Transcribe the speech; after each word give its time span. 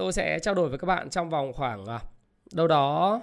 Tôi 0.00 0.12
sẽ 0.12 0.38
trao 0.38 0.54
đổi 0.54 0.68
với 0.68 0.78
các 0.78 0.86
bạn 0.86 1.10
trong 1.10 1.30
vòng 1.30 1.52
khoảng 1.52 1.86
à, 1.86 2.00
đâu 2.52 2.68
đó 2.68 3.22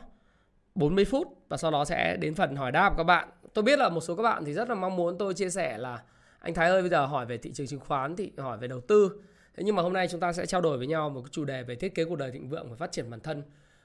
40 0.75 1.05
phút 1.05 1.27
và 1.49 1.57
sau 1.57 1.71
đó 1.71 1.85
sẽ 1.85 2.17
đến 2.17 2.35
phần 2.35 2.55
hỏi 2.55 2.71
đáp 2.71 2.89
của 2.89 2.97
các 2.97 3.03
bạn. 3.03 3.29
Tôi 3.53 3.63
biết 3.63 3.79
là 3.79 3.89
một 3.89 4.01
số 4.01 4.15
các 4.15 4.23
bạn 4.23 4.45
thì 4.45 4.53
rất 4.53 4.69
là 4.69 4.75
mong 4.75 4.95
muốn 4.95 5.17
tôi 5.17 5.33
chia 5.33 5.49
sẻ 5.49 5.77
là 5.77 6.03
anh 6.39 6.53
Thái 6.53 6.69
ơi, 6.69 6.81
bây 6.81 6.89
giờ 6.89 7.05
hỏi 7.05 7.25
về 7.25 7.37
thị 7.37 7.51
trường 7.53 7.67
chứng 7.67 7.79
khoán 7.79 8.15
thì 8.15 8.31
hỏi 8.37 8.57
về 8.57 8.67
đầu 8.67 8.81
tư. 8.81 9.21
Thế 9.55 9.63
nhưng 9.63 9.75
mà 9.75 9.81
hôm 9.81 9.93
nay 9.93 10.07
chúng 10.07 10.19
ta 10.19 10.33
sẽ 10.33 10.45
trao 10.45 10.61
đổi 10.61 10.77
với 10.77 10.87
nhau 10.87 11.09
một 11.09 11.21
cái 11.21 11.29
chủ 11.31 11.45
đề 11.45 11.63
về 11.63 11.75
thiết 11.75 11.95
kế 11.95 12.05
cuộc 12.05 12.15
đời 12.15 12.31
thịnh 12.31 12.49
vượng 12.49 12.69
và 12.69 12.75
phát 12.75 12.91
triển 12.91 13.09
bản 13.09 13.19
thân 13.19 13.43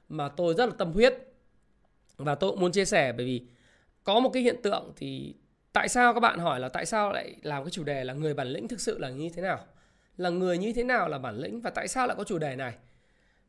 mà 0.09 0.28
tôi 0.28 0.55
rất 0.55 0.66
là 0.66 0.74
tâm 0.78 0.92
huyết 0.92 1.14
và 2.16 2.34
tôi 2.34 2.50
cũng 2.50 2.61
muốn 2.61 2.72
chia 2.72 2.84
sẻ 2.84 3.12
bởi 3.12 3.27
vì 3.27 3.47
có 4.05 4.20
một 4.20 4.30
cái 4.33 4.42
hiện 4.42 4.62
tượng 4.62 4.92
thì 4.97 5.34
tại 5.72 5.88
sao 5.88 6.14
các 6.14 6.20
bạn 6.20 6.38
hỏi 6.38 6.61
là 6.61 6.69
tại 6.69 6.86
sao 6.86 7.12
lại 7.12 7.36
làm 7.42 7.64
cái 7.64 7.70
chủ 7.70 7.84
đề 7.84 8.05
là 8.05 8.14
người 8.14 8.34
bản 8.34 8.48
lĩnh 8.48 8.69
thực 8.69 8.80
sự 8.80 8.98
là 8.98 9.11
như 9.11 9.28
thế 9.34 9.42
nào? 9.42 9.64
Là 10.16 10.31
người 10.31 10.59
như 10.59 10.72
thế 10.72 10.84
nào 10.84 11.09
là 11.09 11.19
bản 11.19 11.36
lĩnh 11.38 11.61
và 11.61 11.70
tại 11.70 11.88
sao 11.88 12.06
lại 12.06 12.16
có 12.16 12.25
chủ 12.25 12.38
đề 12.38 12.56
này? 12.56 12.75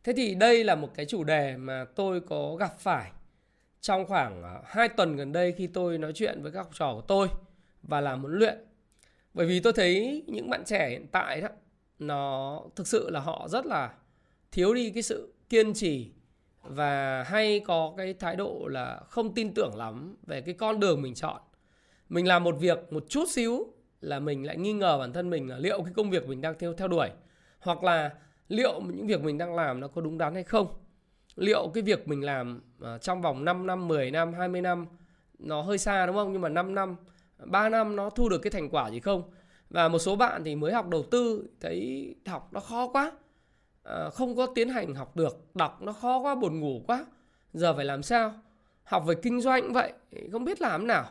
Thế 0.03 0.13
thì 0.13 0.35
đây 0.35 0.63
là 0.63 0.75
một 0.75 0.89
cái 0.95 1.05
chủ 1.05 1.23
đề 1.23 1.57
mà 1.57 1.85
tôi 1.95 2.21
có 2.21 2.55
gặp 2.55 2.79
phải 2.79 3.11
trong 3.81 4.05
khoảng 4.05 4.43
ờ, 4.43 4.61
2 4.65 4.89
tuần 4.89 5.15
gần 5.15 5.31
đây 5.31 5.51
khi 5.51 5.67
tôi 5.67 5.97
nói 5.97 6.11
chuyện 6.15 6.41
với 6.41 6.51
các 6.51 6.59
học 6.59 6.71
trò 6.73 6.93
của 6.93 7.01
tôi 7.01 7.27
và 7.83 8.01
làm 8.01 8.21
huấn 8.21 8.33
luyện. 8.33 8.57
Bởi 9.33 9.45
vì 9.45 9.59
tôi 9.59 9.73
thấy 9.73 10.23
những 10.27 10.49
bạn 10.49 10.63
trẻ 10.65 10.89
hiện 10.89 11.07
tại 11.11 11.41
đó, 11.41 11.47
nó 11.99 12.61
thực 12.75 12.87
sự 12.87 13.09
là 13.09 13.19
họ 13.19 13.47
rất 13.47 13.65
là 13.65 13.93
thiếu 14.51 14.73
đi 14.73 14.89
cái 14.89 15.03
sự 15.03 15.33
kiên 15.49 15.73
trì 15.73 16.11
và 16.61 17.23
hay 17.23 17.59
có 17.59 17.93
cái 17.97 18.13
thái 18.13 18.35
độ 18.35 18.67
là 18.67 19.01
không 19.09 19.33
tin 19.33 19.53
tưởng 19.53 19.75
lắm 19.75 20.15
về 20.27 20.41
cái 20.41 20.53
con 20.53 20.79
đường 20.79 21.01
mình 21.01 21.13
chọn. 21.13 21.41
Mình 22.09 22.27
làm 22.27 22.43
một 22.43 22.55
việc 22.59 22.93
một 22.93 23.05
chút 23.09 23.25
xíu 23.29 23.67
là 24.01 24.19
mình 24.19 24.45
lại 24.45 24.57
nghi 24.57 24.73
ngờ 24.73 24.97
bản 24.97 25.13
thân 25.13 25.29
mình 25.29 25.49
là 25.49 25.57
liệu 25.57 25.83
cái 25.83 25.93
công 25.93 26.09
việc 26.09 26.27
mình 26.27 26.41
đang 26.41 26.55
theo 26.59 26.73
theo 26.73 26.87
đuổi, 26.87 27.09
hoặc 27.59 27.83
là 27.83 28.11
liệu 28.47 28.81
những 28.81 29.07
việc 29.07 29.21
mình 29.21 29.37
đang 29.37 29.55
làm 29.55 29.79
nó 29.79 29.87
có 29.87 30.01
đúng 30.01 30.17
đắn 30.17 30.33
hay 30.33 30.43
không? 30.43 30.67
Liệu 31.35 31.71
cái 31.73 31.83
việc 31.83 32.07
mình 32.07 32.23
làm 32.23 32.61
à, 32.81 32.97
trong 32.97 33.21
vòng 33.21 33.45
5 33.45 33.67
năm 33.67 33.87
10 33.87 34.11
năm 34.11 34.33
20 34.33 34.61
năm 34.61 34.85
nó 35.39 35.61
hơi 35.61 35.77
xa 35.77 36.05
đúng 36.05 36.15
không? 36.15 36.33
Nhưng 36.33 36.41
mà 36.41 36.49
5 36.49 36.75
năm 36.75 36.95
3 37.45 37.69
năm 37.69 37.95
nó 37.95 38.09
thu 38.09 38.29
được 38.29 38.37
cái 38.37 38.51
thành 38.51 38.69
quả 38.69 38.89
gì 38.89 38.99
không? 38.99 39.23
Và 39.69 39.87
một 39.87 39.99
số 39.99 40.15
bạn 40.15 40.43
thì 40.43 40.55
mới 40.55 40.73
học 40.73 40.89
đầu 40.89 41.03
tư, 41.03 41.47
thấy 41.61 42.15
học 42.25 42.49
nó 42.51 42.59
khó 42.59 42.87
quá. 42.87 43.11
À, 43.83 44.09
không 44.09 44.35
có 44.35 44.47
tiến 44.55 44.69
hành 44.69 44.95
học 44.95 45.15
được, 45.15 45.55
đọc 45.55 45.81
nó 45.81 45.91
khó 45.91 46.19
quá, 46.19 46.35
buồn 46.35 46.59
ngủ 46.59 46.81
quá. 46.87 47.05
Giờ 47.53 47.73
phải 47.73 47.85
làm 47.85 48.03
sao? 48.03 48.33
Học 48.83 49.03
về 49.07 49.15
kinh 49.15 49.41
doanh 49.41 49.61
cũng 49.61 49.73
vậy, 49.73 49.93
không 50.31 50.45
biết 50.45 50.61
làm 50.61 50.87
nào. 50.87 51.05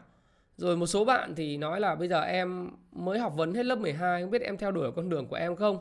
Rồi 0.57 0.77
một 0.77 0.87
số 0.87 1.05
bạn 1.05 1.35
thì 1.35 1.57
nói 1.57 1.81
là 1.81 1.95
bây 1.95 2.09
giờ 2.09 2.21
em 2.21 2.71
mới 2.93 3.19
học 3.19 3.33
vấn 3.37 3.55
hết 3.55 3.67
lớp 3.67 3.79
12 3.79 4.23
không 4.23 4.31
biết 4.31 4.43
em 4.43 4.57
theo 4.57 4.71
đuổi 4.71 4.93
con 4.93 5.09
đường 5.09 5.27
của 5.27 5.37
em 5.37 5.57
không? 5.57 5.79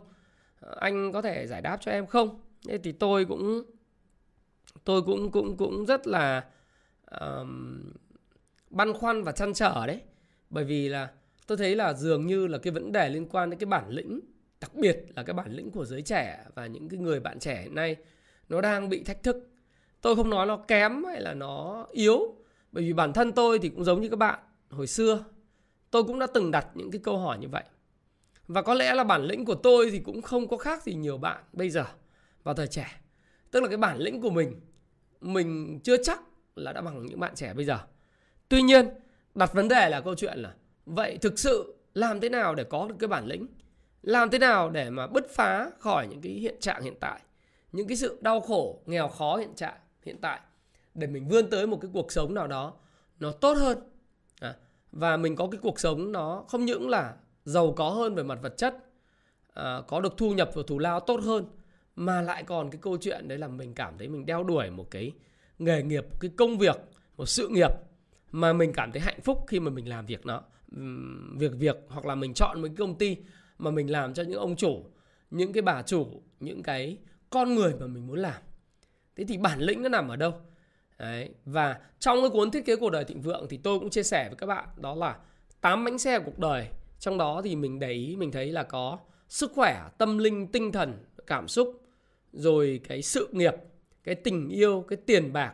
Ờ, 0.61 0.75
anh 0.79 1.11
có 1.11 1.21
thể 1.21 1.47
giải 1.47 1.61
đáp 1.61 1.77
cho 1.81 1.91
em 1.91 2.07
không? 2.07 2.39
Thế 2.67 2.77
thì 2.77 2.91
tôi 2.91 3.25
cũng 3.25 3.63
tôi 4.83 5.01
cũng 5.01 5.31
cũng 5.31 5.57
cũng 5.57 5.85
rất 5.85 6.07
là 6.07 6.45
um, 7.19 7.83
băn 8.69 8.93
khoăn 8.93 9.23
và 9.23 9.31
chăn 9.31 9.53
trở 9.53 9.87
đấy. 9.87 10.01
Bởi 10.49 10.63
vì 10.63 10.89
là 10.89 11.11
tôi 11.47 11.57
thấy 11.57 11.75
là 11.75 11.93
dường 11.93 12.27
như 12.27 12.47
là 12.47 12.57
cái 12.57 12.73
vấn 12.73 12.91
đề 12.91 13.09
liên 13.09 13.29
quan 13.29 13.49
đến 13.49 13.59
cái 13.59 13.65
bản 13.65 13.89
lĩnh 13.89 14.19
đặc 14.61 14.75
biệt 14.75 15.05
là 15.15 15.23
cái 15.23 15.33
bản 15.33 15.51
lĩnh 15.51 15.71
của 15.71 15.85
giới 15.85 16.01
trẻ 16.01 16.45
và 16.55 16.67
những 16.67 16.89
cái 16.89 16.99
người 16.99 17.19
bạn 17.19 17.39
trẻ 17.39 17.61
hiện 17.61 17.75
nay 17.75 17.95
nó 18.49 18.61
đang 18.61 18.89
bị 18.89 19.03
thách 19.03 19.23
thức. 19.23 19.49
Tôi 20.01 20.15
không 20.15 20.29
nói 20.29 20.45
nó 20.45 20.57
kém 20.57 21.03
hay 21.03 21.21
là 21.21 21.33
nó 21.33 21.85
yếu 21.91 22.35
bởi 22.71 22.83
vì 22.83 22.93
bản 22.93 23.13
thân 23.13 23.31
tôi 23.31 23.59
thì 23.59 23.69
cũng 23.69 23.83
giống 23.83 24.01
như 24.01 24.09
các 24.09 24.19
bạn 24.19 24.39
hồi 24.69 24.87
xưa. 24.87 25.23
Tôi 25.91 26.03
cũng 26.03 26.19
đã 26.19 26.27
từng 26.27 26.51
đặt 26.51 26.67
những 26.73 26.91
cái 26.91 27.01
câu 27.03 27.17
hỏi 27.17 27.37
như 27.39 27.47
vậy 27.47 27.63
và 28.53 28.61
có 28.61 28.73
lẽ 28.73 28.93
là 28.93 29.03
bản 29.03 29.23
lĩnh 29.23 29.45
của 29.45 29.55
tôi 29.55 29.91
thì 29.91 29.99
cũng 29.99 30.21
không 30.21 30.47
có 30.47 30.57
khác 30.57 30.83
gì 30.83 30.93
nhiều 30.93 31.17
bạn 31.17 31.43
bây 31.53 31.69
giờ 31.69 31.85
vào 32.43 32.55
thời 32.55 32.67
trẻ. 32.67 33.01
Tức 33.51 33.63
là 33.63 33.67
cái 33.67 33.77
bản 33.77 33.97
lĩnh 33.97 34.21
của 34.21 34.29
mình 34.29 34.59
mình 35.21 35.79
chưa 35.83 36.03
chắc 36.03 36.21
là 36.55 36.73
đã 36.73 36.81
bằng 36.81 37.05
những 37.05 37.19
bạn 37.19 37.35
trẻ 37.35 37.53
bây 37.53 37.65
giờ. 37.65 37.79
Tuy 38.49 38.61
nhiên, 38.61 38.89
đặt 39.35 39.53
vấn 39.53 39.67
đề 39.67 39.89
là 39.89 40.01
câu 40.01 40.15
chuyện 40.15 40.37
là 40.37 40.53
vậy 40.85 41.17
thực 41.21 41.39
sự 41.39 41.75
làm 41.93 42.19
thế 42.19 42.29
nào 42.29 42.55
để 42.55 42.63
có 42.63 42.87
được 42.87 42.95
cái 42.99 43.07
bản 43.07 43.25
lĩnh? 43.25 43.47
Làm 44.01 44.29
thế 44.29 44.39
nào 44.39 44.69
để 44.69 44.89
mà 44.89 45.07
bứt 45.07 45.29
phá 45.29 45.69
khỏi 45.79 46.07
những 46.07 46.21
cái 46.21 46.31
hiện 46.31 46.55
trạng 46.59 46.83
hiện 46.83 46.95
tại, 46.99 47.21
những 47.71 47.87
cái 47.87 47.97
sự 47.97 48.19
đau 48.21 48.39
khổ, 48.39 48.81
nghèo 48.85 49.07
khó 49.07 49.37
hiện 49.37 49.55
trạng 49.55 49.77
hiện 50.03 50.17
tại 50.21 50.39
để 50.93 51.07
mình 51.07 51.27
vươn 51.27 51.49
tới 51.49 51.67
một 51.67 51.77
cái 51.81 51.91
cuộc 51.93 52.11
sống 52.11 52.33
nào 52.33 52.47
đó 52.47 52.73
nó 53.19 53.31
tốt 53.31 53.53
hơn. 53.53 53.77
À, 54.39 54.55
và 54.91 55.17
mình 55.17 55.35
có 55.35 55.47
cái 55.51 55.59
cuộc 55.63 55.79
sống 55.79 56.11
nó 56.11 56.43
không 56.47 56.65
những 56.65 56.89
là 56.89 57.13
giàu 57.45 57.73
có 57.77 57.89
hơn 57.89 58.15
về 58.15 58.23
mặt 58.23 58.39
vật 58.41 58.57
chất 58.57 58.75
à, 59.53 59.81
có 59.87 60.01
được 60.01 60.17
thu 60.17 60.33
nhập 60.33 60.51
và 60.53 60.63
thù 60.67 60.79
lao 60.79 60.99
tốt 60.99 61.19
hơn 61.23 61.45
mà 61.95 62.21
lại 62.21 62.43
còn 62.43 62.71
cái 62.71 62.79
câu 62.81 62.97
chuyện 63.01 63.27
đấy 63.27 63.37
là 63.37 63.47
mình 63.47 63.73
cảm 63.73 63.97
thấy 63.97 64.07
mình 64.07 64.25
đeo 64.25 64.43
đuổi 64.43 64.69
một 64.69 64.91
cái 64.91 65.11
nghề 65.59 65.83
nghiệp 65.83 66.03
một 66.03 66.17
cái 66.19 66.31
công 66.37 66.57
việc 66.57 66.75
một 67.17 67.25
sự 67.25 67.47
nghiệp 67.47 67.71
mà 68.31 68.53
mình 68.53 68.73
cảm 68.73 68.91
thấy 68.91 69.01
hạnh 69.01 69.21
phúc 69.21 69.45
khi 69.47 69.59
mà 69.59 69.71
mình 69.71 69.89
làm 69.89 70.05
việc 70.05 70.25
nó 70.25 70.41
việc 71.37 71.51
việc 71.59 71.75
hoặc 71.87 72.05
là 72.05 72.15
mình 72.15 72.33
chọn 72.33 72.61
một 72.61 72.67
cái 72.67 72.75
công 72.77 72.97
ty 72.97 73.17
mà 73.57 73.71
mình 73.71 73.91
làm 73.91 74.13
cho 74.13 74.23
những 74.23 74.39
ông 74.39 74.55
chủ 74.55 74.85
những 75.31 75.53
cái 75.53 75.61
bà 75.61 75.81
chủ 75.81 76.21
những 76.39 76.63
cái 76.63 76.97
con 77.29 77.55
người 77.55 77.73
mà 77.79 77.87
mình 77.87 78.07
muốn 78.07 78.19
làm 78.19 78.41
thế 79.15 79.23
thì 79.27 79.37
bản 79.37 79.59
lĩnh 79.59 79.81
nó 79.81 79.89
nằm 79.89 80.07
ở 80.07 80.15
đâu 80.15 80.33
Đấy. 81.01 81.29
Và 81.45 81.77
trong 81.99 82.21
cái 82.21 82.29
cuốn 82.29 82.51
thiết 82.51 82.65
kế 82.65 82.75
cuộc 82.75 82.89
đời 82.89 83.03
thịnh 83.03 83.21
vượng 83.21 83.45
thì 83.49 83.57
tôi 83.57 83.79
cũng 83.79 83.89
chia 83.89 84.03
sẻ 84.03 84.27
với 84.29 84.35
các 84.35 84.45
bạn 84.45 84.67
đó 84.75 84.95
là 84.95 85.17
8 85.61 85.85
bánh 85.85 85.97
xe 85.97 86.19
cuộc 86.19 86.39
đời 86.39 86.67
trong 87.01 87.17
đó 87.17 87.41
thì 87.43 87.55
mình 87.55 87.79
để 87.79 87.91
ý 87.91 88.15
mình 88.15 88.31
thấy 88.31 88.51
là 88.51 88.63
có 88.63 88.99
sức 89.27 89.51
khỏe 89.55 89.89
tâm 89.97 90.17
linh 90.17 90.47
tinh 90.47 90.71
thần 90.71 91.05
cảm 91.27 91.47
xúc 91.47 91.81
rồi 92.33 92.81
cái 92.87 93.01
sự 93.01 93.27
nghiệp 93.31 93.53
cái 94.03 94.15
tình 94.15 94.49
yêu 94.49 94.85
cái 94.87 94.97
tiền 94.97 95.33
bạc. 95.33 95.53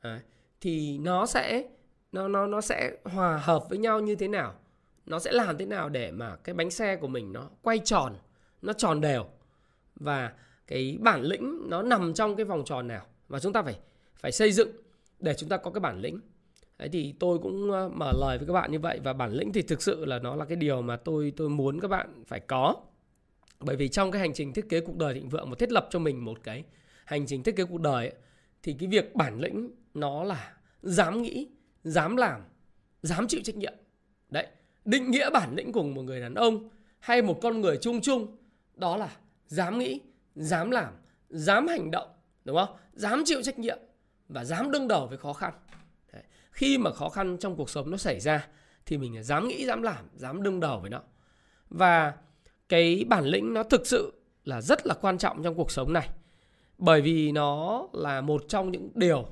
À, 0.00 0.20
thì 0.60 0.98
nó 0.98 1.26
sẽ 1.26 1.64
nó 2.12 2.28
nó 2.28 2.46
nó 2.46 2.60
sẽ 2.60 2.90
hòa 3.04 3.38
hợp 3.38 3.64
với 3.68 3.78
nhau 3.78 4.00
như 4.00 4.14
thế 4.14 4.28
nào? 4.28 4.54
Nó 5.06 5.18
sẽ 5.18 5.32
làm 5.32 5.58
thế 5.58 5.66
nào 5.66 5.88
để 5.88 6.10
mà 6.10 6.36
cái 6.36 6.54
bánh 6.54 6.70
xe 6.70 6.96
của 6.96 7.08
mình 7.08 7.32
nó 7.32 7.50
quay 7.62 7.78
tròn 7.78 8.16
nó 8.62 8.72
tròn 8.72 9.00
đều? 9.00 9.26
Và 9.94 10.32
cái 10.66 10.98
bản 11.00 11.22
lĩnh 11.22 11.68
nó 11.68 11.82
nằm 11.82 12.14
trong 12.14 12.36
cái 12.36 12.44
vòng 12.44 12.64
tròn 12.64 12.88
nào? 12.88 13.06
Và 13.28 13.40
chúng 13.40 13.52
ta 13.52 13.62
phải 13.62 13.78
phải 14.16 14.32
xây 14.32 14.52
dựng 14.52 14.70
để 15.18 15.34
chúng 15.34 15.48
ta 15.48 15.56
có 15.56 15.70
cái 15.70 15.80
bản 15.80 16.00
lĩnh. 16.00 16.20
Đấy 16.80 16.88
thì 16.92 17.14
tôi 17.18 17.38
cũng 17.38 17.68
mở 17.98 18.12
lời 18.20 18.38
với 18.38 18.46
các 18.46 18.52
bạn 18.52 18.72
như 18.72 18.78
vậy 18.78 19.00
và 19.04 19.12
bản 19.12 19.32
lĩnh 19.32 19.52
thì 19.52 19.62
thực 19.62 19.82
sự 19.82 20.04
là 20.04 20.18
nó 20.18 20.36
là 20.36 20.44
cái 20.44 20.56
điều 20.56 20.82
mà 20.82 20.96
tôi 20.96 21.32
tôi 21.36 21.48
muốn 21.48 21.80
các 21.80 21.88
bạn 21.88 22.24
phải 22.26 22.40
có. 22.40 22.76
Bởi 23.60 23.76
vì 23.76 23.88
trong 23.88 24.10
cái 24.10 24.20
hành 24.20 24.34
trình 24.34 24.52
thiết 24.52 24.68
kế 24.68 24.80
cuộc 24.80 24.96
đời 24.96 25.14
thịnh 25.14 25.28
vượng 25.28 25.50
mà 25.50 25.56
thiết 25.58 25.72
lập 25.72 25.88
cho 25.90 25.98
mình 25.98 26.24
một 26.24 26.38
cái 26.42 26.64
hành 27.04 27.26
trình 27.26 27.42
thiết 27.42 27.56
kế 27.56 27.64
cuộc 27.64 27.80
đời 27.80 28.08
ấy, 28.08 28.14
thì 28.62 28.76
cái 28.78 28.88
việc 28.88 29.14
bản 29.14 29.40
lĩnh 29.40 29.70
nó 29.94 30.24
là 30.24 30.52
dám 30.82 31.22
nghĩ, 31.22 31.48
dám 31.84 32.16
làm, 32.16 32.40
dám 33.02 33.26
chịu 33.28 33.40
trách 33.44 33.56
nhiệm. 33.56 33.74
Đấy, 34.28 34.46
định 34.84 35.10
nghĩa 35.10 35.30
bản 35.30 35.54
lĩnh 35.54 35.72
của 35.72 35.82
một 35.82 36.02
người 36.02 36.20
đàn 36.20 36.34
ông 36.34 36.68
hay 36.98 37.22
một 37.22 37.38
con 37.42 37.60
người 37.60 37.78
chung 37.80 38.00
chung 38.00 38.36
đó 38.74 38.96
là 38.96 39.16
dám 39.46 39.78
nghĩ, 39.78 40.00
dám 40.34 40.70
làm, 40.70 40.92
dám 41.28 41.66
hành 41.66 41.90
động, 41.90 42.08
đúng 42.44 42.56
không? 42.56 42.76
Dám 42.92 43.22
chịu 43.26 43.42
trách 43.42 43.58
nhiệm 43.58 43.78
và 44.28 44.44
dám 44.44 44.70
đương 44.70 44.88
đầu 44.88 45.06
với 45.06 45.18
khó 45.18 45.32
khăn 45.32 45.52
khi 46.50 46.78
mà 46.78 46.92
khó 46.92 47.08
khăn 47.08 47.36
trong 47.40 47.56
cuộc 47.56 47.70
sống 47.70 47.90
nó 47.90 47.96
xảy 47.96 48.20
ra, 48.20 48.48
thì 48.86 48.98
mình 48.98 49.22
dám 49.22 49.48
nghĩ, 49.48 49.66
dám 49.66 49.82
làm, 49.82 50.04
dám 50.14 50.42
đương 50.42 50.60
đầu 50.60 50.80
với 50.80 50.90
nó. 50.90 51.00
Và 51.70 52.14
cái 52.68 53.04
bản 53.08 53.24
lĩnh 53.24 53.54
nó 53.54 53.62
thực 53.62 53.86
sự 53.86 54.12
là 54.44 54.60
rất 54.60 54.86
là 54.86 54.94
quan 54.94 55.18
trọng 55.18 55.42
trong 55.42 55.54
cuộc 55.54 55.70
sống 55.70 55.92
này. 55.92 56.08
Bởi 56.78 57.00
vì 57.00 57.32
nó 57.32 57.86
là 57.92 58.20
một 58.20 58.44
trong 58.48 58.72
những 58.72 58.90
điều 58.94 59.26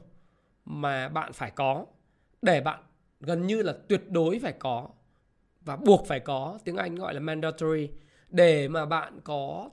mà 0.65 1.09
bạn 1.09 1.33
phải 1.33 1.51
có 1.51 1.87
để 2.43 2.61
bạn 2.61 2.83
gần 3.21 3.47
như 3.47 3.63
là 3.63 3.75
tuyệt 3.89 4.11
đối 4.11 4.39
phải 4.39 4.53
có 4.53 4.89
và 5.61 5.77
buộc 5.77 6.07
phải 6.07 6.21
có 6.21 6.59
tiếng 6.65 6.77
Anh 6.77 6.95
gọi 6.95 7.15
là 7.15 7.21
mandatory 7.21 7.89
để 8.29 8.69
mà 8.69 8.87
bạn 8.87 9.21
có 9.25 9.71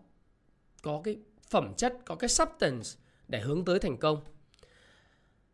có 0.81 1.01
cái 1.03 1.17
phẩm 1.49 1.73
chất, 1.77 1.93
có 2.05 2.15
cái 2.15 2.29
substance 2.29 2.89
để 3.27 3.39
hướng 3.39 3.65
tới 3.65 3.79
thành 3.79 3.97
công. 3.97 4.21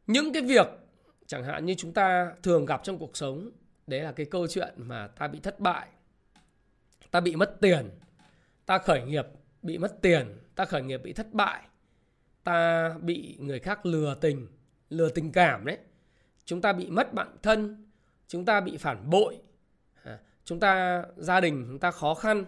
Những 0.08 0.34
cái 0.34 0.42
việc 0.42 0.68
chẳng 1.32 1.44
hạn 1.44 1.66
như 1.66 1.76
chúng 1.78 1.94
ta 1.94 2.34
thường 2.44 2.66
gặp 2.66 2.82
trong 2.84 2.98
cuộc 2.98 3.18
sống, 3.18 3.52
đấy 3.88 4.02
là 4.02 4.12
cái 4.12 4.26
câu 4.26 4.48
chuyện 4.48 4.74
mà 4.78 5.08
ta 5.08 5.28
bị 5.28 5.40
thất 5.40 5.60
bại, 5.60 5.88
ta 7.12 7.20
bị 7.20 7.36
mất 7.36 7.58
tiền, 7.62 7.90
ta 8.66 8.78
khởi 8.78 9.02
nghiệp 9.02 9.26
bị 9.62 9.78
mất 9.78 10.02
tiền, 10.02 10.38
ta 10.56 10.66
khởi 10.66 10.82
nghiệp 10.82 10.98
bị 11.04 11.14
thất 11.14 11.34
bại, 11.34 11.62
ta 12.44 12.90
bị 13.02 13.38
người 13.40 13.60
khác 13.60 13.86
lừa 13.86 14.16
tình 14.22 14.48
lừa 14.90 15.10
tình 15.10 15.32
cảm 15.32 15.66
đấy. 15.66 15.78
Chúng 16.46 16.62
ta 16.62 16.74
bị 16.74 16.90
mất 16.90 17.14
bạn 17.14 17.38
thân, 17.44 17.92
chúng 18.28 18.46
ta 18.46 18.62
bị 18.62 18.78
phản 18.78 19.10
bội 19.10 19.38
à, 20.04 20.20
chúng 20.44 20.60
ta, 20.60 21.04
gia 21.18 21.40
đình 21.40 21.66
chúng 21.68 21.80
ta 21.80 21.92
khó 21.92 22.14
khăn, 22.14 22.46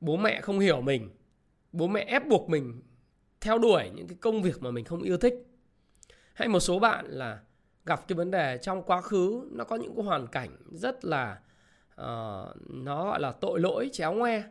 bố 0.00 0.16
mẹ 0.16 0.40
không 0.40 0.58
hiểu 0.58 0.80
mình, 0.80 1.10
bố 1.72 1.86
mẹ 1.86 2.04
ép 2.04 2.26
buộc 2.26 2.48
mình 2.48 2.82
theo 3.40 3.58
đuổi 3.58 3.90
những 3.94 4.08
cái 4.08 4.18
công 4.20 4.42
việc 4.42 4.62
mà 4.62 4.70
mình 4.70 4.84
không 4.84 5.02
yêu 5.02 5.16
thích. 5.16 5.34
Hay 6.34 6.48
một 6.48 6.60
số 6.60 6.78
bạn 6.78 7.06
là 7.08 7.42
gặp 7.86 8.08
cái 8.08 8.16
vấn 8.16 8.30
đề 8.30 8.58
trong 8.62 8.82
quá 8.82 9.00
khứ 9.00 9.48
nó 9.52 9.64
có 9.64 9.76
những 9.76 9.96
cái 9.96 10.04
hoàn 10.04 10.26
cảnh 10.26 10.50
rất 10.70 11.04
là 11.04 11.38
uh, 12.00 12.56
nó 12.70 13.04
gọi 13.04 13.20
là 13.20 13.32
tội 13.32 13.60
lỗi 13.60 13.90
chéo 13.92 14.12
ngoe. 14.12 14.42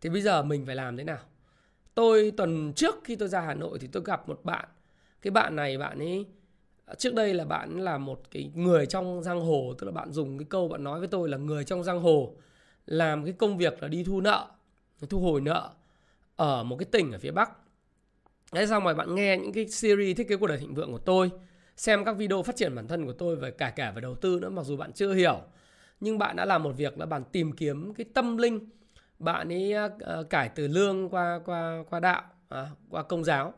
Thì 0.00 0.10
bây 0.10 0.22
giờ 0.22 0.42
mình 0.42 0.66
phải 0.66 0.74
làm 0.74 0.96
thế 0.96 1.04
nào? 1.04 1.18
Tôi 1.94 2.32
tuần 2.36 2.72
trước 2.72 2.94
khi 3.04 3.16
tôi 3.16 3.28
ra 3.28 3.40
hà 3.40 3.54
nội 3.54 3.78
thì 3.78 3.88
tôi 3.92 4.02
gặp 4.06 4.28
một 4.28 4.40
bạn. 4.44 4.68
Cái 5.22 5.30
bạn 5.30 5.56
này 5.56 5.78
bạn 5.78 5.98
ấy 5.98 6.26
trước 6.98 7.14
đây 7.14 7.34
là 7.34 7.44
bạn 7.44 7.80
là 7.80 7.98
một 7.98 8.20
cái 8.30 8.50
người 8.54 8.86
trong 8.86 9.22
giang 9.22 9.40
hồ 9.40 9.74
tức 9.78 9.86
là 9.86 9.92
bạn 9.92 10.12
dùng 10.12 10.38
cái 10.38 10.46
câu 10.50 10.68
bạn 10.68 10.84
nói 10.84 10.98
với 10.98 11.08
tôi 11.08 11.28
là 11.28 11.36
người 11.36 11.64
trong 11.64 11.84
giang 11.84 12.02
hồ 12.02 12.34
làm 12.86 13.24
cái 13.24 13.32
công 13.32 13.58
việc 13.58 13.82
là 13.82 13.88
đi 13.88 14.04
thu 14.04 14.20
nợ 14.20 14.48
thu 15.10 15.20
hồi 15.20 15.40
nợ 15.40 15.70
ở 16.36 16.64
một 16.64 16.76
cái 16.76 16.86
tỉnh 16.86 17.12
ở 17.12 17.18
phía 17.18 17.30
bắc. 17.30 17.50
Thế 18.52 18.66
xong 18.66 18.84
rồi 18.84 18.94
bạn 18.94 19.14
nghe 19.14 19.36
những 19.36 19.52
cái 19.52 19.68
series 19.68 20.16
thiết 20.16 20.28
kế 20.28 20.36
cuộc 20.36 20.46
đời 20.46 20.58
thịnh 20.58 20.74
vượng 20.74 20.92
của 20.92 20.98
tôi 20.98 21.30
xem 21.76 22.04
các 22.04 22.16
video 22.16 22.42
phát 22.42 22.56
triển 22.56 22.74
bản 22.74 22.88
thân 22.88 23.06
của 23.06 23.12
tôi 23.12 23.36
về 23.36 23.50
cả 23.50 23.70
cả 23.70 23.90
về 23.90 24.00
đầu 24.00 24.14
tư 24.14 24.38
nữa 24.40 24.50
mặc 24.50 24.62
dù 24.62 24.76
bạn 24.76 24.92
chưa 24.92 25.14
hiểu. 25.14 25.40
Nhưng 26.00 26.18
bạn 26.18 26.36
đã 26.36 26.44
làm 26.44 26.62
một 26.62 26.72
việc 26.76 26.98
là 26.98 27.06
bạn 27.06 27.22
tìm 27.32 27.52
kiếm 27.52 27.94
cái 27.94 28.06
tâm 28.14 28.36
linh. 28.36 28.68
Bạn 29.18 29.52
ấy 29.52 29.74
uh, 29.86 30.30
cải 30.30 30.48
từ 30.48 30.68
lương 30.68 31.08
qua 31.08 31.40
qua 31.44 31.84
qua 31.90 32.00
đạo 32.00 32.22
à, 32.48 32.70
qua 32.90 33.02
công 33.02 33.24
giáo. 33.24 33.54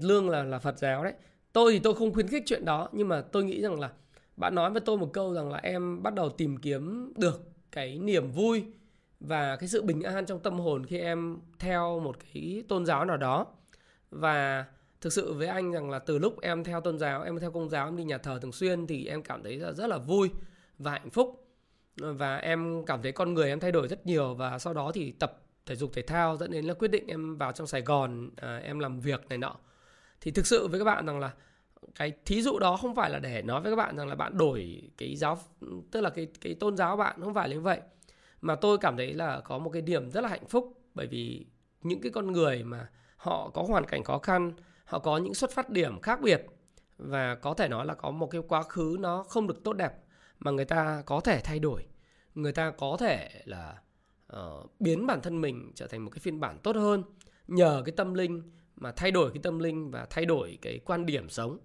Lương 0.00 0.30
là 0.30 0.42
là 0.42 0.58
Phật 0.58 0.78
giáo 0.78 1.04
đấy. 1.04 1.12
Tôi 1.52 1.72
thì 1.72 1.78
tôi 1.78 1.94
không 1.94 2.12
khuyến 2.12 2.28
khích 2.28 2.42
chuyện 2.46 2.64
đó 2.64 2.88
nhưng 2.92 3.08
mà 3.08 3.20
tôi 3.20 3.44
nghĩ 3.44 3.60
rằng 3.62 3.80
là 3.80 3.90
bạn 4.36 4.54
nói 4.54 4.70
với 4.70 4.80
tôi 4.80 4.98
một 4.98 5.10
câu 5.12 5.34
rằng 5.34 5.52
là 5.52 5.58
em 5.62 6.02
bắt 6.02 6.14
đầu 6.14 6.28
tìm 6.28 6.56
kiếm 6.56 7.12
được 7.16 7.50
cái 7.72 7.98
niềm 7.98 8.30
vui 8.30 8.64
và 9.20 9.56
cái 9.56 9.68
sự 9.68 9.82
bình 9.82 10.02
an 10.02 10.26
trong 10.26 10.40
tâm 10.40 10.58
hồn 10.58 10.86
khi 10.86 10.98
em 10.98 11.38
theo 11.58 12.00
một 12.00 12.16
cái 12.32 12.64
tôn 12.68 12.86
giáo 12.86 13.04
nào 13.04 13.16
đó. 13.16 13.46
Và 14.10 14.64
thực 15.06 15.12
sự 15.12 15.32
với 15.32 15.46
anh 15.46 15.72
rằng 15.72 15.90
là 15.90 15.98
từ 15.98 16.18
lúc 16.18 16.40
em 16.40 16.64
theo 16.64 16.80
tôn 16.80 16.98
giáo 16.98 17.22
em 17.22 17.38
theo 17.38 17.50
công 17.50 17.70
giáo 17.70 17.88
em 17.88 17.96
đi 17.96 18.04
nhà 18.04 18.18
thờ 18.18 18.38
thường 18.42 18.52
xuyên 18.52 18.86
thì 18.86 19.06
em 19.06 19.22
cảm 19.22 19.42
thấy 19.42 19.56
là 19.56 19.72
rất 19.72 19.86
là 19.86 19.98
vui 19.98 20.30
và 20.78 20.90
hạnh 20.90 21.10
phúc. 21.10 21.46
Và 21.96 22.36
em 22.36 22.84
cảm 22.86 23.02
thấy 23.02 23.12
con 23.12 23.34
người 23.34 23.48
em 23.48 23.60
thay 23.60 23.72
đổi 23.72 23.88
rất 23.88 24.06
nhiều 24.06 24.34
và 24.34 24.58
sau 24.58 24.74
đó 24.74 24.92
thì 24.94 25.10
tập 25.10 25.42
thể 25.66 25.76
dục 25.76 25.90
thể 25.94 26.02
thao 26.02 26.36
dẫn 26.36 26.50
đến 26.50 26.64
là 26.64 26.74
quyết 26.74 26.88
định 26.88 27.06
em 27.06 27.36
vào 27.36 27.52
trong 27.52 27.66
Sài 27.66 27.82
Gòn 27.82 28.30
à, 28.36 28.60
em 28.64 28.78
làm 28.78 29.00
việc 29.00 29.28
này 29.28 29.38
nọ. 29.38 29.56
Thì 30.20 30.30
thực 30.30 30.46
sự 30.46 30.68
với 30.68 30.80
các 30.80 30.84
bạn 30.84 31.06
rằng 31.06 31.18
là 31.18 31.34
cái 31.94 32.12
thí 32.24 32.42
dụ 32.42 32.58
đó 32.58 32.76
không 32.76 32.94
phải 32.94 33.10
là 33.10 33.18
để 33.18 33.42
nói 33.42 33.60
với 33.60 33.72
các 33.72 33.76
bạn 33.76 33.96
rằng 33.96 34.08
là 34.08 34.14
bạn 34.14 34.38
đổi 34.38 34.82
cái 34.98 35.16
giáo 35.16 35.38
tức 35.90 36.00
là 36.00 36.10
cái 36.10 36.26
cái 36.40 36.54
tôn 36.54 36.76
giáo 36.76 36.96
bạn 36.96 37.20
không 37.22 37.34
phải 37.34 37.48
là 37.48 37.54
như 37.54 37.60
vậy. 37.60 37.80
Mà 38.40 38.54
tôi 38.54 38.78
cảm 38.78 38.96
thấy 38.96 39.14
là 39.14 39.40
có 39.40 39.58
một 39.58 39.70
cái 39.70 39.82
điểm 39.82 40.10
rất 40.10 40.20
là 40.20 40.28
hạnh 40.28 40.46
phúc 40.48 40.80
bởi 40.94 41.06
vì 41.06 41.46
những 41.82 42.00
cái 42.00 42.12
con 42.12 42.32
người 42.32 42.64
mà 42.64 42.88
họ 43.16 43.50
có 43.54 43.62
hoàn 43.62 43.84
cảnh 43.84 44.04
khó 44.04 44.18
khăn 44.18 44.52
họ 44.86 44.98
có 44.98 45.18
những 45.18 45.34
xuất 45.34 45.50
phát 45.50 45.70
điểm 45.70 46.00
khác 46.00 46.20
biệt 46.20 46.46
và 46.98 47.34
có 47.34 47.54
thể 47.54 47.68
nói 47.68 47.86
là 47.86 47.94
có 47.94 48.10
một 48.10 48.26
cái 48.26 48.40
quá 48.48 48.62
khứ 48.62 48.96
nó 49.00 49.22
không 49.22 49.46
được 49.46 49.64
tốt 49.64 49.72
đẹp 49.72 49.92
mà 50.38 50.50
người 50.50 50.64
ta 50.64 51.02
có 51.06 51.20
thể 51.20 51.40
thay 51.44 51.58
đổi. 51.58 51.86
Người 52.34 52.52
ta 52.52 52.70
có 52.70 52.96
thể 53.00 53.30
là 53.44 53.74
uh, 54.36 54.70
biến 54.80 55.06
bản 55.06 55.20
thân 55.20 55.40
mình 55.40 55.72
trở 55.74 55.86
thành 55.86 56.04
một 56.04 56.10
cái 56.10 56.18
phiên 56.18 56.40
bản 56.40 56.58
tốt 56.62 56.76
hơn 56.76 57.02
nhờ 57.48 57.82
cái 57.84 57.92
tâm 57.96 58.14
linh 58.14 58.42
mà 58.76 58.92
thay 58.92 59.10
đổi 59.10 59.30
cái 59.30 59.40
tâm 59.42 59.58
linh 59.58 59.90
và 59.90 60.06
thay 60.10 60.26
đổi 60.26 60.58
cái 60.62 60.80
quan 60.84 61.06
điểm 61.06 61.28
sống. 61.28 61.58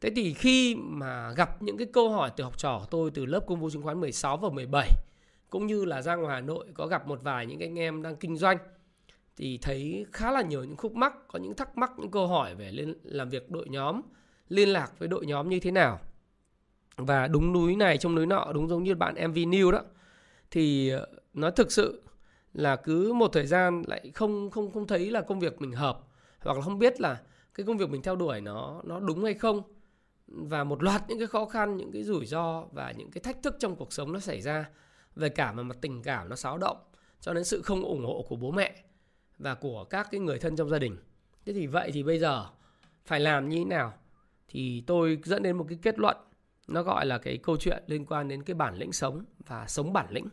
Thế 0.00 0.10
thì 0.16 0.34
khi 0.34 0.74
mà 0.74 1.32
gặp 1.32 1.62
những 1.62 1.76
cái 1.76 1.86
câu 1.92 2.10
hỏi 2.10 2.30
từ 2.36 2.44
học 2.44 2.58
trò 2.58 2.78
của 2.78 2.86
tôi 2.90 3.10
từ 3.10 3.26
lớp 3.26 3.40
công 3.46 3.60
vụ 3.60 3.70
chứng 3.70 3.82
khoán 3.82 4.00
16 4.00 4.36
và 4.36 4.48
17 4.48 4.90
cũng 5.50 5.66
như 5.66 5.84
là 5.84 6.02
ra 6.02 6.14
ngoài 6.14 6.34
Hà 6.34 6.40
Nội 6.40 6.66
có 6.74 6.86
gặp 6.86 7.06
một 7.06 7.20
vài 7.22 7.46
những 7.46 7.60
anh 7.60 7.78
em 7.78 8.02
đang 8.02 8.16
kinh 8.16 8.36
doanh 8.36 8.58
thì 9.40 9.58
thấy 9.62 10.06
khá 10.12 10.30
là 10.30 10.42
nhiều 10.42 10.64
những 10.64 10.76
khúc 10.76 10.94
mắc, 10.94 11.14
có 11.28 11.38
những 11.38 11.54
thắc 11.54 11.78
mắc, 11.78 11.92
những 11.98 12.10
câu 12.10 12.26
hỏi 12.26 12.54
về 12.54 12.70
liên, 12.70 12.94
làm 13.02 13.28
việc 13.28 13.50
đội 13.50 13.68
nhóm, 13.68 14.00
liên 14.48 14.68
lạc 14.68 14.98
với 14.98 15.08
đội 15.08 15.26
nhóm 15.26 15.48
như 15.48 15.60
thế 15.60 15.70
nào. 15.70 16.00
Và 16.96 17.26
đúng 17.28 17.52
núi 17.52 17.76
này 17.76 17.98
trong 17.98 18.14
núi 18.14 18.26
nọ, 18.26 18.52
đúng 18.54 18.68
giống 18.68 18.82
như 18.82 18.94
bạn 18.94 19.14
MV 19.14 19.36
New 19.36 19.70
đó. 19.70 19.82
Thì 20.50 20.88
ờ, 20.88 21.06
nó 21.34 21.50
thực 21.50 21.72
sự 21.72 22.02
là 22.54 22.76
cứ 22.76 23.12
một 23.12 23.28
thời 23.32 23.46
gian 23.46 23.82
lại 23.86 24.10
không 24.14 24.50
không 24.50 24.72
không 24.72 24.86
thấy 24.86 25.10
là 25.10 25.20
công 25.20 25.40
việc 25.40 25.60
mình 25.60 25.72
hợp 25.72 26.00
hoặc 26.40 26.56
là 26.56 26.62
không 26.62 26.78
biết 26.78 27.00
là 27.00 27.20
cái 27.54 27.66
công 27.66 27.78
việc 27.78 27.90
mình 27.90 28.02
theo 28.02 28.16
đuổi 28.16 28.40
nó 28.40 28.80
nó 28.84 29.00
đúng 29.00 29.24
hay 29.24 29.34
không 29.34 29.62
và 30.26 30.64
một 30.64 30.82
loạt 30.82 31.02
những 31.08 31.18
cái 31.18 31.26
khó 31.26 31.44
khăn 31.46 31.76
những 31.76 31.92
cái 31.92 32.02
rủi 32.02 32.26
ro 32.26 32.64
và 32.72 32.92
những 32.96 33.10
cái 33.10 33.20
thách 33.22 33.42
thức 33.42 33.56
trong 33.58 33.76
cuộc 33.76 33.92
sống 33.92 34.12
nó 34.12 34.20
xảy 34.20 34.40
ra 34.40 34.68
về 35.16 35.28
cả 35.28 35.52
mà 35.52 35.62
mặt 35.62 35.76
tình 35.80 36.02
cảm 36.02 36.28
nó 36.28 36.36
xáo 36.36 36.58
động 36.58 36.76
cho 37.20 37.34
đến 37.34 37.44
sự 37.44 37.62
không 37.62 37.84
ủng 37.84 38.04
hộ 38.04 38.24
của 38.28 38.36
bố 38.36 38.50
mẹ 38.50 38.84
và 39.40 39.54
của 39.54 39.84
các 39.84 40.08
cái 40.10 40.20
người 40.20 40.38
thân 40.38 40.56
trong 40.56 40.68
gia 40.68 40.78
đình. 40.78 40.96
Thế 41.46 41.52
thì 41.52 41.66
vậy 41.66 41.90
thì 41.92 42.02
bây 42.02 42.18
giờ 42.18 42.46
phải 43.04 43.20
làm 43.20 43.48
như 43.48 43.58
thế 43.58 43.64
nào? 43.64 43.92
Thì 44.48 44.84
tôi 44.86 45.18
dẫn 45.24 45.42
đến 45.42 45.56
một 45.56 45.66
cái 45.68 45.78
kết 45.82 45.98
luận, 45.98 46.16
nó 46.68 46.82
gọi 46.82 47.06
là 47.06 47.18
cái 47.18 47.38
câu 47.38 47.56
chuyện 47.56 47.82
liên 47.86 48.06
quan 48.06 48.28
đến 48.28 48.42
cái 48.42 48.54
bản 48.54 48.74
lĩnh 48.74 48.92
sống 48.92 49.24
và 49.46 49.66
sống 49.66 49.92
bản 49.92 50.06
lĩnh. 50.10 50.28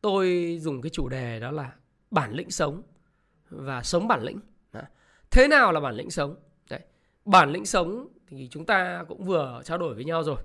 Tôi 0.00 0.56
dùng 0.60 0.82
cái 0.82 0.90
chủ 0.90 1.08
đề 1.08 1.40
đó 1.40 1.50
là 1.50 1.72
bản 2.10 2.32
lĩnh 2.32 2.50
sống 2.50 2.82
và 3.50 3.82
sống 3.82 4.08
bản 4.08 4.22
lĩnh. 4.22 4.40
Thế 5.30 5.48
nào 5.48 5.72
là 5.72 5.80
bản 5.80 5.94
lĩnh 5.94 6.10
sống? 6.10 6.36
Đấy. 6.70 6.80
bản 7.24 7.50
lĩnh 7.52 7.66
sống 7.66 8.08
thì 8.26 8.48
chúng 8.50 8.66
ta 8.66 9.04
cũng 9.08 9.24
vừa 9.24 9.62
trao 9.64 9.78
đổi 9.78 9.94
với 9.94 10.04
nhau 10.04 10.22
rồi. 10.22 10.36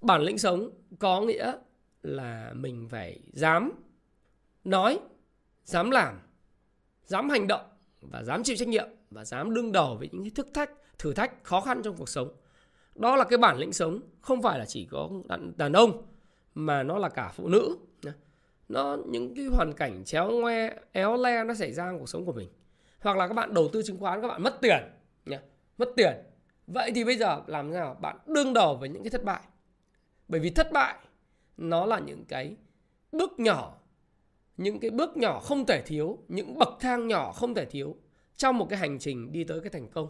Bản 0.00 0.22
lĩnh 0.22 0.38
sống 0.38 0.70
có 0.98 1.20
nghĩa 1.20 1.52
là 2.02 2.52
mình 2.54 2.88
phải 2.88 3.20
dám 3.32 3.72
nói, 4.64 5.00
dám 5.64 5.90
làm 5.90 6.18
dám 7.08 7.30
hành 7.30 7.46
động 7.46 7.64
và 8.00 8.22
dám 8.22 8.42
chịu 8.42 8.56
trách 8.56 8.68
nhiệm 8.68 8.88
và 9.10 9.24
dám 9.24 9.54
đương 9.54 9.72
đầu 9.72 9.96
với 9.96 10.08
những 10.12 10.22
cái 10.22 10.30
thức 10.34 10.48
thách 10.54 10.70
thử 10.98 11.14
thách 11.14 11.44
khó 11.44 11.60
khăn 11.60 11.80
trong 11.84 11.96
cuộc 11.96 12.08
sống. 12.08 12.28
Đó 12.94 13.16
là 13.16 13.24
cái 13.24 13.38
bản 13.38 13.58
lĩnh 13.58 13.72
sống 13.72 14.00
không 14.20 14.42
phải 14.42 14.58
là 14.58 14.64
chỉ 14.64 14.88
có 14.90 15.10
đàn, 15.28 15.52
đàn 15.56 15.72
ông 15.72 16.02
mà 16.54 16.82
nó 16.82 16.98
là 16.98 17.08
cả 17.08 17.32
phụ 17.34 17.48
nữ. 17.48 17.76
Nó 18.68 18.96
những 19.06 19.34
cái 19.34 19.46
hoàn 19.46 19.72
cảnh 19.72 20.04
chéo 20.04 20.30
ngoe 20.30 20.70
éo 20.92 21.16
le 21.16 21.44
nó 21.44 21.54
xảy 21.54 21.72
ra 21.72 21.86
trong 21.86 21.98
cuộc 21.98 22.08
sống 22.08 22.26
của 22.26 22.32
mình. 22.32 22.48
Hoặc 23.00 23.16
là 23.16 23.28
các 23.28 23.34
bạn 23.34 23.54
đầu 23.54 23.68
tư 23.72 23.82
chứng 23.82 23.98
khoán 23.98 24.22
các 24.22 24.28
bạn 24.28 24.42
mất 24.42 24.58
tiền. 24.60 24.78
Mất 25.78 25.88
tiền. 25.96 26.12
Vậy 26.66 26.92
thì 26.94 27.04
bây 27.04 27.16
giờ 27.16 27.42
làm 27.46 27.70
thế 27.70 27.74
nào? 27.74 27.96
Bạn 28.00 28.18
đương 28.26 28.52
đầu 28.52 28.76
với 28.76 28.88
những 28.88 29.02
cái 29.02 29.10
thất 29.10 29.24
bại. 29.24 29.40
Bởi 30.28 30.40
vì 30.40 30.50
thất 30.50 30.72
bại 30.72 30.94
nó 31.56 31.86
là 31.86 31.98
những 31.98 32.24
cái 32.24 32.56
bước 33.12 33.40
nhỏ 33.40 33.77
những 34.58 34.80
cái 34.80 34.90
bước 34.90 35.16
nhỏ 35.16 35.40
không 35.40 35.66
thể 35.66 35.82
thiếu, 35.82 36.18
những 36.28 36.58
bậc 36.58 36.68
thang 36.80 37.08
nhỏ 37.08 37.32
không 37.32 37.54
thể 37.54 37.64
thiếu 37.64 37.96
trong 38.36 38.58
một 38.58 38.66
cái 38.70 38.78
hành 38.78 38.98
trình 38.98 39.32
đi 39.32 39.44
tới 39.44 39.60
cái 39.60 39.70
thành 39.70 39.88
công. 39.88 40.08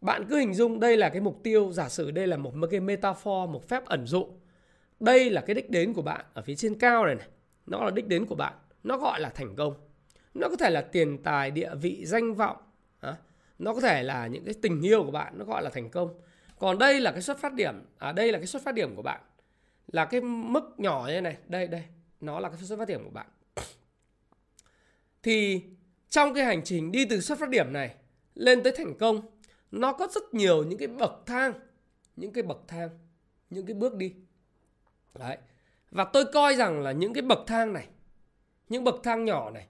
Bạn 0.00 0.26
cứ 0.28 0.38
hình 0.38 0.54
dung 0.54 0.80
đây 0.80 0.96
là 0.96 1.08
cái 1.08 1.20
mục 1.20 1.40
tiêu, 1.42 1.72
giả 1.72 1.88
sử 1.88 2.10
đây 2.10 2.26
là 2.26 2.36
một 2.36 2.52
cái 2.70 2.80
metaphor, 2.80 3.50
một 3.50 3.68
phép 3.68 3.84
ẩn 3.84 4.06
dụ. 4.06 4.26
Đây 5.00 5.30
là 5.30 5.40
cái 5.40 5.54
đích 5.54 5.70
đến 5.70 5.92
của 5.92 6.02
bạn 6.02 6.24
ở 6.34 6.42
phía 6.42 6.54
trên 6.54 6.78
cao 6.78 7.06
này 7.06 7.14
này. 7.14 7.28
Nó 7.66 7.84
là 7.84 7.90
đích 7.90 8.08
đến 8.08 8.26
của 8.26 8.34
bạn. 8.34 8.54
Nó 8.84 8.98
gọi 8.98 9.20
là 9.20 9.28
thành 9.28 9.56
công. 9.56 9.74
Nó 10.34 10.48
có 10.48 10.56
thể 10.56 10.70
là 10.70 10.80
tiền 10.80 11.22
tài, 11.22 11.50
địa 11.50 11.74
vị, 11.74 12.06
danh 12.06 12.34
vọng 12.34 12.56
nó 13.60 13.74
có 13.74 13.80
thể 13.80 14.02
là 14.02 14.26
những 14.26 14.44
cái 14.44 14.54
tình 14.62 14.82
yêu 14.82 15.04
của 15.04 15.10
bạn, 15.10 15.38
nó 15.38 15.44
gọi 15.44 15.62
là 15.62 15.70
thành 15.70 15.90
công. 15.90 16.20
Còn 16.58 16.78
đây 16.78 17.00
là 17.00 17.12
cái 17.12 17.22
xuất 17.22 17.38
phát 17.38 17.54
điểm 17.54 17.74
à 17.98 18.12
đây 18.12 18.32
là 18.32 18.38
cái 18.38 18.46
xuất 18.46 18.62
phát 18.62 18.74
điểm 18.74 18.96
của 18.96 19.02
bạn. 19.02 19.20
Là 19.92 20.04
cái 20.04 20.20
mức 20.20 20.74
nhỏ 20.78 21.06
như 21.08 21.20
này, 21.20 21.36
đây 21.46 21.66
đây. 21.66 21.82
Nó 22.20 22.40
là 22.40 22.48
cái 22.48 22.58
xuất 22.58 22.78
phát 22.78 22.88
điểm 22.88 23.04
của 23.04 23.10
bạn 23.10 23.26
thì 25.22 25.62
trong 26.08 26.34
cái 26.34 26.44
hành 26.44 26.64
trình 26.64 26.92
đi 26.92 27.04
từ 27.04 27.20
xuất 27.20 27.38
phát 27.38 27.48
điểm 27.48 27.72
này 27.72 27.94
lên 28.34 28.62
tới 28.62 28.72
thành 28.76 28.98
công, 28.98 29.20
nó 29.70 29.92
có 29.92 30.08
rất 30.14 30.34
nhiều 30.34 30.64
những 30.64 30.78
cái 30.78 30.88
bậc 30.88 31.12
thang, 31.26 31.52
những 32.16 32.32
cái 32.32 32.42
bậc 32.42 32.58
thang, 32.68 32.88
những 33.50 33.66
cái 33.66 33.74
bước 33.74 33.94
đi. 33.94 34.14
Đấy. 35.18 35.36
Và 35.90 36.04
tôi 36.04 36.24
coi 36.32 36.56
rằng 36.56 36.80
là 36.80 36.92
những 36.92 37.14
cái 37.14 37.22
bậc 37.22 37.38
thang 37.46 37.72
này, 37.72 37.88
những 38.68 38.84
bậc 38.84 38.94
thang 39.02 39.24
nhỏ 39.24 39.50
này, 39.50 39.66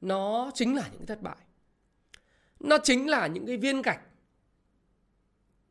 nó 0.00 0.50
chính 0.54 0.76
là 0.76 0.88
những 0.88 0.98
cái 0.98 1.06
thất 1.06 1.22
bại. 1.22 1.36
Nó 2.60 2.78
chính 2.82 3.10
là 3.10 3.26
những 3.26 3.46
cái 3.46 3.56
viên 3.56 3.82
gạch 3.82 4.00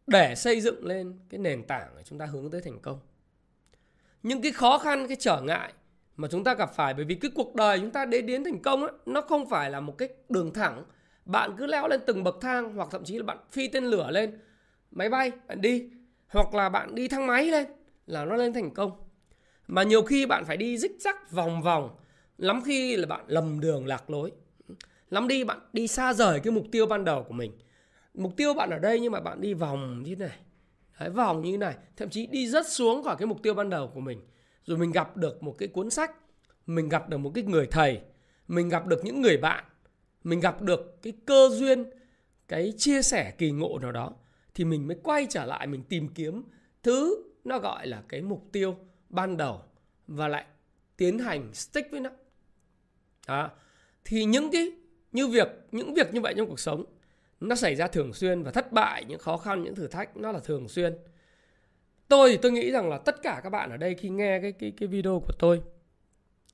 để 0.08 0.36
xây 0.36 0.62
dựng 0.62 0.86
lên 0.86 1.20
cái 1.30 1.40
nền 1.40 1.64
tảng 1.68 1.94
để 1.98 2.04
chúng 2.06 2.20
ta 2.20 2.26
hướng 2.26 2.52
tới 2.52 2.62
thành 2.62 2.80
công. 2.80 3.00
Những 4.24 4.42
cái 4.42 4.52
khó 4.52 4.78
khăn, 4.78 5.08
cái 5.08 5.18
trở 5.20 5.42
ngại 5.42 5.74
mà 6.18 6.27
chúng 6.32 6.44
ta 6.44 6.53
gặp 6.53 6.74
phải 6.75 6.94
bởi 6.94 7.06
vì 7.06 7.15
cái 7.15 7.32
cuộc 7.36 7.56
đời 7.56 7.80
chúng 7.80 7.91
ta 7.91 8.06
đến 8.06 8.25
đến 8.25 8.44
thành 8.44 8.60
công 8.60 8.82
ấy, 8.82 8.91
nó 9.06 9.22
không 9.22 9.50
phải 9.50 9.72
là 9.72 9.80
một 9.80 9.98
cái 9.98 10.10
đường 10.30 10.53
thẳng. 10.53 10.84
Bạn 11.25 11.56
cứ 11.58 11.65
leo 11.65 11.88
lên 11.88 12.00
từng 12.06 12.24
bậc 12.24 12.38
thang 12.41 12.75
hoặc 12.75 12.88
thậm 12.91 13.03
chí 13.03 13.18
là 13.18 13.24
bạn 13.24 13.38
phi 13.51 13.68
tên 13.68 13.84
lửa 13.84 14.12
lên 14.12 14.39
máy 14.91 15.10
bay 15.10 15.32
bạn 15.48 15.62
đi. 15.62 15.89
Hoặc 16.27 16.53
là 16.53 16.70
bạn 16.70 16.96
đi 16.96 17.08
thang 17.08 17.27
máy 17.27 17.46
lên 17.46 17.68
là 18.08 18.25
nó 18.25 18.36
lên 18.36 18.53
thành 18.53 18.74
công. 18.74 18.91
Mà 19.68 19.84
nhiều 19.84 20.03
khi 20.03 20.25
bạn 20.25 20.46
phải 20.46 20.58
đi 20.58 20.77
rích 20.77 20.96
rắc 21.00 21.32
vòng 21.32 21.62
vòng 21.62 21.89
lắm 22.38 22.62
khi 22.65 22.98
là 22.98 23.08
bạn 23.08 23.25
lầm 23.27 23.60
đường 23.60 23.86
lạc 23.86 24.10
lối. 24.10 24.32
Lắm 25.10 25.27
đi 25.27 25.44
bạn 25.44 25.60
đi 25.74 25.88
xa 25.88 26.13
rời 26.13 26.39
cái 26.39 26.51
mục 26.51 26.65
tiêu 26.72 26.86
ban 26.86 27.06
đầu 27.06 27.24
của 27.24 27.34
mình. 27.34 27.51
Mục 28.13 28.38
tiêu 28.38 28.53
bạn 28.53 28.70
ở 28.70 28.80
đây 28.80 29.00
nhưng 29.00 29.12
mà 29.12 29.20
bạn 29.20 29.41
đi 29.41 29.53
vòng 29.53 30.03
như 30.03 30.15
thế 30.15 30.25
này. 30.25 30.38
Đấy, 31.00 31.10
vòng 31.10 31.41
như 31.41 31.51
thế 31.51 31.58
này. 31.58 31.75
Thậm 31.98 32.10
chí 32.10 32.27
đi 32.27 32.48
rất 32.48 32.68
xuống 32.68 33.03
khỏi 33.03 33.15
cái 33.20 33.25
mục 33.25 33.44
tiêu 33.44 33.53
ban 33.53 33.70
đầu 33.70 33.88
của 33.88 34.00
mình 34.00 34.22
rồi 34.65 34.77
mình 34.77 34.91
gặp 34.91 35.18
được 35.18 35.44
một 35.44 35.56
cái 35.58 35.68
cuốn 35.68 35.89
sách, 35.89 36.12
mình 36.65 36.89
gặp 36.89 37.10
được 37.10 37.18
một 37.18 37.32
cái 37.36 37.44
người 37.44 37.68
thầy, 37.68 38.01
mình 38.48 38.70
gặp 38.70 38.88
được 38.88 39.06
những 39.06 39.22
người 39.22 39.38
bạn, 39.38 39.63
mình 40.24 40.39
gặp 40.39 40.62
được 40.62 41.01
cái 41.01 41.13
cơ 41.25 41.50
duyên, 41.51 41.86
cái 42.48 42.74
chia 42.77 43.01
sẻ 43.01 43.34
kỳ 43.38 43.51
ngộ 43.51 43.80
nào 43.82 43.91
đó, 43.91 44.13
thì 44.53 44.65
mình 44.65 44.88
mới 44.88 44.98
quay 45.03 45.27
trở 45.30 45.46
lại 45.46 45.68
mình 45.68 45.84
tìm 45.84 46.08
kiếm 46.08 46.44
thứ 46.84 47.24
nó 47.44 47.60
gọi 47.60 47.88
là 47.88 48.03
cái 48.08 48.22
mục 48.22 48.48
tiêu 48.51 48.75
ban 49.10 49.38
đầu 49.38 49.62
và 50.08 50.27
lại 50.27 50.46
tiến 50.98 51.20
hành 51.20 51.53
stick 51.53 51.91
với 51.91 52.00
nó 52.00 52.10
đó. 53.27 53.50
thì 54.06 54.25
những 54.25 54.51
cái, 54.51 54.72
như 55.12 55.27
việc, 55.27 55.48
những 55.72 55.94
việc 55.94 56.13
như 56.13 56.22
vậy 56.22 56.34
trong 56.38 56.48
cuộc 56.48 56.60
sống, 56.60 56.86
nó 57.39 57.56
xảy 57.56 57.75
ra 57.75 57.88
thường 57.88 58.13
xuyên 58.13 58.44
và 58.44 58.51
thất 58.51 58.72
bại, 58.72 59.06
những 59.08 59.20
khó 59.20 59.38
khăn, 59.38 59.63
những 59.63 59.75
thử 59.75 59.88
thách, 59.88 60.18
nó 60.18 60.32
là 60.32 60.39
thường 60.39 60.68
xuyên 60.68 60.98
tôi 62.12 62.32
thì 62.32 62.38
tôi 62.38 62.51
nghĩ 62.51 62.72
rằng 62.72 62.89
là 62.89 62.98
tất 62.98 63.22
cả 63.22 63.41
các 63.44 63.50
bạn 63.50 63.70
ở 63.70 63.77
đây 63.77 63.96
khi 63.96 64.10
nghe 64.10 64.39
cái 64.39 64.51
cái 64.51 64.72
cái 64.77 64.88
video 64.88 65.20
của 65.20 65.34
tôi, 65.39 65.62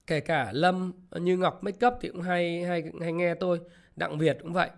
kể 0.08 0.20
cả 0.20 0.50
lâm 0.54 0.94
như 1.12 1.38
ngọc 1.38 1.64
make 1.64 1.88
up 1.88 1.94
thì 2.02 2.10
cũng 2.10 2.22
hay 2.22 2.64
hay 2.64 2.84
hay 3.02 3.14
nghe 3.14 3.34
tôi, 3.36 3.60
đặng 3.96 4.18
việt 4.18 4.38
cũng 4.42 4.54
vậy. 4.54 4.70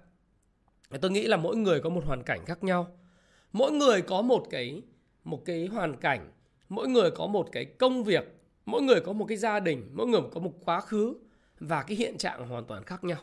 Tôi 1.02 1.12
nghĩ 1.12 1.28
là 1.28 1.38
mỗi 1.38 1.56
người 1.56 1.82
có 1.82 1.90
một 1.90 2.06
hoàn 2.06 2.24
cảnh 2.24 2.46
khác 2.46 2.64
nhau. 2.64 2.98
Mỗi 3.54 3.72
người 3.72 4.02
có 4.02 4.22
một 4.22 4.46
cái 4.50 4.82
một 5.24 5.46
cái 5.46 5.68
hoàn 5.68 5.98
cảnh, 5.98 6.32
mỗi 6.70 6.88
người 6.88 7.12
có 7.12 7.28
một 7.28 7.50
cái 7.52 7.66
công 7.66 8.04
việc, 8.04 8.24
mỗi 8.66 8.82
người 8.82 9.02
có 9.02 9.14
một 9.14 9.26
cái 9.26 9.38
gia 9.38 9.60
đình, 9.60 9.90
mỗi 9.94 10.08
người 10.08 10.22
có 10.34 10.40
một 10.40 10.54
quá 10.66 10.82
khứ 10.82 11.16
và 11.60 11.84
cái 11.84 11.98
hiện 11.98 12.18
trạng 12.18 12.48
hoàn 12.48 12.66
toàn 12.66 12.84
khác 12.84 13.04
nhau. 13.04 13.20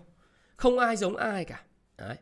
Không 0.56 0.78
ai 0.78 0.96
giống 0.96 1.16
ai 1.16 1.44
cả. 1.44 1.62
Đấy. 1.98 2.16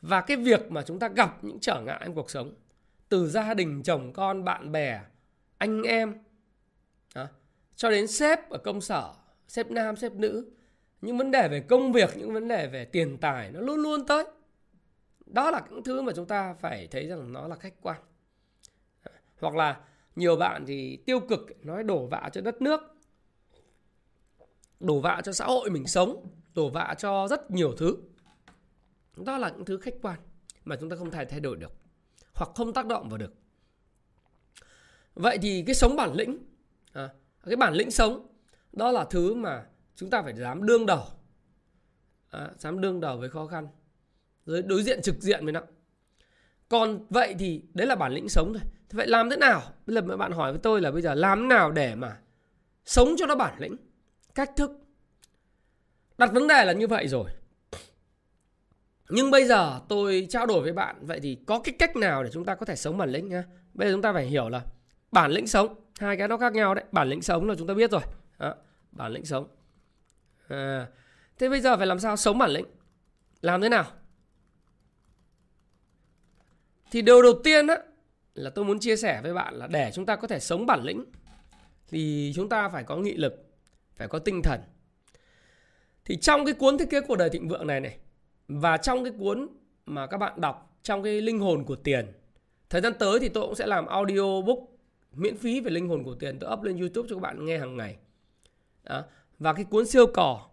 Và 0.00 0.20
cái 0.20 0.36
việc 0.36 0.70
mà 0.70 0.82
chúng 0.82 0.98
ta 0.98 1.08
gặp 1.08 1.44
những 1.44 1.58
trở 1.60 1.80
ngại 1.80 2.00
trong 2.04 2.14
cuộc 2.14 2.30
sống 2.30 2.54
từ 3.10 3.28
gia 3.28 3.54
đình 3.54 3.82
chồng 3.82 4.12
con 4.12 4.44
bạn 4.44 4.72
bè 4.72 5.00
anh 5.58 5.82
em 5.82 6.14
đó, 7.14 7.28
cho 7.76 7.90
đến 7.90 8.06
sếp 8.06 8.50
ở 8.50 8.58
công 8.58 8.80
sở 8.80 9.14
sếp 9.48 9.70
nam 9.70 9.96
sếp 9.96 10.12
nữ 10.12 10.50
những 11.00 11.18
vấn 11.18 11.30
đề 11.30 11.48
về 11.48 11.60
công 11.60 11.92
việc 11.92 12.16
những 12.16 12.32
vấn 12.32 12.48
đề 12.48 12.66
về 12.66 12.84
tiền 12.84 13.18
tài 13.18 13.50
nó 13.50 13.60
luôn 13.60 13.76
luôn 13.76 14.06
tới. 14.06 14.24
Đó 15.26 15.50
là 15.50 15.62
những 15.70 15.82
thứ 15.82 16.02
mà 16.02 16.12
chúng 16.16 16.26
ta 16.26 16.54
phải 16.54 16.88
thấy 16.90 17.06
rằng 17.06 17.32
nó 17.32 17.48
là 17.48 17.56
khách 17.56 17.74
quan. 17.82 18.00
Hoặc 19.40 19.54
là 19.54 19.80
nhiều 20.16 20.36
bạn 20.36 20.64
thì 20.66 20.96
tiêu 20.96 21.20
cực 21.20 21.66
nói 21.66 21.84
đổ 21.84 22.06
vạ 22.06 22.30
cho 22.32 22.40
đất 22.40 22.62
nước 22.62 22.80
đổ 24.80 25.00
vạ 25.00 25.20
cho 25.24 25.32
xã 25.32 25.44
hội 25.44 25.70
mình 25.70 25.86
sống 25.86 26.26
đổ 26.54 26.70
vạ 26.70 26.94
cho 26.98 27.28
rất 27.30 27.50
nhiều 27.50 27.74
thứ. 27.78 27.96
Đó 29.16 29.38
là 29.38 29.50
những 29.50 29.64
thứ 29.64 29.78
khách 29.78 29.94
quan 30.02 30.18
mà 30.64 30.76
chúng 30.80 30.90
ta 30.90 30.96
không 30.96 31.10
thể 31.10 31.24
thay 31.24 31.40
đổi 31.40 31.56
được 31.56 31.72
hoặc 32.40 32.50
không 32.54 32.72
tác 32.72 32.86
động 32.86 33.08
vào 33.08 33.18
được. 33.18 33.34
Vậy 35.14 35.38
thì 35.42 35.62
cái 35.66 35.74
sống 35.74 35.96
bản 35.96 36.14
lĩnh 36.14 36.38
à, 36.92 37.08
cái 37.46 37.56
bản 37.56 37.74
lĩnh 37.74 37.90
sống 37.90 38.26
đó 38.72 38.90
là 38.90 39.04
thứ 39.04 39.34
mà 39.34 39.64
chúng 39.96 40.10
ta 40.10 40.22
phải 40.22 40.34
dám 40.34 40.66
đương 40.66 40.86
đầu. 40.86 41.04
À, 42.30 42.50
dám 42.58 42.80
đương 42.80 43.00
đầu 43.00 43.18
với 43.18 43.28
khó 43.28 43.46
khăn 43.46 43.68
rồi 44.46 44.62
đối 44.62 44.82
diện 44.82 45.02
trực 45.02 45.20
diện 45.20 45.44
với 45.44 45.52
nó. 45.52 45.60
Còn 46.68 47.06
vậy 47.10 47.34
thì 47.38 47.62
đấy 47.74 47.86
là 47.86 47.94
bản 47.94 48.12
lĩnh 48.12 48.28
sống 48.28 48.52
thôi. 48.52 48.62
Thế 48.64 48.96
vậy 48.96 49.06
làm 49.06 49.30
thế 49.30 49.36
nào? 49.36 49.62
Bây 49.86 49.94
giờ 49.94 50.16
bạn 50.16 50.32
hỏi 50.32 50.52
với 50.52 50.60
tôi 50.62 50.80
là 50.80 50.90
bây 50.90 51.02
giờ 51.02 51.14
làm 51.14 51.40
thế 51.40 51.46
nào 51.46 51.70
để 51.70 51.94
mà 51.94 52.20
sống 52.84 53.14
cho 53.18 53.26
nó 53.26 53.34
bản 53.34 53.58
lĩnh 53.58 53.76
cách 54.34 54.50
thức? 54.56 54.70
Đặt 56.18 56.32
vấn 56.32 56.48
đề 56.48 56.64
là 56.64 56.72
như 56.72 56.86
vậy 56.86 57.08
rồi 57.08 57.30
nhưng 59.12 59.30
bây 59.30 59.44
giờ 59.44 59.80
tôi 59.88 60.26
trao 60.30 60.46
đổi 60.46 60.62
với 60.62 60.72
bạn 60.72 60.96
vậy 61.00 61.20
thì 61.20 61.38
có 61.46 61.60
cái 61.64 61.74
cách 61.78 61.96
nào 61.96 62.24
để 62.24 62.30
chúng 62.32 62.44
ta 62.44 62.54
có 62.54 62.66
thể 62.66 62.76
sống 62.76 62.98
bản 62.98 63.10
lĩnh 63.10 63.28
nhá? 63.28 63.44
Bây 63.74 63.88
giờ 63.88 63.94
chúng 63.94 64.02
ta 64.02 64.12
phải 64.12 64.26
hiểu 64.26 64.48
là 64.48 64.62
bản 65.12 65.30
lĩnh 65.30 65.46
sống 65.46 65.74
hai 65.98 66.16
cái 66.16 66.28
nó 66.28 66.36
khác 66.36 66.52
nhau 66.52 66.74
đấy. 66.74 66.84
Bản 66.92 67.08
lĩnh 67.08 67.22
sống 67.22 67.48
là 67.48 67.54
chúng 67.58 67.66
ta 67.66 67.74
biết 67.74 67.90
rồi. 67.90 68.02
Đó, 68.38 68.54
bản 68.92 69.12
lĩnh 69.12 69.24
sống. 69.24 69.48
À, 70.48 70.86
thế 71.38 71.48
bây 71.48 71.60
giờ 71.60 71.76
phải 71.76 71.86
làm 71.86 71.98
sao 71.98 72.16
sống 72.16 72.38
bản 72.38 72.50
lĩnh? 72.50 72.66
Làm 73.40 73.60
thế 73.60 73.68
nào? 73.68 73.84
Thì 76.90 77.02
điều 77.02 77.22
đầu 77.22 77.32
tiên 77.44 77.66
á 77.66 77.76
là 78.34 78.50
tôi 78.50 78.64
muốn 78.64 78.80
chia 78.80 78.96
sẻ 78.96 79.20
với 79.22 79.34
bạn 79.34 79.54
là 79.54 79.66
để 79.66 79.90
chúng 79.94 80.06
ta 80.06 80.16
có 80.16 80.28
thể 80.28 80.40
sống 80.40 80.66
bản 80.66 80.82
lĩnh 80.82 81.04
thì 81.88 82.32
chúng 82.34 82.48
ta 82.48 82.68
phải 82.68 82.84
có 82.84 82.96
nghị 82.96 83.14
lực 83.14 83.46
phải 83.96 84.08
có 84.08 84.18
tinh 84.18 84.42
thần. 84.42 84.60
Thì 86.04 86.16
trong 86.16 86.44
cái 86.44 86.54
cuốn 86.54 86.78
thiết 86.78 86.90
kế 86.90 87.00
cuộc 87.00 87.16
đời 87.16 87.30
thịnh 87.30 87.48
vượng 87.48 87.66
này 87.66 87.80
này 87.80 87.98
và 88.58 88.76
trong 88.76 89.04
cái 89.04 89.12
cuốn 89.18 89.48
mà 89.86 90.06
các 90.06 90.16
bạn 90.16 90.40
đọc, 90.40 90.78
trong 90.82 91.02
cái 91.02 91.20
linh 91.20 91.38
hồn 91.38 91.64
của 91.64 91.76
tiền, 91.76 92.06
thời 92.70 92.80
gian 92.80 92.92
tới 92.98 93.20
thì 93.20 93.28
tôi 93.28 93.46
cũng 93.46 93.54
sẽ 93.54 93.66
làm 93.66 93.86
audio 93.86 94.40
book 94.40 94.58
miễn 95.12 95.36
phí 95.36 95.60
về 95.60 95.70
linh 95.70 95.88
hồn 95.88 96.04
của 96.04 96.14
tiền. 96.14 96.38
Tôi 96.38 96.52
up 96.52 96.62
lên 96.62 96.78
youtube 96.78 97.08
cho 97.10 97.16
các 97.16 97.20
bạn 97.20 97.44
nghe 97.44 97.58
hàng 97.58 97.76
ngày. 97.76 97.96
Đó. 98.84 99.04
và 99.38 99.52
cái 99.52 99.64
cuốn 99.64 99.86
siêu 99.86 100.06
cỏ 100.06 100.46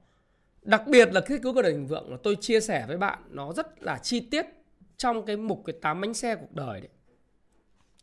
đặc 0.61 0.83
biệt 0.87 1.13
là 1.13 1.21
cái 1.21 1.37
cuốn 1.37 1.53
của 1.53 1.61
đời 1.61 1.71
thịnh 1.71 1.87
vượng 1.87 2.11
là 2.11 2.17
tôi 2.23 2.35
chia 2.35 2.59
sẻ 2.59 2.85
với 2.87 2.97
bạn, 2.97 3.19
nó 3.29 3.53
rất 3.53 3.83
là 3.83 3.97
chi 3.97 4.19
tiết 4.19 4.45
trong 4.97 5.25
cái 5.25 5.37
mục 5.37 5.63
cái 5.65 5.75
tám 5.81 6.01
bánh 6.01 6.13
xe 6.13 6.35
cuộc 6.35 6.53
đời 6.53 6.81
đấy. 6.81 6.89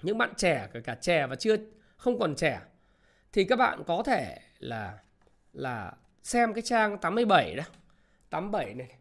Những 0.03 0.19
bạn 0.19 0.33
trẻ, 0.37 0.69
kể 0.73 0.81
cả 0.81 0.95
trẻ 1.01 1.27
và 1.27 1.37
chưa, 1.37 1.57
không 1.97 2.19
còn 2.19 2.35
trẻ, 2.35 2.61
thì 3.33 3.45
các 3.45 3.57
bạn 3.57 3.83
có 3.87 4.03
thể 4.03 4.39
là 4.59 4.99
là 5.53 5.93
xem 6.23 6.53
cái 6.53 6.63
trang 6.63 6.99
87 6.99 7.55
đó. 7.55 7.65
87 8.31 8.75
này 8.75 8.97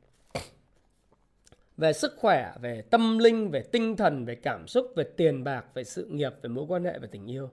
về 1.77 1.93
sức 1.93 2.13
khỏe, 2.17 2.53
về 2.61 2.81
tâm 2.81 3.17
linh, 3.19 3.51
về 3.51 3.63
tinh 3.71 3.95
thần, 3.95 4.25
về 4.25 4.35
cảm 4.35 4.67
xúc, 4.67 4.87
về 4.95 5.03
tiền 5.17 5.43
bạc, 5.43 5.65
về 5.73 5.83
sự 5.83 6.05
nghiệp, 6.05 6.33
về 6.41 6.47
mối 6.47 6.65
quan 6.67 6.83
hệ, 6.83 6.99
về 6.99 7.07
tình 7.11 7.31
yêu. 7.31 7.49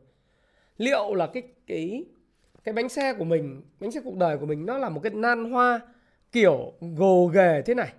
Liệu 0.77 1.15
là 1.15 1.27
cái 1.27 1.43
cái 1.67 2.05
cái 2.65 2.73
bánh 2.73 2.89
xe 2.89 3.15
của 3.15 3.25
mình, 3.25 3.62
bánh 3.81 3.91
xe 3.91 4.00
cuộc 4.05 4.17
đời 4.17 4.39
của 4.39 4.47
mình 4.47 4.67
nó 4.67 4.79
là 4.79 4.89
một 4.89 5.00
cái 5.03 5.12
nan 5.12 5.50
hoa 5.50 5.81
kiểu 6.33 6.73
gồ 6.81 7.27
ghề 7.27 7.62
thế 7.62 7.75
này? 7.75 7.93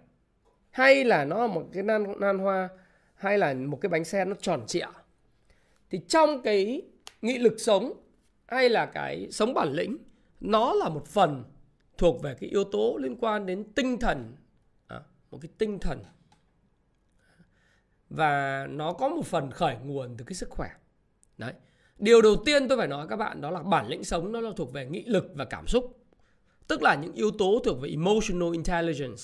Hay 0.70 1.04
là 1.04 1.26
nó 1.26 1.48
là 1.48 1.54
một 1.54 1.66
cái 1.74 1.84
nan 1.84 2.06
nan 2.20 2.40
hoa, 2.40 2.70
hay 3.16 3.38
là 3.38 3.54
một 3.54 3.78
cái 3.82 3.90
bánh 3.90 4.04
xe 4.04 4.26
nó 4.26 4.36
tròn 4.42 4.64
trịa? 4.68 4.88
Thì 5.90 6.02
trong 6.08 6.42
cái 6.42 6.82
nghị 7.22 7.38
lực 7.38 7.54
sống, 7.58 7.94
hay 8.46 8.70
là 8.70 8.86
cái 8.86 9.28
sống 9.32 9.54
bản 9.54 9.72
lĩnh, 9.72 9.98
nó 10.40 10.74
là 10.74 10.90
một 10.90 11.08
phần 11.08 11.44
thuộc 11.98 12.22
về 12.22 12.36
cái 12.40 12.50
yếu 12.50 12.64
tố 12.64 12.98
liên 13.02 13.16
quan 13.16 13.46
đến 13.46 13.64
tinh 13.76 14.00
thần 14.00 14.36
một 15.32 15.38
cái 15.42 15.50
tinh 15.58 15.80
thần. 15.80 16.04
Và 18.10 18.68
nó 18.70 18.94
có 18.94 19.08
một 19.08 19.26
phần 19.26 19.52
khởi 19.52 19.78
nguồn 19.84 20.18
từ 20.18 20.26
cái 20.26 20.34
sức 20.34 20.50
khỏe. 20.50 20.70
Đấy. 21.38 21.54
Điều 21.98 22.22
đầu 22.22 22.36
tiên 22.46 22.68
tôi 22.68 22.78
phải 22.78 22.88
nói 22.88 23.08
các 23.08 23.16
bạn 23.16 23.42
đó 23.42 23.52
là 23.52 23.64
bản 23.64 23.88
lĩnh 23.88 24.04
sống 24.04 24.32
nó 24.32 24.42
là 24.42 24.52
thuộc 24.58 24.74
về 24.74 24.86
nghị 24.86 25.06
lực 25.06 25.26
và 25.36 25.46
cảm 25.46 25.68
xúc. 25.68 25.98
Tức 26.68 26.82
là 26.82 26.96
những 26.96 27.14
yếu 27.14 27.32
tố 27.32 27.62
thuộc 27.66 27.82
về 27.82 27.90
emotional 27.90 28.54
intelligence 28.54 29.24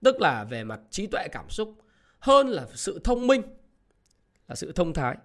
tức 0.00 0.20
là 0.20 0.44
về 0.44 0.64
mặt 0.64 0.80
trí 0.90 1.06
tuệ 1.06 1.28
cảm 1.32 1.50
xúc 1.50 1.74
hơn 2.18 2.48
là 2.48 2.66
sự 2.74 3.00
thông 3.04 3.26
minh 3.26 3.42
là 4.48 4.54
sự 4.54 4.72
thông 4.72 4.94
thái. 4.94 5.16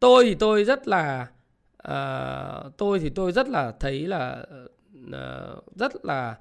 Tôi 0.00 0.24
thì 0.24 0.34
tôi 0.34 0.64
rất 0.64 0.88
là 0.88 1.32
uh, 1.88 2.76
tôi 2.76 2.98
thì 2.98 3.10
tôi 3.10 3.32
rất 3.32 3.48
là 3.48 3.72
thấy 3.80 4.06
là 4.06 4.46
uh, 5.06 5.76
rất 5.76 6.04
là 6.04 6.38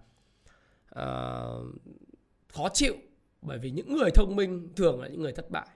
uh, 0.99 1.65
khó 2.51 2.69
chịu 2.73 2.95
bởi 3.41 3.59
vì 3.59 3.71
những 3.71 3.93
người 3.93 4.11
thông 4.11 4.35
minh 4.35 4.69
thường 4.75 5.01
là 5.01 5.07
những 5.07 5.21
người 5.21 5.31
thất 5.31 5.51
bại. 5.51 5.67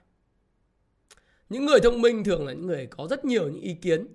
Những 1.50 1.66
người 1.66 1.80
thông 1.84 2.02
minh 2.02 2.24
thường 2.24 2.46
là 2.46 2.54
những 2.54 2.68
người 2.68 2.88
có 2.88 3.08
rất 3.08 3.26
nhiều 3.26 3.50
những 3.50 3.62
ý 3.62 3.74
kiến 3.74 4.08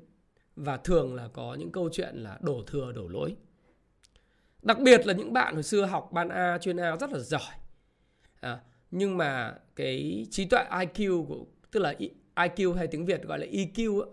và 0.56 0.76
thường 0.76 1.14
là 1.14 1.28
có 1.28 1.54
những 1.54 1.72
câu 1.72 1.88
chuyện 1.92 2.16
là 2.16 2.38
đổ 2.40 2.62
thừa 2.66 2.92
đổ 2.92 3.08
lỗi. 3.08 3.36
Đặc 4.62 4.78
biệt 4.80 5.06
là 5.06 5.14
những 5.14 5.32
bạn 5.32 5.54
hồi 5.54 5.62
xưa 5.62 5.84
học 5.84 6.10
ban 6.12 6.28
A 6.28 6.58
chuyên 6.58 6.76
A 6.76 6.96
rất 6.96 7.12
là 7.12 7.18
giỏi. 7.18 7.54
À, 8.40 8.60
nhưng 8.90 9.16
mà 9.16 9.54
cái 9.76 10.26
trí 10.30 10.44
tuệ 10.44 10.64
IQ 10.70 11.26
của 11.26 11.46
tức 11.70 11.80
là 11.80 11.94
IQ 12.34 12.72
hay 12.72 12.86
tiếng 12.86 13.06
Việt 13.06 13.22
gọi 13.22 13.38
là 13.38 13.46
EQ 13.46 14.04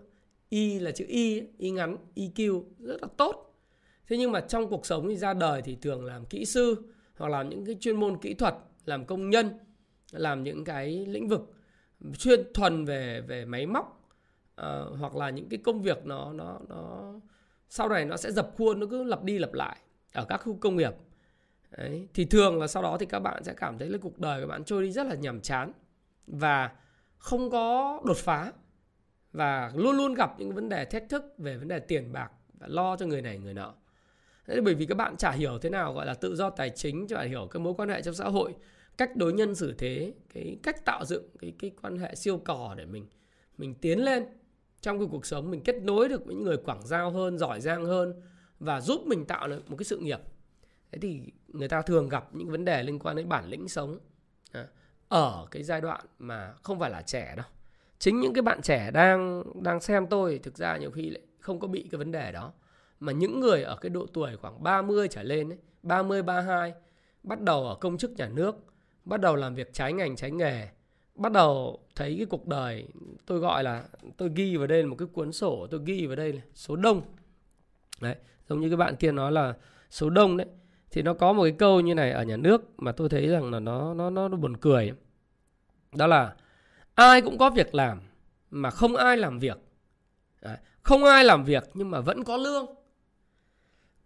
E 0.50 0.78
là 0.80 0.90
chữ 0.90 1.04
Y 1.08 1.42
Y 1.58 1.70
ngắn 1.70 1.96
EQ 2.16 2.64
rất 2.78 3.02
là 3.02 3.08
tốt. 3.16 3.44
Thế 4.08 4.16
nhưng 4.16 4.32
mà 4.32 4.40
trong 4.40 4.68
cuộc 4.68 4.86
sống 4.86 5.08
thì 5.08 5.16
ra 5.16 5.34
đời 5.34 5.62
thì 5.62 5.76
thường 5.82 6.04
làm 6.04 6.26
kỹ 6.26 6.44
sư 6.44 6.92
hoặc 7.18 7.28
làm 7.28 7.48
những 7.48 7.66
cái 7.66 7.76
chuyên 7.80 7.96
môn 7.96 8.18
kỹ 8.20 8.34
thuật 8.34 8.54
làm 8.84 9.04
công 9.04 9.30
nhân 9.30 9.58
làm 10.10 10.42
những 10.42 10.64
cái 10.64 11.06
lĩnh 11.06 11.28
vực 11.28 11.52
chuyên 12.18 12.52
thuần 12.54 12.84
về 12.84 13.20
về 13.20 13.44
máy 13.44 13.66
móc 13.66 14.10
uh, 14.60 14.98
hoặc 14.98 15.16
là 15.16 15.30
những 15.30 15.48
cái 15.48 15.58
công 15.64 15.82
việc 15.82 16.06
nó 16.06 16.32
nó 16.32 16.60
nó 16.68 17.12
sau 17.68 17.88
này 17.88 18.04
nó 18.04 18.16
sẽ 18.16 18.32
dập 18.32 18.50
khuôn 18.56 18.80
nó 18.80 18.86
cứ 18.90 19.04
lặp 19.04 19.22
đi 19.22 19.38
lặp 19.38 19.52
lại 19.52 19.78
ở 20.12 20.24
các 20.24 20.36
khu 20.36 20.58
công 20.60 20.76
nghiệp 20.76 20.92
Đấy. 21.70 22.08
thì 22.14 22.24
thường 22.24 22.60
là 22.60 22.66
sau 22.66 22.82
đó 22.82 22.96
thì 23.00 23.06
các 23.06 23.20
bạn 23.20 23.44
sẽ 23.44 23.54
cảm 23.56 23.78
thấy 23.78 23.88
là 23.88 23.98
cuộc 23.98 24.18
đời 24.18 24.40
các 24.40 24.46
bạn 24.46 24.64
trôi 24.64 24.82
đi 24.82 24.92
rất 24.92 25.06
là 25.06 25.14
nhàm 25.14 25.40
chán 25.40 25.72
và 26.26 26.70
không 27.16 27.50
có 27.50 28.00
đột 28.04 28.16
phá 28.16 28.52
và 29.32 29.72
luôn 29.74 29.96
luôn 29.96 30.14
gặp 30.14 30.34
những 30.38 30.54
vấn 30.54 30.68
đề 30.68 30.84
thách 30.84 31.08
thức 31.08 31.24
về 31.38 31.56
vấn 31.56 31.68
đề 31.68 31.78
tiền 31.78 32.12
bạc 32.12 32.30
và 32.52 32.66
lo 32.66 32.96
cho 32.96 33.06
người 33.06 33.22
này 33.22 33.38
người 33.38 33.54
nọ 33.54 33.74
Thế 34.48 34.60
bởi 34.60 34.74
vì 34.74 34.86
các 34.86 34.94
bạn 34.94 35.16
chả 35.16 35.30
hiểu 35.30 35.58
thế 35.58 35.70
nào 35.70 35.92
gọi 35.92 36.06
là 36.06 36.14
tự 36.14 36.36
do 36.36 36.50
tài 36.50 36.70
chính, 36.70 37.06
chả 37.06 37.22
hiểu 37.22 37.48
cái 37.50 37.60
mối 37.60 37.74
quan 37.76 37.88
hệ 37.88 38.02
trong 38.02 38.14
xã 38.14 38.24
hội, 38.24 38.54
cách 38.96 39.16
đối 39.16 39.32
nhân 39.32 39.54
xử 39.54 39.74
thế, 39.78 40.12
cái 40.34 40.56
cách 40.62 40.84
tạo 40.84 41.04
dựng 41.04 41.28
cái 41.40 41.52
cái 41.58 41.70
quan 41.82 41.98
hệ 41.98 42.14
siêu 42.14 42.38
cò 42.38 42.74
để 42.76 42.84
mình 42.84 43.06
mình 43.58 43.74
tiến 43.74 44.04
lên 44.04 44.26
trong 44.80 44.98
cái 44.98 45.08
cuộc 45.10 45.26
sống, 45.26 45.50
mình 45.50 45.60
kết 45.64 45.82
nối 45.82 46.08
được 46.08 46.26
với 46.26 46.34
những 46.34 46.44
người 46.44 46.56
quảng 46.56 46.86
giao 46.86 47.10
hơn, 47.10 47.38
giỏi 47.38 47.60
giang 47.60 47.84
hơn 47.84 48.14
và 48.60 48.80
giúp 48.80 49.06
mình 49.06 49.24
tạo 49.24 49.48
được 49.48 49.70
một 49.70 49.76
cái 49.76 49.84
sự 49.84 49.98
nghiệp. 49.98 50.20
Thế 50.92 50.98
thì 50.98 51.20
người 51.48 51.68
ta 51.68 51.82
thường 51.82 52.08
gặp 52.08 52.28
những 52.32 52.50
vấn 52.50 52.64
đề 52.64 52.82
liên 52.82 52.98
quan 52.98 53.16
đến 53.16 53.28
bản 53.28 53.48
lĩnh 53.48 53.68
sống 53.68 53.98
à, 54.52 54.66
ở 55.08 55.46
cái 55.50 55.62
giai 55.62 55.80
đoạn 55.80 56.00
mà 56.18 56.54
không 56.62 56.78
phải 56.78 56.90
là 56.90 57.02
trẻ 57.02 57.34
đâu. 57.36 57.46
Chính 57.98 58.20
những 58.20 58.34
cái 58.34 58.42
bạn 58.42 58.62
trẻ 58.62 58.90
đang 58.90 59.42
đang 59.62 59.80
xem 59.80 60.06
tôi 60.06 60.38
thực 60.38 60.56
ra 60.56 60.76
nhiều 60.76 60.90
khi 60.90 61.10
lại 61.10 61.22
không 61.40 61.60
có 61.60 61.68
bị 61.68 61.88
cái 61.90 61.98
vấn 61.98 62.12
đề 62.12 62.32
đó 62.32 62.52
mà 63.00 63.12
những 63.12 63.40
người 63.40 63.62
ở 63.62 63.76
cái 63.76 63.90
độ 63.90 64.06
tuổi 64.12 64.36
khoảng 64.36 64.62
30 64.62 65.08
trở 65.08 65.22
lên 65.22 65.52
ấy, 65.52 65.58
30 65.82 66.22
32 66.22 66.74
bắt 67.22 67.40
đầu 67.40 67.66
ở 67.66 67.74
công 67.74 67.98
chức 67.98 68.10
nhà 68.10 68.28
nước, 68.28 68.56
bắt 69.04 69.20
đầu 69.20 69.36
làm 69.36 69.54
việc 69.54 69.72
trái 69.72 69.92
ngành 69.92 70.16
trái 70.16 70.30
nghề, 70.30 70.68
bắt 71.14 71.32
đầu 71.32 71.80
thấy 71.96 72.14
cái 72.16 72.26
cuộc 72.26 72.46
đời 72.46 72.88
tôi 73.26 73.38
gọi 73.38 73.64
là 73.64 73.84
tôi 74.16 74.30
ghi 74.34 74.56
vào 74.56 74.66
đây 74.66 74.82
là 74.82 74.88
một 74.88 74.96
cái 74.98 75.08
cuốn 75.12 75.32
sổ 75.32 75.66
tôi 75.70 75.80
ghi 75.84 76.06
vào 76.06 76.16
đây 76.16 76.32
là 76.32 76.40
số 76.54 76.76
đông. 76.76 77.02
Đấy, 78.00 78.16
giống 78.48 78.60
như 78.60 78.70
các 78.70 78.76
bạn 78.76 78.96
kia 78.96 79.12
nói 79.12 79.32
là 79.32 79.54
số 79.90 80.10
đông 80.10 80.36
đấy 80.36 80.46
thì 80.90 81.02
nó 81.02 81.14
có 81.14 81.32
một 81.32 81.42
cái 81.42 81.54
câu 81.58 81.80
như 81.80 81.94
này 81.94 82.12
ở 82.12 82.22
nhà 82.22 82.36
nước 82.36 82.62
mà 82.76 82.92
tôi 82.92 83.08
thấy 83.08 83.28
rằng 83.28 83.50
là 83.50 83.60
nó 83.60 83.94
nó 83.94 84.10
nó, 84.10 84.28
nó 84.28 84.36
buồn 84.36 84.56
cười. 84.56 84.92
Đó 85.94 86.06
là 86.06 86.34
ai 86.94 87.22
cũng 87.22 87.38
có 87.38 87.50
việc 87.50 87.74
làm 87.74 88.00
mà 88.50 88.70
không 88.70 88.96
ai 88.96 89.16
làm 89.16 89.38
việc. 89.38 89.58
Đấy, 90.42 90.56
không 90.82 91.04
ai 91.04 91.24
làm 91.24 91.44
việc 91.44 91.64
nhưng 91.74 91.90
mà 91.90 92.00
vẫn 92.00 92.24
có 92.24 92.36
lương 92.36 92.66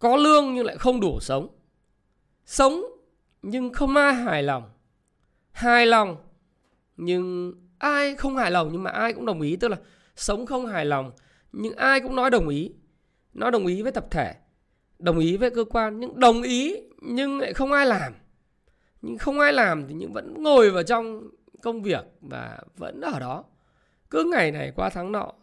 có 0.03 0.15
lương 0.15 0.53
nhưng 0.53 0.65
lại 0.65 0.77
không 0.77 0.99
đủ 0.99 1.19
sống. 1.19 1.47
Sống 2.45 2.85
nhưng 3.41 3.73
không 3.73 3.95
ai 3.95 4.13
hài 4.13 4.43
lòng. 4.43 4.69
Hài 5.51 5.85
lòng 5.85 6.17
nhưng 6.97 7.53
ai 7.77 8.15
không 8.15 8.37
hài 8.37 8.51
lòng, 8.51 8.69
nhưng 8.71 8.83
mà 8.83 8.91
ai 8.91 9.13
cũng 9.13 9.25
đồng 9.25 9.41
ý. 9.41 9.55
Tức 9.55 9.67
là 9.67 9.77
sống 10.15 10.45
không 10.45 10.65
hài 10.65 10.85
lòng 10.85 11.11
nhưng 11.51 11.75
ai 11.75 11.99
cũng 12.01 12.15
nói 12.15 12.29
đồng 12.29 12.47
ý. 12.47 12.71
Nói 13.33 13.51
đồng 13.51 13.65
ý 13.65 13.81
với 13.81 13.91
tập 13.91 14.05
thể, 14.11 14.33
đồng 14.99 15.19
ý 15.19 15.37
với 15.37 15.49
cơ 15.49 15.63
quan, 15.63 15.99
nhưng 15.99 16.19
đồng 16.19 16.41
ý 16.41 16.75
nhưng 17.01 17.39
lại 17.39 17.53
không 17.53 17.71
ai 17.71 17.85
làm. 17.85 18.13
Nhưng 19.01 19.17
không 19.17 19.39
ai 19.39 19.53
làm 19.53 19.87
thì 19.87 19.93
nhưng 19.93 20.13
vẫn 20.13 20.43
ngồi 20.43 20.71
vào 20.71 20.83
trong 20.83 21.29
công 21.61 21.81
việc 21.81 22.05
và 22.21 22.59
vẫn 22.77 23.01
ở 23.01 23.19
đó. 23.19 23.43
Cứ 24.09 24.23
ngày 24.31 24.51
này 24.51 24.71
qua 24.75 24.89
tháng 24.89 25.11
nọ, 25.11 25.33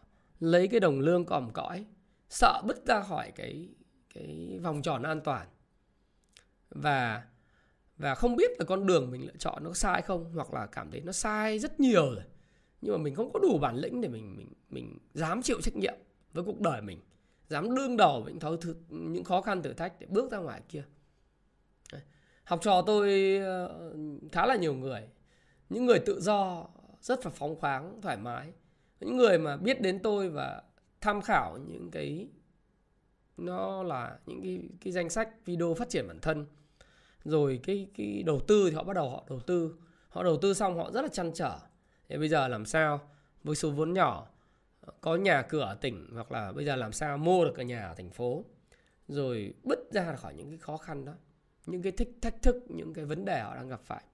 lấy 0.40 0.68
cái 0.68 0.80
đồng 0.80 1.00
lương 1.00 1.24
còm 1.24 1.50
cõi, 1.50 1.84
sợ 2.28 2.62
bứt 2.64 2.86
ra 2.86 3.02
khỏi 3.02 3.32
cái 3.36 3.68
cái 4.14 4.58
vòng 4.62 4.82
tròn 4.82 5.02
an 5.02 5.20
toàn. 5.20 5.46
Và 6.70 7.24
và 7.96 8.14
không 8.14 8.36
biết 8.36 8.50
là 8.58 8.64
con 8.64 8.86
đường 8.86 9.10
mình 9.10 9.26
lựa 9.26 9.36
chọn 9.38 9.64
nó 9.64 9.72
sai 9.72 10.02
không 10.02 10.32
hoặc 10.34 10.54
là 10.54 10.66
cảm 10.66 10.90
thấy 10.90 11.00
nó 11.00 11.12
sai 11.12 11.58
rất 11.58 11.80
nhiều 11.80 12.14
rồi. 12.14 12.24
Nhưng 12.80 12.92
mà 12.92 12.98
mình 12.98 13.14
không 13.14 13.32
có 13.32 13.38
đủ 13.38 13.58
bản 13.58 13.76
lĩnh 13.76 14.00
để 14.00 14.08
mình 14.08 14.36
mình 14.36 14.52
mình 14.70 14.98
dám 15.14 15.42
chịu 15.42 15.60
trách 15.62 15.76
nhiệm 15.76 15.94
với 16.32 16.44
cuộc 16.44 16.60
đời 16.60 16.82
mình 16.82 17.00
dám 17.48 17.74
đương 17.74 17.96
đầu 17.96 18.22
với 18.22 18.32
những, 18.32 18.60
thứ, 18.60 18.74
những 18.88 19.24
khó 19.24 19.40
khăn 19.40 19.62
thử 19.62 19.72
thách 19.72 20.00
để 20.00 20.06
bước 20.10 20.30
ra 20.32 20.38
ngoài 20.38 20.62
kia. 20.68 20.84
Học 22.44 22.60
trò 22.62 22.82
tôi 22.82 23.36
ờ, 23.36 23.94
khá 24.32 24.46
là 24.46 24.56
nhiều 24.56 24.74
người. 24.74 25.08
Những 25.68 25.86
người 25.86 25.98
tự 25.98 26.20
do 26.20 26.66
rất 27.00 27.24
là 27.24 27.30
phóng 27.34 27.60
khoáng 27.60 28.00
thoải 28.02 28.16
mái. 28.16 28.52
Những 29.00 29.16
người 29.16 29.38
mà 29.38 29.56
biết 29.56 29.80
đến 29.80 29.98
tôi 30.02 30.28
và 30.28 30.62
tham 31.00 31.22
khảo 31.22 31.58
những 31.58 31.90
cái 31.90 32.28
nó 33.40 33.82
là 33.82 34.18
những 34.26 34.42
cái 34.42 34.60
cái 34.80 34.92
danh 34.92 35.10
sách 35.10 35.28
video 35.44 35.74
phát 35.74 35.88
triển 35.88 36.08
bản 36.08 36.20
thân. 36.20 36.46
Rồi 37.24 37.60
cái 37.62 37.88
cái 37.96 38.22
đầu 38.26 38.40
tư 38.40 38.70
thì 38.70 38.76
họ 38.76 38.82
bắt 38.84 38.94
đầu 38.94 39.10
họ 39.10 39.24
đầu 39.28 39.40
tư. 39.40 39.74
Họ 40.08 40.22
đầu 40.22 40.38
tư 40.42 40.54
xong 40.54 40.76
họ 40.76 40.90
rất 40.90 41.02
là 41.02 41.08
chăn 41.08 41.32
trở. 41.34 41.58
Thế 42.08 42.18
bây 42.18 42.28
giờ 42.28 42.48
làm 42.48 42.66
sao? 42.66 43.00
Với 43.44 43.56
số 43.56 43.70
vốn 43.70 43.92
nhỏ, 43.92 44.28
có 45.00 45.16
nhà 45.16 45.42
cửa 45.42 45.60
ở 45.60 45.74
tỉnh 45.74 46.10
hoặc 46.12 46.32
là 46.32 46.52
bây 46.52 46.64
giờ 46.64 46.76
làm 46.76 46.92
sao 46.92 47.18
mua 47.18 47.44
được 47.44 47.52
cái 47.56 47.64
nhà 47.64 47.86
ở 47.86 47.94
thành 47.94 48.10
phố? 48.10 48.44
Rồi 49.08 49.54
bứt 49.62 49.78
ra 49.92 50.16
khỏi 50.16 50.34
những 50.34 50.48
cái 50.48 50.58
khó 50.58 50.76
khăn 50.76 51.04
đó. 51.04 51.12
Những 51.66 51.82
cái 51.82 51.92
thích 51.92 52.10
thách 52.22 52.42
thức, 52.42 52.56
những 52.68 52.94
cái 52.94 53.04
vấn 53.04 53.24
đề 53.24 53.40
họ 53.40 53.54
đang 53.54 53.68
gặp 53.68 53.80
phải. 53.84 54.04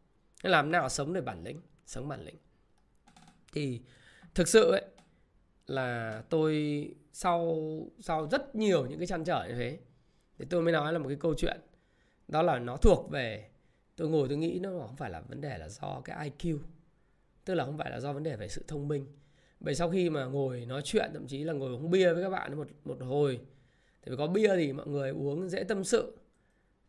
Làm 0.42 0.70
nào 0.70 0.88
sống 0.88 1.12
được 1.12 1.24
bản 1.24 1.44
lĩnh, 1.44 1.60
sống 1.86 2.08
bản 2.08 2.24
lĩnh. 2.24 2.36
Thì 3.52 3.80
thực 4.34 4.48
sự 4.48 4.70
ấy 4.70 4.84
là 5.66 6.22
tôi 6.28 6.88
sau 7.12 7.58
sau 8.00 8.28
rất 8.30 8.54
nhiều 8.54 8.86
những 8.86 8.98
cái 8.98 9.06
chăn 9.06 9.24
trở 9.24 9.44
như 9.48 9.54
thế, 9.54 9.78
thì 10.38 10.44
tôi 10.50 10.62
mới 10.62 10.72
nói 10.72 10.92
là 10.92 10.98
một 10.98 11.08
cái 11.08 11.16
câu 11.20 11.34
chuyện. 11.34 11.60
Đó 12.28 12.42
là 12.42 12.58
nó 12.58 12.76
thuộc 12.76 13.10
về, 13.10 13.50
tôi 13.96 14.08
ngồi 14.08 14.28
tôi 14.28 14.38
nghĩ 14.38 14.58
nó 14.62 14.70
không 14.86 14.96
phải 14.96 15.10
là 15.10 15.20
vấn 15.20 15.40
đề 15.40 15.58
là 15.58 15.68
do 15.68 16.00
cái 16.04 16.30
IQ 16.30 16.58
tức 17.46 17.54
là 17.54 17.64
không 17.64 17.78
phải 17.78 17.90
là 17.90 18.00
do 18.00 18.12
vấn 18.12 18.22
đề 18.22 18.36
về 18.36 18.48
sự 18.48 18.64
thông 18.68 18.88
minh. 18.88 19.06
Bởi 19.60 19.74
sau 19.74 19.90
khi 19.90 20.10
mà 20.10 20.24
ngồi 20.24 20.66
nói 20.66 20.82
chuyện, 20.84 21.10
thậm 21.12 21.26
chí 21.26 21.44
là 21.44 21.52
ngồi 21.52 21.72
uống 21.72 21.90
bia 21.90 22.12
với 22.12 22.22
các 22.22 22.30
bạn 22.30 22.56
một 22.56 22.68
một 22.84 22.96
hồi, 23.00 23.40
thì 24.02 24.12
có 24.18 24.26
bia 24.26 24.56
thì 24.56 24.72
mọi 24.72 24.86
người 24.86 25.10
uống 25.10 25.48
dễ 25.48 25.64
tâm 25.64 25.84
sự, 25.84 26.16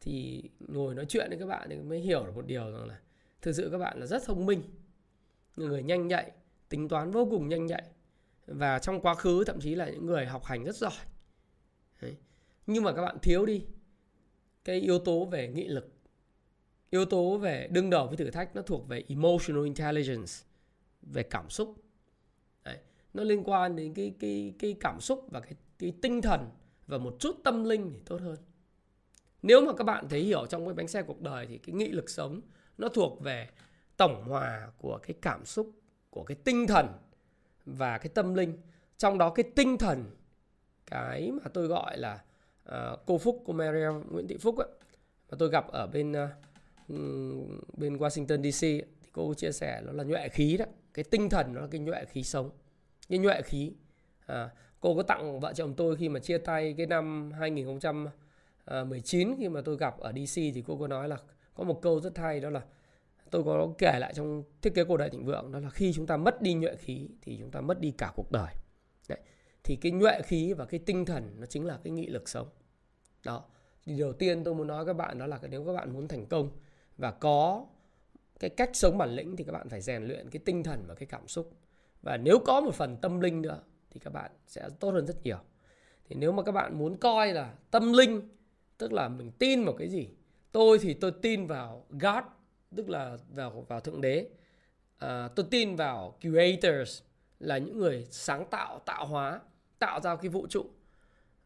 thì 0.02 0.44
ngồi 0.60 0.96
nói 0.96 1.06
chuyện 1.06 1.30
với 1.30 1.40
các 1.40 1.46
bạn 1.46 1.68
thì 1.70 1.76
mới 1.76 2.00
hiểu 2.00 2.26
được 2.26 2.36
một 2.36 2.46
điều 2.48 2.72
rằng 2.72 2.88
là 2.88 3.00
thực 3.42 3.52
sự 3.52 3.70
các 3.72 3.78
bạn 3.78 4.00
là 4.00 4.06
rất 4.06 4.24
thông 4.26 4.46
minh, 4.46 4.62
người 5.56 5.84
nhanh 5.84 6.08
nhạy, 6.08 6.32
tính 6.70 6.90
toán 6.90 7.12
vô 7.12 7.28
cùng 7.32 7.50
nhanh 7.50 7.66
nhạy 7.66 7.84
và 8.48 8.80
trong 8.80 9.02
quá 9.02 9.16
khứ 9.16 9.44
thậm 9.44 9.60
chí 9.60 9.76
là 9.76 9.90
những 9.90 10.06
người 10.06 10.26
học 10.26 10.44
hành 10.44 10.64
rất 10.64 10.76
giỏi 10.76 11.06
Đấy. 12.02 12.16
nhưng 12.68 12.84
mà 12.84 12.94
các 12.94 13.02
bạn 13.02 13.18
thiếu 13.22 13.46
đi 13.46 13.66
cái 14.66 14.80
yếu 14.80 15.00
tố 15.00 15.26
về 15.26 15.48
nghị 15.48 15.68
lực 15.68 15.94
yếu 16.90 17.06
tố 17.06 17.38
về 17.38 17.68
đương 17.72 17.90
đầu 17.90 18.08
với 18.08 18.18
thử 18.18 18.32
thách 18.32 18.56
nó 18.56 18.62
thuộc 18.62 18.88
về 18.88 19.04
emotional 19.10 19.64
intelligence 19.64 20.32
về 21.02 21.24
cảm 21.24 21.50
xúc 21.50 21.76
Đấy. 22.64 22.78
nó 23.14 23.24
liên 23.24 23.44
quan 23.44 23.76
đến 23.76 23.94
cái 23.94 24.14
cái 24.20 24.54
cái 24.60 24.76
cảm 24.80 25.02
xúc 25.02 25.26
và 25.32 25.40
cái, 25.40 25.54
cái 25.80 25.94
tinh 26.02 26.22
thần 26.22 26.50
và 26.88 26.98
một 26.98 27.16
chút 27.20 27.36
tâm 27.44 27.64
linh 27.64 27.92
thì 27.94 28.00
tốt 28.06 28.22
hơn 28.22 28.38
nếu 29.42 29.62
mà 29.66 29.74
các 29.74 29.84
bạn 29.84 30.10
thấy 30.10 30.24
hiểu 30.24 30.46
trong 30.46 30.66
cái 30.66 30.74
bánh 30.74 30.88
xe 30.88 31.04
cuộc 31.04 31.22
đời 31.22 31.46
thì 31.48 31.58
cái 31.58 31.76
nghị 31.76 31.92
lực 31.92 32.10
sống 32.10 32.42
nó 32.78 32.90
thuộc 32.90 33.22
về 33.22 33.50
tổng 33.98 34.24
hòa 34.28 34.72
của 34.78 35.00
cái 35.04 35.16
cảm 35.22 35.46
xúc 35.46 35.72
của 36.10 36.24
cái 36.24 36.38
tinh 36.44 36.68
thần 36.68 36.88
và 37.68 37.98
cái 37.98 38.10
tâm 38.14 38.34
linh 38.34 38.54
trong 38.98 39.18
đó 39.18 39.30
cái 39.30 39.44
tinh 39.56 39.78
thần 39.78 40.06
cái 40.86 41.32
mà 41.32 41.50
tôi 41.54 41.68
gọi 41.68 41.98
là 41.98 42.24
uh, 42.70 43.00
cô 43.06 43.18
Phúc 43.18 43.44
cô 43.46 43.54
Maria 43.54 43.90
Nguyễn 44.12 44.28
Thị 44.28 44.38
Phúc 44.38 44.58
ấy, 44.58 44.68
mà 45.32 45.38
tôi 45.40 45.50
gặp 45.50 45.68
ở 45.68 45.88
bên 45.88 46.12
uh, 46.12 46.18
bên 47.78 47.98
Washington 47.98 48.52
DC 48.52 48.62
thì 48.62 48.82
cô 49.12 49.34
chia 49.34 49.52
sẻ 49.52 49.82
nó 49.86 49.92
là 49.92 50.04
nhuệ 50.04 50.30
khí 50.30 50.58
đó 50.58 50.66
cái 50.94 51.04
tinh 51.04 51.30
thần 51.30 51.54
nó 51.54 51.62
là 51.62 51.68
cái 51.72 51.80
nhuệ 51.80 52.06
khí 52.06 52.24
sống 52.24 52.50
cái 53.10 53.20
nhuệ 53.20 53.42
khí. 53.42 53.72
À, 54.26 54.50
cô 54.80 54.96
có 54.96 55.04
tặng 55.04 55.40
vợ 55.40 55.54
chồng 55.54 55.74
tôi 55.74 55.96
khi 55.96 56.10
mà 56.10 56.20
chia 56.20 56.38
tay 56.38 56.76
cái 56.78 56.86
năm 56.86 57.32
2019 57.32 59.36
khi 59.38 59.50
mà 59.50 59.62
tôi 59.62 59.78
gặp 59.78 60.00
ở 60.00 60.12
DC 60.12 60.36
thì 60.36 60.64
cô 60.68 60.78
có 60.78 60.88
nói 60.88 61.08
là 61.08 61.18
có 61.54 61.64
một 61.64 61.82
câu 61.82 62.00
rất 62.00 62.18
hay 62.18 62.40
đó 62.40 62.50
là 62.50 62.62
tôi 63.32 63.44
có 63.44 63.74
kể 63.78 64.00
lại 64.00 64.14
trong 64.16 64.44
thiết 64.62 64.76
kế 64.76 64.84
cổ 64.84 64.98
đại 64.98 65.10
thịnh 65.10 65.26
vượng, 65.26 65.52
đó 65.52 65.60
là 65.60 65.70
khi 65.70 65.94
chúng 65.94 66.08
ta 66.08 66.18
mất 66.18 66.42
đi 66.42 66.54
nhuệ 66.54 66.76
khí 66.76 67.10
thì 67.22 67.38
chúng 67.40 67.52
ta 67.52 67.62
mất 67.62 67.80
đi 67.80 67.92
cả 67.92 68.12
cuộc 68.16 68.32
đời. 68.32 68.54
Đấy. 69.10 69.20
thì 69.64 69.76
cái 69.76 69.92
nhuệ 69.92 70.22
khí 70.22 70.54
và 70.54 70.66
cái 70.66 70.80
tinh 70.80 71.06
thần 71.06 71.36
nó 71.40 71.46
chính 71.46 71.66
là 71.66 71.80
cái 71.84 71.92
nghị 71.92 72.08
lực 72.08 72.30
sống. 72.30 72.48
Đó, 73.26 73.44
thì 73.86 74.00
đầu 74.00 74.14
tiên 74.14 74.44
tôi 74.44 74.56
muốn 74.56 74.68
nói 74.68 74.86
các 74.86 74.94
bạn 74.94 75.18
đó 75.18 75.28
là 75.28 75.40
nếu 75.50 75.66
các 75.66 75.74
bạn 75.74 75.94
muốn 75.94 76.08
thành 76.08 76.26
công 76.26 76.50
và 76.98 77.12
có 77.12 77.66
cái 78.40 78.50
cách 78.50 78.70
sống 78.74 78.98
bản 78.98 79.10
lĩnh 79.10 79.36
thì 79.36 79.44
các 79.44 79.52
bạn 79.52 79.70
phải 79.70 79.82
rèn 79.82 80.04
luyện 80.04 80.30
cái 80.30 80.42
tinh 80.46 80.64
thần 80.64 80.84
và 80.88 80.96
cái 80.96 81.06
cảm 81.06 81.28
xúc. 81.28 81.52
Và 82.02 82.18
nếu 82.18 82.40
có 82.40 82.62
một 82.62 82.76
phần 82.76 82.98
tâm 82.98 83.20
linh 83.20 83.42
nữa 83.42 83.62
thì 83.90 84.00
các 84.00 84.14
bạn 84.14 84.32
sẽ 84.48 84.70
tốt 84.80 84.92
hơn 84.92 85.08
rất 85.08 85.24
nhiều. 85.24 85.38
Thì 86.10 86.16
nếu 86.16 86.32
mà 86.32 86.44
các 86.44 86.52
bạn 86.52 86.78
muốn 86.78 86.98
coi 86.98 87.34
là 87.34 87.54
tâm 87.72 87.94
linh, 87.94 88.22
tức 88.78 88.94
là 88.94 89.10
mình 89.10 89.32
tin 89.32 89.66
vào 89.66 89.76
cái 89.78 89.90
gì, 89.90 90.10
tôi 90.52 90.80
thì 90.80 90.94
tôi 90.94 91.12
tin 91.22 91.48
vào 91.48 91.86
God 91.90 92.24
tức 92.76 92.90
là 92.90 93.18
vào 93.30 93.66
vào 93.68 93.80
thượng 93.80 94.02
đế. 94.02 94.30
À, 94.98 95.30
tôi 95.36 95.46
tin 95.52 95.76
vào 95.76 96.18
creators 96.22 97.02
là 97.40 97.58
những 97.58 97.78
người 97.78 98.08
sáng 98.12 98.46
tạo 98.50 98.80
tạo 98.86 99.06
hóa 99.06 99.42
tạo 99.80 100.02
ra 100.02 100.16
cái 100.16 100.30
vũ 100.30 100.48
trụ 100.50 100.66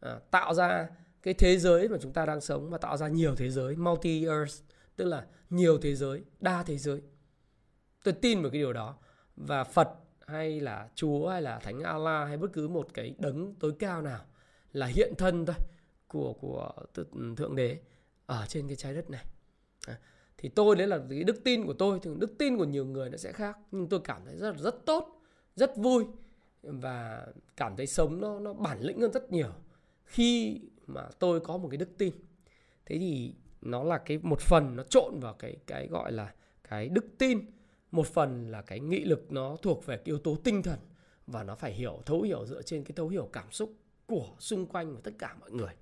à, 0.00 0.18
tạo 0.30 0.54
ra 0.54 0.88
cái 1.22 1.34
thế 1.34 1.58
giới 1.58 1.88
mà 1.88 1.96
chúng 2.00 2.12
ta 2.12 2.26
đang 2.26 2.40
sống 2.40 2.70
và 2.70 2.78
tạo 2.78 2.96
ra 2.96 3.08
nhiều 3.08 3.34
thế 3.34 3.50
giới 3.50 3.76
multi 3.76 4.26
earth 4.26 4.62
tức 4.96 5.04
là 5.04 5.26
nhiều 5.50 5.78
thế 5.78 5.94
giới 5.94 6.24
đa 6.40 6.62
thế 6.62 6.78
giới. 6.78 7.02
Tôi 8.04 8.14
tin 8.14 8.42
vào 8.42 8.50
cái 8.50 8.60
điều 8.60 8.72
đó. 8.72 8.96
Và 9.36 9.64
phật 9.64 9.88
hay 10.26 10.60
là 10.60 10.88
chúa 10.94 11.28
hay 11.28 11.42
là 11.42 11.58
thánh 11.58 11.80
allah 11.80 12.28
hay 12.28 12.36
bất 12.36 12.52
cứ 12.52 12.68
một 12.68 12.88
cái 12.94 13.14
đấng 13.18 13.54
tối 13.54 13.72
cao 13.78 14.02
nào 14.02 14.24
là 14.72 14.86
hiện 14.86 15.14
thân 15.18 15.46
thôi 15.46 15.56
của 16.08 16.32
của 16.32 16.72
thượng 17.36 17.56
đế 17.56 17.78
ở 18.26 18.44
trên 18.48 18.66
cái 18.66 18.76
trái 18.76 18.94
đất 18.94 19.10
này. 19.10 19.24
À, 19.86 19.98
thì 20.42 20.48
tôi 20.48 20.76
đấy 20.76 20.86
là 20.86 21.00
cái 21.10 21.24
đức 21.24 21.44
tin 21.44 21.66
của 21.66 21.72
tôi, 21.72 21.98
thì 22.02 22.10
đức 22.18 22.38
tin 22.38 22.56
của 22.56 22.64
nhiều 22.64 22.86
người 22.86 23.10
nó 23.10 23.16
sẽ 23.16 23.32
khác. 23.32 23.58
Nhưng 23.72 23.88
tôi 23.88 24.00
cảm 24.04 24.22
thấy 24.24 24.36
rất 24.36 24.58
rất 24.58 24.86
tốt, 24.86 25.22
rất 25.56 25.76
vui. 25.76 26.04
Và 26.62 27.26
cảm 27.56 27.76
thấy 27.76 27.86
sống 27.86 28.20
nó 28.20 28.38
nó 28.38 28.52
bản 28.52 28.80
lĩnh 28.80 29.00
hơn 29.00 29.12
rất 29.12 29.32
nhiều 29.32 29.50
khi 30.04 30.60
mà 30.86 31.08
tôi 31.18 31.40
có 31.40 31.56
một 31.56 31.68
cái 31.70 31.76
đức 31.76 31.98
tin. 31.98 32.12
Thế 32.86 32.98
thì 32.98 33.34
nó 33.60 33.84
là 33.84 33.98
cái 33.98 34.18
một 34.22 34.40
phần 34.40 34.76
nó 34.76 34.82
trộn 34.82 35.20
vào 35.20 35.34
cái 35.34 35.56
cái 35.66 35.88
gọi 35.88 36.12
là 36.12 36.34
cái 36.68 36.88
đức 36.88 37.04
tin. 37.18 37.40
Một 37.90 38.06
phần 38.06 38.50
là 38.50 38.62
cái 38.62 38.80
nghị 38.80 39.04
lực 39.04 39.32
nó 39.32 39.56
thuộc 39.62 39.86
về 39.86 39.96
cái 39.96 40.04
yếu 40.04 40.18
tố 40.18 40.36
tinh 40.44 40.62
thần. 40.62 40.78
Và 41.26 41.42
nó 41.42 41.54
phải 41.54 41.72
hiểu, 41.72 42.00
thấu 42.06 42.22
hiểu 42.22 42.46
dựa 42.46 42.62
trên 42.62 42.84
cái 42.84 42.92
thấu 42.96 43.08
hiểu 43.08 43.28
cảm 43.32 43.52
xúc 43.52 43.72
của 44.06 44.28
xung 44.38 44.66
quanh 44.66 44.94
và 44.94 45.00
tất 45.04 45.12
cả 45.18 45.36
mọi 45.40 45.50
người. 45.50 45.72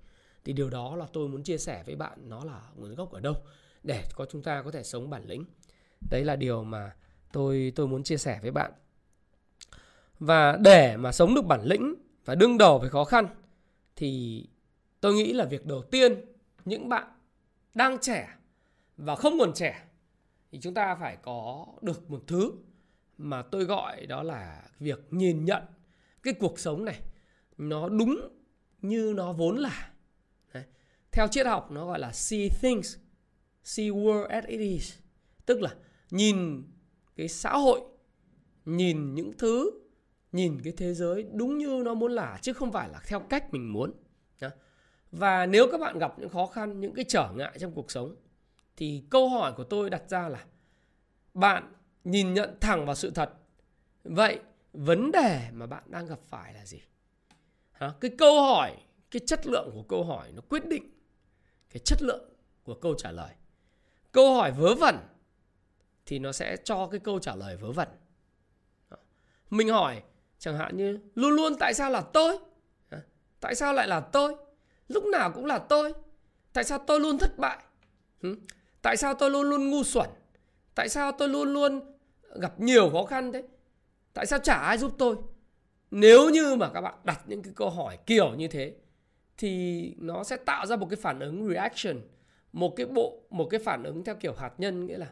Thì 0.45 0.53
điều 0.53 0.71
đó 0.71 0.97
là 0.97 1.07
tôi 1.13 1.29
muốn 1.29 1.43
chia 1.43 1.59
sẻ 1.59 1.83
với 1.87 1.97
bạn, 1.97 2.19
nó 2.29 2.45
là 2.45 2.71
nguồn 2.77 2.95
gốc 2.95 3.13
ở 3.13 3.21
đâu 3.21 3.35
để 3.83 4.05
có 4.15 4.25
chúng 4.25 4.43
ta 4.43 4.63
có 4.63 4.71
thể 4.71 4.83
sống 4.83 5.11
bản 5.11 5.25
lĩnh. 5.27 5.45
Đấy 6.11 6.25
là 6.25 6.37
điều 6.37 6.65
mà 6.65 6.95
tôi 7.33 7.73
tôi 7.77 7.89
muốn 7.89 8.03
chia 8.03 8.17
sẻ 8.17 8.39
với 8.43 8.51
bạn. 8.51 8.73
Và 10.19 10.57
để 10.57 10.97
mà 10.97 11.13
sống 11.13 11.35
được 11.35 11.43
bản 11.47 11.65
lĩnh 11.65 11.95
và 12.25 12.35
đương 12.35 12.59
đầu 12.59 12.79
với 12.79 12.91
khó 12.91 13.05
khăn, 13.05 13.27
thì 13.97 14.45
tôi 15.01 15.15
nghĩ 15.15 15.33
là 15.33 15.45
việc 15.45 15.67
đầu 15.67 15.83
tiên 15.83 16.25
những 16.65 16.89
bạn 16.89 17.07
đang 17.75 17.99
trẻ 17.99 18.29
và 18.97 19.17
không 19.17 19.39
còn 19.39 19.53
trẻ 19.55 19.85
thì 20.53 20.59
chúng 20.61 20.75
ta 20.75 20.95
phải 20.95 21.17
có 21.23 21.67
được 21.83 22.11
một 22.11 22.23
thứ 22.27 22.53
mà 23.19 23.43
tôi 23.43 23.65
gọi 23.65 24.07
đó 24.07 24.23
là 24.23 24.63
việc 24.79 25.07
nhìn 25.11 25.45
nhận 25.45 25.63
cái 26.23 26.35
cuộc 26.35 26.59
sống 26.59 26.85
này 26.85 27.01
nó 27.59 27.89
đúng 27.89 28.29
như 28.83 29.13
nó 29.17 29.33
vốn 29.33 29.57
là. 29.57 29.91
Đấy. 30.55 30.65
theo 31.13 31.29
triết 31.29 31.47
học 31.47 31.71
nó 31.71 31.87
gọi 31.87 31.99
là 31.99 32.13
see 32.13 32.49
things 32.61 32.97
see 33.65 33.91
world 33.91 34.27
as 34.27 34.45
it 34.45 34.61
is 34.61 34.95
tức 35.47 35.63
là 35.63 35.75
nhìn 36.11 36.65
cái 37.17 37.29
xã 37.29 37.53
hội, 37.53 37.81
nhìn 38.65 39.15
những 39.15 39.33
thứ, 39.39 39.71
nhìn 40.33 40.61
cái 40.65 40.73
thế 40.77 40.95
giới 40.95 41.27
đúng 41.33 41.59
như 41.59 41.83
nó 41.85 41.95
muốn 41.95 42.13
là, 42.13 42.39
chứ 42.43 42.53
không 42.53 42.73
phải 42.73 42.89
là 42.89 43.01
theo 43.07 43.21
cách 43.21 43.53
mình 43.53 43.73
muốn. 43.73 43.93
Và 45.11 45.47
nếu 45.47 45.69
các 45.73 45.81
bạn 45.81 45.99
gặp 45.99 46.19
những 46.19 46.29
khó 46.29 46.47
khăn, 46.47 46.81
những 46.81 46.95
cái 46.95 47.05
trở 47.09 47.33
ngại 47.37 47.59
trong 47.61 47.73
cuộc 47.73 47.91
sống, 47.91 48.17
thì 48.77 49.05
câu 49.11 49.29
hỏi 49.29 49.53
của 49.57 49.65
tôi 49.65 49.91
đặt 49.91 50.03
ra 50.09 50.29
là, 50.29 50.45
bạn 51.35 51.73
nhìn 52.05 52.35
nhận 52.35 52.57
thẳng 52.61 52.87
vào 52.87 52.95
sự 52.95 53.11
thật. 53.11 53.33
Vậy 54.05 54.39
vấn 54.73 55.11
đề 55.11 55.49
mà 55.53 55.67
bạn 55.67 55.83
đang 55.87 56.07
gặp 56.07 56.19
phải 56.23 56.55
là 56.55 56.67
gì? 56.67 56.83
Hả? 57.73 57.93
cái 58.01 58.11
câu 58.19 58.43
hỏi, 58.43 58.77
cái 59.11 59.21
chất 59.27 59.47
lượng 59.47 59.71
của 59.75 59.83
câu 59.83 60.05
hỏi 60.05 60.33
nó 60.33 60.43
quyết 60.49 60.67
định 60.67 60.91
cái 61.71 61.81
chất 61.85 62.03
lượng 62.03 62.31
của 62.63 62.75
câu 62.75 62.95
trả 62.99 63.11
lời 63.11 63.35
câu 64.13 64.35
hỏi 64.35 64.53
vớ 64.53 64.75
vẩn 64.75 64.97
thì 66.07 66.19
nó 66.19 66.33
sẽ 66.33 66.57
cho 66.65 66.87
cái 66.87 67.01
câu 67.01 67.19
trả 67.19 67.35
lời 67.35 67.57
vớ 67.57 67.73
vẩn. 67.73 67.89
Mình 69.51 69.69
hỏi, 69.69 70.03
chẳng 70.39 70.59
hạn 70.59 70.77
như, 70.77 70.99
luôn 71.15 71.31
luôn 71.31 71.55
tại 71.61 71.75
sao 71.75 71.91
là 71.91 72.01
tôi? 72.01 72.39
Tại 73.41 73.55
sao 73.55 73.73
lại 73.73 73.89
là 73.89 74.01
tôi? 74.01 74.35
Lúc 74.89 75.05
nào 75.05 75.33
cũng 75.33 75.47
là 75.47 75.59
tôi. 75.59 75.93
Tại 76.53 76.65
sao 76.65 76.79
tôi 76.79 77.01
luôn 77.01 77.19
thất 77.19 77.39
bại? 77.39 77.59
Tại 78.83 78.97
sao 78.97 79.15
tôi 79.15 79.31
luôn 79.31 79.51
luôn 79.51 79.71
ngu 79.71 79.85
xuẩn? 79.85 80.11
Tại 80.75 80.89
sao 80.89 81.13
tôi 81.13 81.29
luôn 81.29 81.53
luôn 81.53 81.81
gặp 82.41 82.61
nhiều 82.61 82.91
khó 82.91 83.05
khăn 83.05 83.33
thế? 83.33 83.43
Tại 84.13 84.27
sao 84.27 84.39
chả 84.39 84.55
ai 84.55 84.79
giúp 84.79 84.93
tôi? 84.99 85.17
Nếu 85.91 86.31
như 86.31 86.57
mà 86.57 86.71
các 86.75 86.81
bạn 86.81 86.95
đặt 87.05 87.21
những 87.27 87.43
cái 87.43 87.53
câu 87.57 87.71
hỏi 87.71 87.99
kiểu 88.07 88.35
như 88.35 88.49
thế 88.49 88.75
thì 89.39 89.95
nó 89.99 90.25
sẽ 90.25 90.37
tạo 90.37 90.67
ra 90.67 90.77
một 90.77 90.87
cái 90.91 90.97
phản 90.97 91.21
ứng 91.21 91.49
reaction 91.49 92.01
một 92.53 92.77
cái 92.77 92.87
bộ 92.87 93.23
một 93.31 93.47
cái 93.51 93.61
phản 93.61 93.83
ứng 93.83 94.05
theo 94.05 94.15
kiểu 94.15 94.33
hạt 94.33 94.53
nhân 94.59 94.87
nghĩa 94.87 94.99
là 94.99 95.07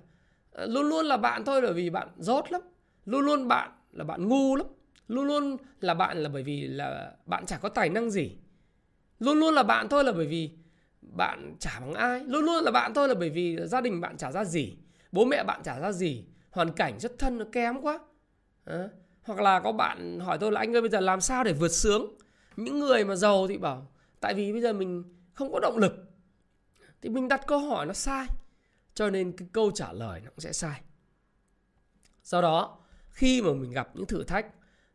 ờ, 0.52 0.66
luôn 0.66 0.88
luôn 0.88 1.06
là 1.06 1.16
bạn 1.16 1.44
thôi 1.44 1.60
bởi 1.60 1.72
vì 1.72 1.90
bạn 1.90 2.08
dốt 2.18 2.52
lắm. 2.52 2.60
Luôn 3.04 3.20
luôn 3.20 3.48
bạn 3.48 3.70
là 3.92 4.04
bạn 4.04 4.28
ngu 4.28 4.56
lắm. 4.56 4.66
Luôn 5.08 5.24
luôn 5.24 5.56
là 5.80 5.94
bạn 5.94 6.18
là 6.18 6.28
bởi 6.28 6.42
vì 6.42 6.66
là 6.66 7.12
bạn 7.26 7.46
chả 7.46 7.56
có 7.56 7.68
tài 7.68 7.88
năng 7.88 8.10
gì. 8.10 8.36
Luôn 9.18 9.38
luôn 9.38 9.54
là 9.54 9.62
bạn 9.62 9.88
thôi 9.88 10.04
là 10.04 10.12
bởi 10.12 10.26
vì 10.26 10.50
bạn 11.00 11.56
chả 11.60 11.80
bằng 11.80 11.94
ai. 11.94 12.20
Luôn 12.26 12.44
luôn 12.44 12.64
là 12.64 12.70
bạn 12.70 12.94
thôi 12.94 13.08
là 13.08 13.14
bởi 13.14 13.30
vì 13.30 13.56
gia 13.64 13.80
đình 13.80 14.00
bạn 14.00 14.16
chả 14.16 14.32
ra 14.32 14.44
gì. 14.44 14.76
Bố 15.12 15.24
mẹ 15.24 15.44
bạn 15.44 15.60
chả 15.64 15.80
ra 15.80 15.92
gì. 15.92 16.24
Hoàn 16.50 16.72
cảnh 16.72 16.98
rất 17.00 17.18
thân 17.18 17.38
nó 17.38 17.44
kém 17.52 17.80
quá. 17.80 17.98
À, 18.64 18.88
hoặc 19.22 19.40
là 19.40 19.60
có 19.60 19.72
bạn 19.72 20.20
hỏi 20.20 20.38
tôi 20.38 20.52
là 20.52 20.60
anh 20.60 20.76
ơi 20.76 20.80
bây 20.80 20.90
giờ 20.90 21.00
làm 21.00 21.20
sao 21.20 21.44
để 21.44 21.52
vượt 21.52 21.72
sướng? 21.72 22.18
Những 22.56 22.78
người 22.78 23.04
mà 23.04 23.16
giàu 23.16 23.46
thì 23.48 23.58
bảo 23.58 23.86
tại 24.20 24.34
vì 24.34 24.52
bây 24.52 24.60
giờ 24.60 24.72
mình 24.72 25.04
không 25.34 25.52
có 25.52 25.60
động 25.60 25.78
lực 25.78 26.07
thì 27.02 27.08
mình 27.08 27.28
đặt 27.28 27.40
câu 27.46 27.58
hỏi 27.58 27.86
nó 27.86 27.92
sai, 27.92 28.26
cho 28.94 29.10
nên 29.10 29.32
cái 29.32 29.48
câu 29.52 29.70
trả 29.70 29.92
lời 29.92 30.20
nó 30.20 30.30
cũng 30.30 30.40
sẽ 30.40 30.52
sai. 30.52 30.80
Do 32.22 32.40
đó, 32.40 32.78
khi 33.10 33.42
mà 33.42 33.52
mình 33.52 33.70
gặp 33.70 33.90
những 33.94 34.06
thử 34.06 34.24
thách, 34.24 34.46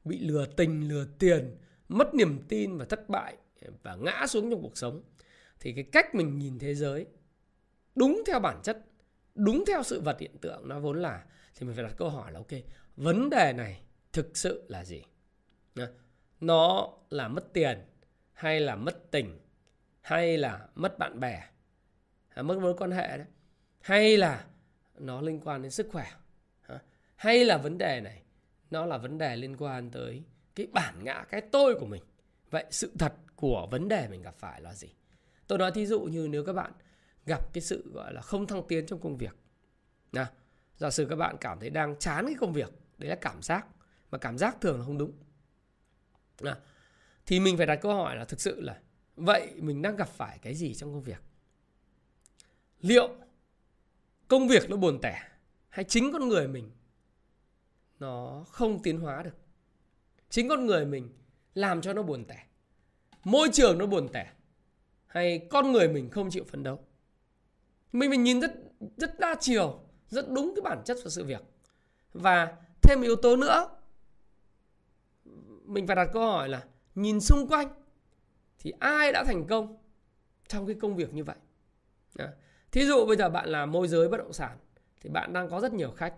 bị 0.03 0.19
lừa 0.19 0.45
tình, 0.45 0.89
lừa 0.89 1.05
tiền, 1.19 1.57
mất 1.87 2.15
niềm 2.15 2.45
tin 2.47 2.77
và 2.77 2.85
thất 2.85 3.09
bại 3.09 3.37
và 3.83 3.95
ngã 3.95 4.25
xuống 4.27 4.51
trong 4.51 4.61
cuộc 4.61 4.77
sống, 4.77 5.01
thì 5.59 5.73
cái 5.73 5.83
cách 5.83 6.15
mình 6.15 6.39
nhìn 6.39 6.59
thế 6.59 6.75
giới 6.75 7.05
đúng 7.95 8.23
theo 8.27 8.39
bản 8.39 8.59
chất, 8.63 8.85
đúng 9.35 9.63
theo 9.67 9.83
sự 9.83 10.01
vật 10.01 10.19
hiện 10.19 10.37
tượng 10.41 10.67
nó 10.67 10.79
vốn 10.79 11.01
là, 11.01 11.25
thì 11.55 11.65
mình 11.65 11.75
phải 11.75 11.83
đặt 11.83 11.93
câu 11.97 12.09
hỏi 12.09 12.31
là, 12.31 12.39
ok, 12.39 12.61
vấn 12.95 13.29
đề 13.29 13.53
này 13.53 13.81
thực 14.13 14.37
sự 14.37 14.65
là 14.67 14.85
gì? 14.85 15.03
Nó 16.39 16.93
là 17.09 17.27
mất 17.27 17.53
tiền, 17.53 17.79
hay 18.33 18.59
là 18.59 18.75
mất 18.75 19.11
tình, 19.11 19.39
hay 20.01 20.37
là 20.37 20.67
mất 20.75 20.99
bạn 20.99 21.19
bè? 21.19 21.43
Mất 22.35 22.57
mối 22.57 22.73
quan 22.77 22.91
hệ 22.91 23.17
đấy. 23.17 23.27
Hay 23.81 24.17
là 24.17 24.45
nó 24.97 25.21
liên 25.21 25.39
quan 25.43 25.61
đến 25.61 25.71
sức 25.71 25.87
khỏe 25.91 26.05
hay 27.23 27.45
là 27.45 27.57
vấn 27.57 27.77
đề 27.77 28.01
này 28.01 28.21
nó 28.71 28.85
là 28.85 28.97
vấn 28.97 29.17
đề 29.17 29.35
liên 29.35 29.57
quan 29.57 29.91
tới 29.91 30.23
cái 30.55 30.67
bản 30.73 31.03
ngã 31.03 31.25
cái 31.29 31.41
tôi 31.41 31.75
của 31.79 31.85
mình. 31.85 32.03
Vậy 32.49 32.65
sự 32.69 32.91
thật 32.99 33.13
của 33.35 33.67
vấn 33.71 33.89
đề 33.89 34.07
mình 34.07 34.21
gặp 34.21 34.35
phải 34.35 34.61
là 34.61 34.73
gì? 34.73 34.87
Tôi 35.47 35.59
nói 35.59 35.71
thí 35.71 35.85
dụ 35.85 36.01
như 36.01 36.27
nếu 36.27 36.45
các 36.45 36.53
bạn 36.53 36.71
gặp 37.25 37.53
cái 37.53 37.61
sự 37.61 37.91
gọi 37.93 38.13
là 38.13 38.21
không 38.21 38.47
thăng 38.47 38.63
tiến 38.67 38.85
trong 38.85 38.99
công 38.99 39.17
việc. 39.17 39.35
Nào 40.11 40.25
giả 40.77 40.89
sử 40.89 41.05
các 41.05 41.15
bạn 41.15 41.35
cảm 41.41 41.59
thấy 41.59 41.69
đang 41.69 41.95
chán 41.99 42.25
cái 42.25 42.35
công 42.39 42.53
việc 42.53 42.71
đấy 42.97 43.09
là 43.09 43.15
cảm 43.15 43.41
giác 43.41 43.67
mà 44.11 44.17
cảm 44.17 44.37
giác 44.37 44.57
thường 44.61 44.79
là 44.79 44.85
không 44.85 44.97
đúng. 44.97 45.11
Nào, 46.41 46.55
thì 47.25 47.39
mình 47.39 47.57
phải 47.57 47.65
đặt 47.65 47.75
câu 47.75 47.93
hỏi 47.95 48.15
là 48.15 48.25
thực 48.25 48.41
sự 48.41 48.61
là 48.61 48.79
vậy 49.15 49.53
mình 49.55 49.81
đang 49.81 49.95
gặp 49.95 50.09
phải 50.09 50.39
cái 50.41 50.55
gì 50.55 50.75
trong 50.75 50.93
công 50.93 51.03
việc? 51.03 51.21
Liệu 52.83 53.09
công 54.27 54.47
việc 54.47 54.69
nó 54.69 54.77
buồn 54.77 54.99
tẻ 55.01 55.21
hay 55.69 55.85
chính 55.85 56.11
con 56.13 56.27
người 56.27 56.47
mình 56.47 56.71
nó 57.99 58.45
không 58.49 58.81
tiến 58.83 58.99
hóa 58.99 59.23
được? 59.23 59.35
Chính 60.29 60.49
con 60.49 60.65
người 60.65 60.85
mình 60.85 61.09
làm 61.53 61.81
cho 61.81 61.93
nó 61.93 62.03
buồn 62.03 62.25
tẻ, 62.25 62.45
môi 63.23 63.49
trường 63.53 63.77
nó 63.77 63.85
buồn 63.85 64.07
tẻ 64.13 64.31
hay 65.05 65.47
con 65.49 65.71
người 65.71 65.87
mình 65.87 66.09
không 66.09 66.29
chịu 66.29 66.43
phấn 66.43 66.63
đấu? 66.63 66.79
Mình 67.91 68.09
mình 68.09 68.23
nhìn 68.23 68.41
rất 68.41 68.53
rất 68.97 69.19
đa 69.19 69.35
chiều, 69.39 69.79
rất 70.07 70.29
đúng 70.29 70.53
cái 70.55 70.61
bản 70.61 70.81
chất 70.85 70.97
của 71.03 71.09
sự 71.09 71.23
việc. 71.23 71.41
Và 72.13 72.57
thêm 72.81 73.01
yếu 73.01 73.15
tố 73.15 73.35
nữa, 73.35 73.69
mình 75.65 75.87
phải 75.87 75.95
đặt 75.95 76.09
câu 76.13 76.25
hỏi 76.27 76.49
là 76.49 76.63
nhìn 76.95 77.21
xung 77.21 77.47
quanh 77.47 77.67
thì 78.59 78.71
ai 78.79 79.11
đã 79.11 79.23
thành 79.23 79.47
công 79.47 79.77
trong 80.47 80.65
cái 80.65 80.75
công 80.81 80.95
việc 80.95 81.13
như 81.13 81.23
vậy? 81.23 81.35
Thí 82.73 82.85
dụ 82.85 83.05
bây 83.05 83.17
giờ 83.17 83.29
bạn 83.29 83.49
là 83.49 83.65
môi 83.65 83.87
giới 83.87 84.07
bất 84.09 84.17
động 84.17 84.33
sản 84.33 84.57
thì 85.01 85.09
bạn 85.09 85.33
đang 85.33 85.49
có 85.49 85.59
rất 85.59 85.73
nhiều 85.73 85.91
khách. 85.91 86.15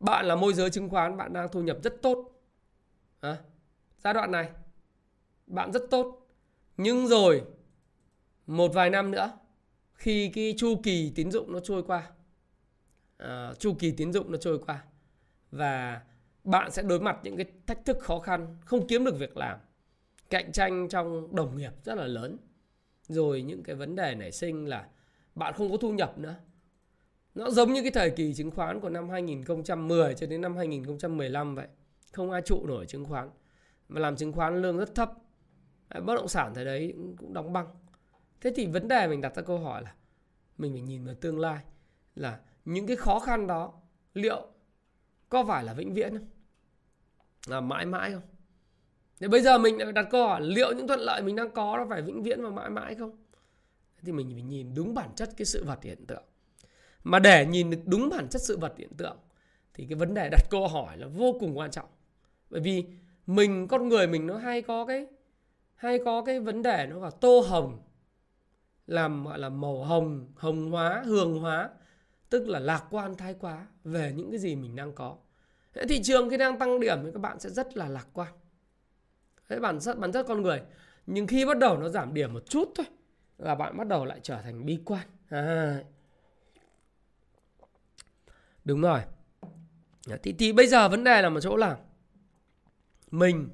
Bạn 0.00 0.26
là 0.26 0.36
môi 0.36 0.54
giới 0.54 0.70
chứng 0.70 0.88
khoán 0.88 1.16
bạn 1.16 1.32
đang 1.32 1.48
thu 1.52 1.62
nhập 1.62 1.78
rất 1.82 2.02
tốt. 2.02 2.42
À, 3.20 3.36
giai 3.98 4.14
đoạn 4.14 4.32
này 4.32 4.50
bạn 5.46 5.72
rất 5.72 5.82
tốt. 5.90 6.26
Nhưng 6.76 7.06
rồi 7.06 7.42
một 8.46 8.74
vài 8.74 8.90
năm 8.90 9.10
nữa 9.10 9.38
khi 9.94 10.28
cái 10.34 10.54
chu 10.56 10.80
kỳ 10.82 11.12
tín 11.14 11.30
dụng 11.30 11.52
nó 11.52 11.60
trôi 11.60 11.82
qua 11.82 12.10
à, 13.16 13.54
chu 13.58 13.74
kỳ 13.78 13.92
tín 13.92 14.12
dụng 14.12 14.32
nó 14.32 14.38
trôi 14.38 14.58
qua 14.66 14.84
và 15.50 16.00
bạn 16.44 16.70
sẽ 16.70 16.82
đối 16.82 17.00
mặt 17.00 17.18
những 17.22 17.36
cái 17.36 17.46
thách 17.66 17.84
thức 17.84 17.96
khó 18.00 18.18
khăn 18.18 18.56
không 18.64 18.86
kiếm 18.86 19.04
được 19.04 19.18
việc 19.18 19.36
làm 19.36 19.58
cạnh 20.30 20.52
tranh 20.52 20.88
trong 20.88 21.34
đồng 21.36 21.56
nghiệp 21.56 21.72
rất 21.84 21.94
là 21.94 22.06
lớn. 22.06 22.36
Rồi 23.08 23.42
những 23.42 23.62
cái 23.62 23.76
vấn 23.76 23.96
đề 23.96 24.14
nảy 24.14 24.32
sinh 24.32 24.68
là 24.68 24.88
bạn 25.34 25.54
không 25.54 25.70
có 25.70 25.76
thu 25.76 25.92
nhập 25.92 26.18
nữa. 26.18 26.34
Nó 27.34 27.50
giống 27.50 27.72
như 27.72 27.82
cái 27.82 27.90
thời 27.90 28.10
kỳ 28.10 28.34
chứng 28.34 28.50
khoán 28.50 28.80
của 28.80 28.88
năm 28.88 29.08
2010 29.08 30.14
cho 30.14 30.26
đến 30.26 30.40
năm 30.40 30.56
2015 30.56 31.54
vậy. 31.54 31.66
Không 32.12 32.30
ai 32.30 32.42
trụ 32.42 32.66
nổi 32.66 32.86
chứng 32.86 33.04
khoán. 33.04 33.30
Mà 33.88 34.00
làm 34.00 34.16
chứng 34.16 34.32
khoán 34.32 34.62
lương 34.62 34.78
rất 34.78 34.94
thấp. 34.94 35.12
Bất 36.04 36.14
động 36.14 36.28
sản 36.28 36.54
thời 36.54 36.64
đấy 36.64 36.94
cũng 37.16 37.32
đóng 37.32 37.52
băng. 37.52 37.66
Thế 38.40 38.52
thì 38.56 38.66
vấn 38.66 38.88
đề 38.88 39.08
mình 39.08 39.20
đặt 39.20 39.36
ra 39.36 39.42
câu 39.42 39.58
hỏi 39.58 39.82
là 39.82 39.94
mình 40.58 40.72
phải 40.72 40.80
nhìn 40.80 41.04
vào 41.04 41.14
tương 41.14 41.38
lai 41.38 41.64
là 42.14 42.40
những 42.64 42.86
cái 42.86 42.96
khó 42.96 43.18
khăn 43.18 43.46
đó 43.46 43.72
liệu 44.14 44.46
có 45.28 45.44
phải 45.44 45.64
là 45.64 45.72
vĩnh 45.72 45.94
viễn 45.94 46.18
không? 46.18 46.28
Là 47.46 47.60
mãi 47.60 47.86
mãi 47.86 48.12
không? 48.12 48.22
Thế 49.20 49.28
bây 49.28 49.40
giờ 49.40 49.58
mình 49.58 49.78
đặt 49.94 50.06
câu 50.10 50.26
hỏi 50.26 50.40
liệu 50.40 50.72
những 50.72 50.88
thuận 50.88 51.00
lợi 51.00 51.22
mình 51.22 51.36
đang 51.36 51.50
có 51.50 51.76
nó 51.76 51.86
phải 51.88 52.02
vĩnh 52.02 52.22
viễn 52.22 52.42
và 52.42 52.50
mãi 52.50 52.70
mãi 52.70 52.94
không? 52.94 53.23
Thì 54.04 54.12
mình 54.12 54.30
phải 54.32 54.42
nhìn 54.42 54.74
đúng 54.74 54.94
bản 54.94 55.10
chất 55.16 55.30
cái 55.36 55.46
sự 55.46 55.64
vật 55.64 55.82
hiện 55.82 56.06
tượng. 56.06 56.22
Mà 57.04 57.18
để 57.18 57.46
nhìn 57.46 57.70
được 57.70 57.80
đúng 57.84 58.08
bản 58.08 58.28
chất 58.28 58.42
sự 58.42 58.58
vật 58.58 58.74
hiện 58.78 58.90
tượng 58.96 59.16
thì 59.74 59.86
cái 59.86 59.94
vấn 59.94 60.14
đề 60.14 60.28
đặt 60.30 60.50
câu 60.50 60.68
hỏi 60.68 60.98
là 60.98 61.06
vô 61.06 61.36
cùng 61.40 61.58
quan 61.58 61.70
trọng. 61.70 61.88
Bởi 62.50 62.60
vì 62.60 62.84
mình, 63.26 63.68
con 63.68 63.88
người 63.88 64.06
mình 64.06 64.26
nó 64.26 64.36
hay 64.36 64.62
có 64.62 64.84
cái, 64.86 65.06
hay 65.74 65.98
có 66.04 66.22
cái 66.22 66.40
vấn 66.40 66.62
đề 66.62 66.86
nó 66.90 66.98
là 66.98 67.10
tô 67.10 67.44
hồng, 67.48 67.82
làm, 68.86 69.24
gọi 69.24 69.38
là, 69.38 69.48
màu 69.48 69.84
hồng 69.84 70.32
hồng 70.36 70.70
hóa, 70.70 71.02
hường 71.06 71.40
hóa, 71.40 71.70
tức 72.30 72.48
là 72.48 72.58
lạc 72.58 72.84
quan, 72.90 73.14
thái 73.14 73.34
quá 73.34 73.66
về 73.84 74.12
những 74.16 74.30
cái 74.30 74.38
gì 74.38 74.56
mình 74.56 74.76
đang 74.76 74.92
có. 74.92 75.16
Thị 75.88 76.02
trường 76.02 76.30
khi 76.30 76.36
đang 76.36 76.58
tăng 76.58 76.80
điểm 76.80 76.98
thì 77.04 77.10
các 77.12 77.20
bạn 77.20 77.40
sẽ 77.40 77.50
rất 77.50 77.76
là 77.76 77.88
lạc 77.88 78.06
quan. 78.12 78.32
Đấy 79.48 79.60
bản 79.60 79.80
chất 79.80 79.98
bản 79.98 80.12
chất 80.12 80.26
con 80.28 80.42
người, 80.42 80.62
nhưng 81.06 81.26
khi 81.26 81.44
bắt 81.46 81.58
đầu 81.58 81.78
nó 81.78 81.88
giảm 81.88 82.14
điểm 82.14 82.34
một 82.34 82.50
chút 82.50 82.72
thôi 82.74 82.86
là 83.38 83.54
bạn 83.54 83.76
bắt 83.76 83.86
đầu 83.88 84.04
lại 84.04 84.20
trở 84.22 84.42
thành 84.42 84.66
bi 84.66 84.78
quan. 84.84 85.06
À. 85.28 85.82
đúng 88.64 88.80
rồi. 88.80 89.00
Thì, 90.22 90.32
thì 90.32 90.52
bây 90.52 90.66
giờ 90.66 90.88
vấn 90.88 91.04
đề 91.04 91.22
là 91.22 91.28
một 91.28 91.40
chỗ 91.40 91.56
là 91.56 91.78
mình 93.10 93.48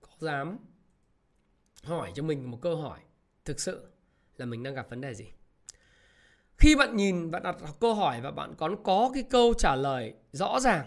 có 0.00 0.10
dám 0.18 0.58
hỏi 1.82 2.12
cho 2.14 2.22
mình 2.22 2.50
một 2.50 2.58
câu 2.62 2.76
hỏi 2.76 3.00
thực 3.44 3.60
sự 3.60 3.88
là 4.36 4.46
mình 4.46 4.62
đang 4.62 4.74
gặp 4.74 4.90
vấn 4.90 5.00
đề 5.00 5.14
gì? 5.14 5.26
Khi 6.58 6.76
bạn 6.76 6.96
nhìn 6.96 7.30
và 7.30 7.38
đặt 7.38 7.56
câu 7.80 7.94
hỏi 7.94 8.20
và 8.20 8.30
bạn 8.30 8.54
còn 8.58 8.82
có 8.82 9.10
cái 9.14 9.22
câu 9.22 9.54
trả 9.54 9.76
lời 9.76 10.14
rõ 10.32 10.60
ràng 10.60 10.86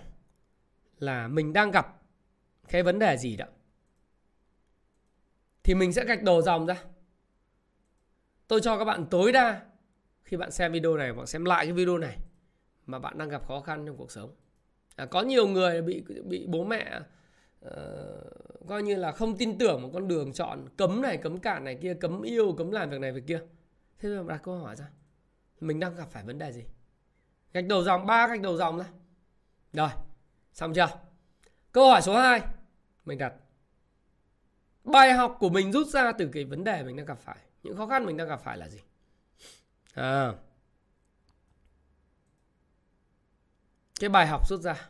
là 1.00 1.28
mình 1.28 1.54
đang 1.54 1.72
gặp 1.72 2.02
cái 2.68 2.84
vấn 2.84 3.00
đề 3.00 3.18
gì 3.18 3.36
đó 3.36 3.46
thì 5.64 5.76
mình 5.76 5.94
sẽ 5.94 6.06
gạch 6.06 6.24
đồ 6.24 6.42
dòng 6.42 6.66
ra 6.66 6.84
tôi 8.50 8.62
cho 8.62 8.78
các 8.78 8.86
bạn 8.86 9.06
tối 9.06 9.32
đa 9.32 9.62
khi 10.24 10.38
bạn 10.38 10.52
xem 10.52 10.72
video 10.72 10.98
này 10.98 11.14
bạn 11.14 11.28
xem 11.28 11.46
lại 11.46 11.66
cái 11.66 11.74
video 11.74 11.98
này 11.98 12.18
mà 12.86 13.00
bạn 13.00 13.18
đang 13.18 13.30
gặp 13.30 13.48
khó 13.48 13.60
khăn 13.62 13.86
trong 13.86 13.98
cuộc 13.98 14.12
sống. 14.12 14.36
À, 14.96 15.06
có 15.06 15.22
nhiều 15.22 15.48
người 15.48 15.82
bị 15.82 16.04
bị 16.24 16.46
bố 16.48 16.64
mẹ 16.64 17.00
uh, 17.66 17.72
coi 18.68 18.84
như 18.84 18.96
là 18.96 19.12
không 19.12 19.38
tin 19.38 19.58
tưởng 19.58 19.82
một 19.82 19.90
con 19.94 20.08
đường 20.08 20.34
chọn 20.34 20.70
cấm 20.78 21.02
này 21.02 21.18
cấm 21.18 21.40
cản 21.40 21.64
này 21.64 21.76
kia 21.82 21.94
cấm 21.94 22.22
yêu 22.22 22.56
cấm 22.58 22.72
làm 22.72 22.90
việc 22.90 23.00
này 23.00 23.12
việc 23.12 23.24
kia. 23.28 23.42
Thế 24.00 24.10
mà 24.10 24.24
đặt 24.28 24.44
câu 24.44 24.58
hỏi 24.58 24.76
ra 24.76 24.86
mình 25.62 25.80
đang 25.80 25.96
gặp 25.96 26.08
phải 26.12 26.24
vấn 26.24 26.38
đề 26.38 26.52
gì? 26.52 26.64
Gạch 27.54 27.66
đầu 27.66 27.84
dòng 27.84 28.06
ba 28.06 28.28
gạch 28.28 28.42
đầu 28.42 28.58
dòng 28.58 28.78
ra. 28.78 28.86
Rồi 29.74 29.90
xong 30.54 30.74
chưa? 30.74 30.90
Câu 31.72 31.90
hỏi 31.90 32.02
số 32.02 32.18
2 32.18 32.42
mình 33.06 33.18
đặt. 33.18 33.34
Bài 34.84 35.14
học 35.14 35.38
của 35.40 35.50
mình 35.50 35.72
rút 35.72 35.88
ra 35.88 36.12
từ 36.12 36.30
cái 36.34 36.46
vấn 36.46 36.64
đề 36.64 36.84
mình 36.84 36.96
đang 36.96 37.06
gặp 37.06 37.20
phải 37.20 37.38
những 37.64 37.78
khó 37.78 37.88
khăn 37.88 38.06
mình 38.06 38.18
đang 38.18 38.28
gặp 38.28 38.42
phải 38.44 38.58
là 38.58 38.70
gì? 38.70 38.80
À. 39.94 40.34
Cái 44.00 44.10
bài 44.10 44.28
học 44.28 44.50
rút 44.50 44.62
ra 44.62 44.90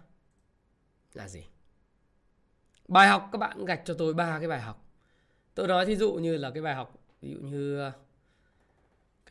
là 1.13 1.27
gì? 1.27 1.43
Bài 2.87 3.07
học 3.07 3.29
các 3.31 3.37
bạn 3.37 3.65
gạch 3.65 3.81
cho 3.85 3.95
tôi 3.97 4.13
ba 4.13 4.39
cái 4.39 4.47
bài 4.47 4.61
học. 4.61 4.85
Tôi 5.55 5.67
nói 5.67 5.85
thí 5.85 5.95
dụ 5.95 6.13
như 6.13 6.37
là 6.37 6.51
cái 6.51 6.63
bài 6.63 6.75
học 6.75 6.95
ví 7.21 7.33
dụ 7.33 7.39
như 7.39 7.79
ờ, 7.79 7.91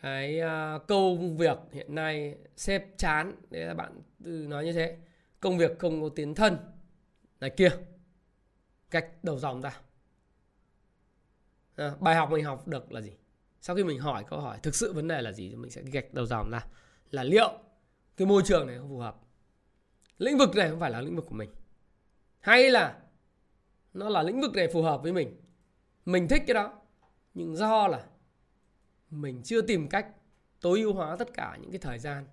cái 0.03 0.41
công 0.41 0.79
câu 0.89 1.17
việc 1.17 1.59
hiện 1.73 1.95
nay 1.95 2.39
sếp 2.57 2.99
chán 2.99 3.35
đấy 3.51 3.65
là 3.65 3.75
bạn 3.75 4.03
nói 4.19 4.65
như 4.65 4.73
thế. 4.73 4.97
Công 5.41 5.59
việc 5.59 5.79
không 5.79 6.03
có 6.03 6.09
tiến 6.17 6.35
thân 6.35 6.57
này 7.41 7.51
kia. 7.51 7.71
Gạch 8.91 9.25
đầu 9.25 9.39
dòng 9.39 9.63
ra. 9.63 9.81
À, 11.77 11.95
bài 12.01 12.15
học 12.17 12.31
mình 12.31 12.45
học 12.45 12.69
được 12.69 12.93
là 12.93 13.01
gì? 13.01 13.13
Sau 13.61 13.77
khi 13.77 13.85
mình 13.85 14.01
hỏi 14.01 14.25
câu 14.31 14.41
hỏi 14.41 14.59
thực 14.63 14.75
sự 14.75 14.93
vấn 14.93 15.09
đề 15.09 15.23
là 15.23 15.33
gì 15.33 15.49
thì 15.49 15.57
mình 15.57 15.71
sẽ 15.71 15.83
gạch 15.83 16.15
đầu 16.15 16.27
dòng 16.27 16.51
ra 16.51 16.67
là 17.11 17.25
liệu 17.25 17.53
cái 18.17 18.27
môi 18.27 18.43
trường 18.45 18.67
này 18.67 18.79
không 18.79 18.89
phù 18.89 18.99
hợp? 18.99 19.17
Lĩnh 20.19 20.39
vực 20.39 20.57
này 20.57 20.71
không 20.71 20.81
phải 20.81 20.91
là 20.91 21.01
lĩnh 21.01 21.17
vực 21.17 21.25
của 21.29 21.35
mình. 21.35 21.51
Hay 22.41 22.71
là 22.71 22.99
nó 23.95 24.09
là 24.09 24.23
lĩnh 24.23 24.41
vực 24.41 24.55
này 24.55 24.69
phù 24.73 24.83
hợp 24.83 25.03
với 25.03 25.13
mình? 25.13 25.41
Mình 26.05 26.29
thích 26.29 26.43
cái 26.47 26.55
đó 26.55 26.81
nhưng 27.35 27.57
do 27.57 27.89
là 27.89 28.07
mình 29.11 29.43
chưa 29.45 29.63
tìm 29.63 29.89
cách 29.89 30.07
tối 30.61 30.81
ưu 30.81 30.93
hóa 30.93 31.17
tất 31.17 31.35
cả 31.35 31.59
những 31.61 31.71
cái 31.71 31.79
thời 31.79 31.99
gian 31.99 32.27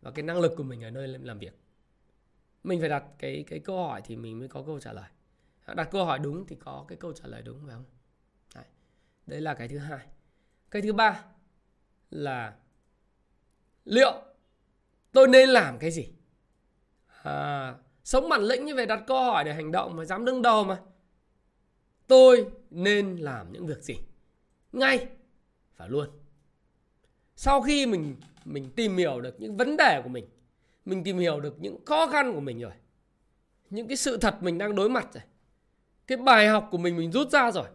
và 0.00 0.10
cái 0.10 0.22
năng 0.22 0.40
lực 0.40 0.52
của 0.56 0.62
mình 0.62 0.84
ở 0.84 0.90
nơi 0.90 1.08
làm 1.08 1.38
việc. 1.38 1.58
Mình 2.64 2.80
phải 2.80 2.88
đặt 2.88 3.04
cái 3.18 3.44
cái 3.48 3.58
câu 3.58 3.86
hỏi 3.86 4.02
thì 4.04 4.16
mình 4.16 4.38
mới 4.38 4.48
có 4.48 4.62
câu 4.66 4.80
trả 4.80 4.92
lời. 4.92 5.10
Đặt 5.74 5.88
câu 5.90 6.04
hỏi 6.04 6.18
đúng 6.18 6.46
thì 6.46 6.56
có 6.56 6.84
cái 6.88 6.98
câu 6.98 7.12
trả 7.12 7.26
lời 7.26 7.42
đúng 7.42 7.66
phải 7.66 7.74
không? 7.74 7.84
Đấy, 8.54 8.64
đấy 9.26 9.40
là 9.40 9.54
cái 9.54 9.68
thứ 9.68 9.78
hai 9.78 10.06
cái 10.72 10.82
thứ 10.82 10.92
ba 10.92 11.24
là 12.10 12.54
liệu 13.84 14.12
tôi 15.12 15.28
nên 15.28 15.48
làm 15.48 15.78
cái 15.78 15.90
gì? 15.90 16.08
À, 17.22 17.74
sống 18.04 18.28
bản 18.28 18.42
lĩnh 18.42 18.64
như 18.64 18.74
vậy 18.74 18.86
đặt 18.86 19.02
câu 19.06 19.24
hỏi 19.24 19.44
để 19.44 19.54
hành 19.54 19.72
động 19.72 19.96
mà 19.96 20.04
dám 20.04 20.24
đứng 20.24 20.42
đầu 20.42 20.64
mà. 20.64 20.80
Tôi 22.06 22.46
nên 22.70 23.16
làm 23.16 23.52
những 23.52 23.66
việc 23.66 23.82
gì? 23.82 23.94
Ngay 24.72 25.06
và 25.76 25.86
luôn. 25.86 26.08
Sau 27.36 27.62
khi 27.62 27.86
mình 27.86 28.16
mình 28.44 28.70
tìm 28.76 28.96
hiểu 28.96 29.20
được 29.20 29.40
những 29.40 29.56
vấn 29.56 29.76
đề 29.76 30.00
của 30.02 30.08
mình 30.08 30.24
mình 30.84 31.04
tìm 31.04 31.18
hiểu 31.18 31.40
được 31.40 31.60
những 31.60 31.84
khó 31.84 32.06
khăn 32.06 32.32
của 32.34 32.40
mình 32.40 32.60
rồi 32.60 32.72
những 33.70 33.88
cái 33.88 33.96
sự 33.96 34.16
thật 34.16 34.36
mình 34.40 34.58
đang 34.58 34.74
đối 34.74 34.88
mặt 34.88 35.08
rồi 35.14 35.22
cái 36.06 36.18
bài 36.18 36.48
học 36.48 36.68
của 36.70 36.78
mình 36.78 36.96
mình 36.96 37.12
rút 37.12 37.30
ra 37.30 37.50
rồi 37.50 37.66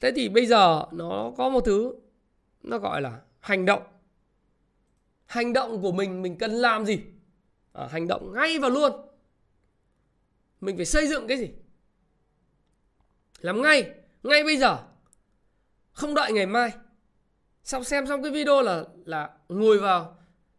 thế 0.00 0.12
thì 0.16 0.28
bây 0.28 0.46
giờ 0.46 0.84
nó 0.92 1.32
có 1.36 1.48
một 1.48 1.60
thứ 1.60 1.94
nó 2.62 2.78
gọi 2.78 3.02
là 3.02 3.20
hành 3.40 3.64
động. 3.64 3.82
Hành 5.26 5.52
động 5.52 5.82
của 5.82 5.92
mình 5.92 6.22
mình 6.22 6.38
cần 6.38 6.50
làm 6.50 6.86
gì? 6.86 7.00
À, 7.72 7.88
hành 7.90 8.08
động 8.08 8.32
ngay 8.32 8.58
và 8.58 8.68
luôn. 8.68 8.92
Mình 10.60 10.76
phải 10.76 10.86
xây 10.86 11.08
dựng 11.08 11.26
cái 11.28 11.38
gì? 11.38 11.50
Làm 13.40 13.62
ngay 13.62 13.94
ngay 14.22 14.44
bây 14.44 14.56
giờ. 14.56 14.78
Không 15.92 16.14
đợi 16.14 16.32
ngày 16.32 16.46
mai. 16.46 16.72
Xong 17.64 17.84
xem 17.84 18.06
xong 18.06 18.22
cái 18.22 18.32
video 18.32 18.62
là 18.62 18.84
là 19.04 19.30
ngồi 19.48 19.78
vào 19.78 20.16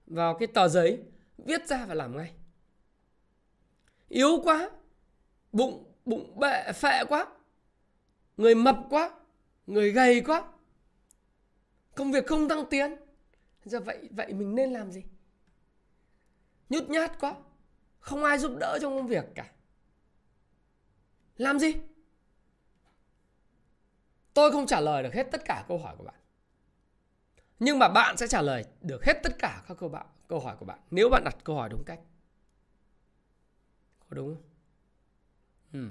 vào 0.07 0.37
cái 0.39 0.47
tờ 0.47 0.67
giấy 0.67 0.99
viết 1.37 1.67
ra 1.67 1.85
và 1.85 1.93
làm 1.93 2.17
ngay. 2.17 2.31
Yếu 4.09 4.41
quá 4.43 4.69
bụng 5.51 5.93
bụng 6.05 6.39
bệ 6.39 6.71
phệ 6.71 7.05
quá 7.09 7.27
người 8.37 8.55
mập 8.55 8.77
quá 8.89 9.18
người 9.69 9.91
gầy 9.91 10.21
quá. 10.21 10.51
Công 11.95 12.11
việc 12.11 12.27
không 12.27 12.47
tăng 12.47 12.65
tiến. 12.69 12.95
Giờ 13.63 13.79
vậy 13.79 14.09
vậy 14.11 14.33
mình 14.33 14.55
nên 14.55 14.73
làm 14.73 14.91
gì? 14.91 15.03
Nhút 16.69 16.89
nhát 16.89 17.19
quá. 17.19 17.35
Không 17.99 18.23
ai 18.23 18.37
giúp 18.37 18.51
đỡ 18.59 18.79
trong 18.81 18.97
công 18.97 19.07
việc 19.07 19.25
cả. 19.35 19.51
Làm 21.37 21.59
gì? 21.59 21.73
Tôi 24.33 24.51
không 24.51 24.65
trả 24.65 24.79
lời 24.79 25.03
được 25.03 25.13
hết 25.13 25.27
tất 25.31 25.41
cả 25.45 25.65
câu 25.67 25.77
hỏi 25.77 25.95
của 25.97 26.03
bạn. 26.03 26.15
Nhưng 27.59 27.79
mà 27.79 27.87
bạn 27.87 28.17
sẽ 28.17 28.27
trả 28.27 28.41
lời 28.41 28.65
được 28.81 29.05
hết 29.05 29.13
tất 29.23 29.31
cả 29.39 29.63
các 29.67 29.77
câu 29.77 29.89
bạn 29.89 30.05
câu 30.27 30.39
hỏi 30.39 30.55
của 30.59 30.65
bạn, 30.65 30.79
nếu 30.91 31.09
bạn 31.09 31.23
đặt 31.23 31.37
câu 31.43 31.55
hỏi 31.55 31.69
đúng 31.69 31.83
cách. 31.85 31.99
Có 34.09 34.15
đúng 34.15 34.35
không? 34.35 34.43
Ừ. 35.73 35.89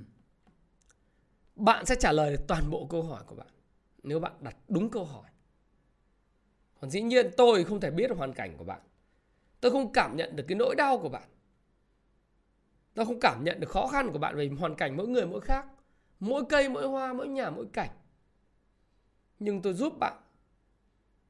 bạn 1.56 1.86
sẽ 1.86 1.94
trả 2.00 2.12
lời 2.12 2.30
được 2.30 2.44
toàn 2.48 2.70
bộ 2.70 2.86
câu 2.90 3.02
hỏi 3.02 3.24
của 3.26 3.34
bạn 3.34 3.46
nếu 4.02 4.20
bạn 4.20 4.32
đặt 4.40 4.56
đúng 4.68 4.90
câu 4.90 5.04
hỏi. 5.04 5.30
Còn 6.80 6.90
dĩ 6.90 7.02
nhiên 7.02 7.30
tôi 7.36 7.64
không 7.64 7.80
thể 7.80 7.90
biết 7.90 8.10
hoàn 8.10 8.32
cảnh 8.32 8.54
của 8.58 8.64
bạn. 8.64 8.80
Tôi 9.60 9.72
không 9.72 9.92
cảm 9.92 10.16
nhận 10.16 10.36
được 10.36 10.44
cái 10.48 10.58
nỗi 10.58 10.74
đau 10.74 10.98
của 10.98 11.08
bạn. 11.08 11.28
Tôi 12.94 13.06
không 13.06 13.20
cảm 13.20 13.44
nhận 13.44 13.60
được 13.60 13.70
khó 13.70 13.86
khăn 13.86 14.12
của 14.12 14.18
bạn 14.18 14.36
về 14.36 14.50
hoàn 14.58 14.74
cảnh 14.74 14.96
mỗi 14.96 15.08
người 15.08 15.26
mỗi 15.26 15.40
khác. 15.40 15.66
Mỗi 16.20 16.44
cây, 16.48 16.68
mỗi 16.68 16.88
hoa, 16.88 17.12
mỗi 17.12 17.28
nhà, 17.28 17.50
mỗi 17.50 17.66
cảnh. 17.72 17.90
Nhưng 19.38 19.62
tôi 19.62 19.74
giúp 19.74 19.92
bạn. 20.00 20.22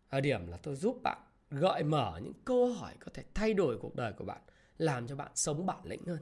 Ở 0.09 0.21
điểm 0.21 0.47
là 0.47 0.57
tôi 0.57 0.77
giúp 0.77 1.01
bạn 1.03 1.19
gợi 1.51 1.83
mở 1.83 2.21
những 2.23 2.33
câu 2.45 2.73
hỏi 2.73 2.95
có 3.01 3.11
thể 3.15 3.25
thay 3.35 3.55
đổi 3.55 3.79
cuộc 3.79 3.97
đời 3.97 4.13
của 4.13 4.25
bạn, 4.25 4.41
làm 4.79 5.07
cho 5.07 5.17
bạn 5.17 5.31
sống 5.35 5.67
bản 5.67 5.81
lĩnh 5.85 6.07
hơn. 6.07 6.21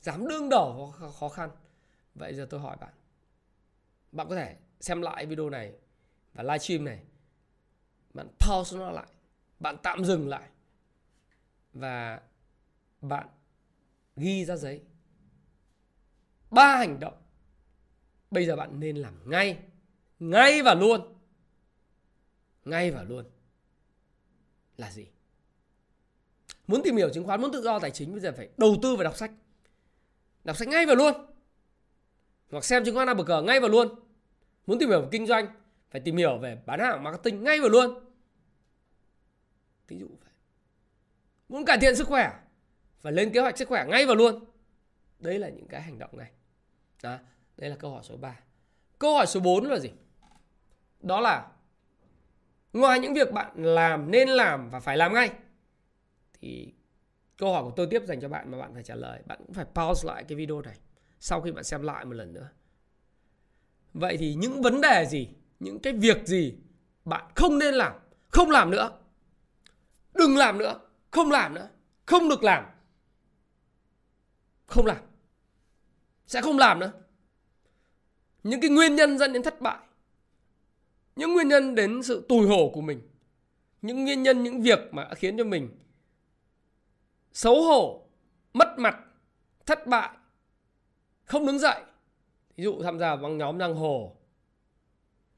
Dám 0.00 0.28
đương 0.28 0.48
đầu 0.48 0.94
khó 1.14 1.28
khăn. 1.28 1.50
Vậy 2.14 2.34
giờ 2.34 2.46
tôi 2.50 2.60
hỏi 2.60 2.76
bạn. 2.80 2.94
Bạn 4.12 4.28
có 4.28 4.36
thể 4.36 4.56
xem 4.84 5.02
lại 5.02 5.26
video 5.26 5.50
này 5.50 5.72
và 6.34 6.42
livestream 6.42 6.84
này, 6.84 7.02
bạn 8.14 8.28
pause 8.38 8.76
nó 8.78 8.90
lại, 8.90 9.06
bạn 9.60 9.76
tạm 9.82 10.04
dừng 10.04 10.28
lại 10.28 10.48
và 11.72 12.20
bạn 13.00 13.28
ghi 14.16 14.44
ra 14.44 14.56
giấy. 14.56 14.82
Ba 16.50 16.76
hành 16.76 17.00
động. 17.00 17.22
Bây 18.30 18.46
giờ 18.46 18.56
bạn 18.56 18.80
nên 18.80 18.96
làm 18.96 19.30
ngay 19.30 19.58
ngay 20.18 20.62
và 20.62 20.74
luôn. 20.74 21.18
Ngay 22.64 22.90
và 22.90 23.02
luôn. 23.02 23.24
Là 24.76 24.90
gì? 24.90 25.06
Muốn 26.66 26.80
tìm 26.84 26.96
hiểu 26.96 27.10
chứng 27.14 27.24
khoán, 27.24 27.40
muốn 27.40 27.52
tự 27.52 27.62
do 27.62 27.78
tài 27.78 27.90
chính, 27.90 28.12
bây 28.12 28.20
giờ 28.20 28.32
phải 28.36 28.48
đầu 28.56 28.76
tư 28.82 28.96
và 28.96 29.04
đọc 29.04 29.16
sách. 29.16 29.30
Đọc 30.44 30.56
sách 30.56 30.68
ngay 30.68 30.86
và 30.86 30.94
luôn. 30.94 31.14
Hoặc 32.50 32.64
xem 32.64 32.84
chứng 32.84 32.94
khoán 32.94 33.08
ABG 33.08 33.30
ngay 33.46 33.60
và 33.60 33.68
luôn 33.68 34.03
muốn 34.66 34.78
tìm 34.78 34.88
hiểu 34.88 35.00
về 35.00 35.08
kinh 35.12 35.26
doanh, 35.26 35.46
phải 35.90 36.00
tìm 36.00 36.16
hiểu 36.16 36.38
về 36.38 36.58
bán 36.66 36.80
hàng, 36.80 37.02
marketing 37.02 37.44
ngay 37.44 37.60
và 37.60 37.68
luôn. 37.68 37.94
Ví 39.88 39.98
dụ 39.98 40.08
vậy. 40.08 40.32
Muốn 41.48 41.64
cải 41.64 41.78
thiện 41.80 41.96
sức 41.96 42.06
khỏe, 42.06 42.32
phải 43.00 43.12
lên 43.12 43.32
kế 43.32 43.40
hoạch 43.40 43.58
sức 43.58 43.68
khỏe 43.68 43.86
ngay 43.88 44.06
và 44.06 44.14
luôn. 44.14 44.44
Đấy 45.18 45.38
là 45.38 45.48
những 45.48 45.68
cái 45.68 45.82
hành 45.82 45.98
động 45.98 46.16
này. 46.16 46.30
Đó, 47.02 47.18
đây 47.56 47.70
là 47.70 47.76
câu 47.76 47.90
hỏi 47.90 48.02
số 48.04 48.16
3 48.16 48.40
câu 48.98 49.14
hỏi 49.14 49.26
số 49.26 49.40
4 49.40 49.64
là 49.64 49.78
gì? 49.78 49.90
Đó 51.00 51.20
là, 51.20 51.48
ngoài 52.72 52.98
những 52.98 53.14
việc 53.14 53.32
bạn 53.32 53.64
làm 53.64 54.10
nên 54.10 54.28
làm 54.28 54.70
và 54.70 54.80
phải 54.80 54.96
làm 54.96 55.14
ngay, 55.14 55.30
thì 56.40 56.74
câu 57.36 57.52
hỏi 57.52 57.64
của 57.64 57.72
tôi 57.76 57.86
tiếp 57.90 58.02
dành 58.04 58.20
cho 58.20 58.28
bạn 58.28 58.50
mà 58.50 58.58
bạn 58.58 58.74
phải 58.74 58.82
trả 58.82 58.94
lời. 58.94 59.22
Bạn 59.26 59.38
cũng 59.38 59.54
phải 59.54 59.64
pause 59.74 60.06
lại 60.08 60.24
cái 60.28 60.36
video 60.36 60.62
này 60.62 60.76
sau 61.20 61.40
khi 61.40 61.52
bạn 61.52 61.64
xem 61.64 61.82
lại 61.82 62.04
một 62.04 62.12
lần 62.14 62.32
nữa 62.32 62.48
vậy 63.94 64.16
thì 64.16 64.34
những 64.34 64.62
vấn 64.62 64.80
đề 64.80 65.06
gì, 65.10 65.28
những 65.60 65.78
cái 65.78 65.92
việc 65.92 66.26
gì 66.26 66.54
bạn 67.04 67.30
không 67.34 67.58
nên 67.58 67.74
làm, 67.74 67.92
không 68.28 68.50
làm 68.50 68.70
nữa? 68.70 68.90
Đừng 70.14 70.36
làm 70.36 70.58
nữa, 70.58 70.80
không 71.10 71.30
làm 71.30 71.54
nữa, 71.54 71.68
không 72.06 72.28
được 72.28 72.42
làm. 72.42 72.64
Không 74.66 74.86
làm. 74.86 75.02
Sẽ 76.26 76.42
không 76.42 76.58
làm 76.58 76.78
nữa. 76.78 76.92
Những 78.42 78.60
cái 78.60 78.70
nguyên 78.70 78.96
nhân 78.96 79.18
dẫn 79.18 79.32
đến 79.32 79.42
thất 79.42 79.60
bại. 79.60 79.78
Những 81.16 81.34
nguyên 81.34 81.48
nhân 81.48 81.74
đến 81.74 82.02
sự 82.02 82.26
tủi 82.28 82.46
hổ 82.46 82.70
của 82.74 82.80
mình. 82.80 83.00
Những 83.82 84.04
nguyên 84.04 84.22
nhân, 84.22 84.42
những 84.42 84.62
việc 84.62 84.78
mà 84.92 85.08
khiến 85.14 85.36
cho 85.38 85.44
mình 85.44 85.68
xấu 87.32 87.62
hổ, 87.62 88.06
mất 88.52 88.78
mặt, 88.78 88.96
thất 89.66 89.86
bại, 89.86 90.10
không 91.24 91.46
đứng 91.46 91.58
dậy 91.58 91.82
ví 92.56 92.64
dụ 92.64 92.82
tham 92.82 92.98
gia 92.98 93.16
băng 93.16 93.38
nhóm 93.38 93.58
giang 93.58 93.74
hồ 93.74 94.16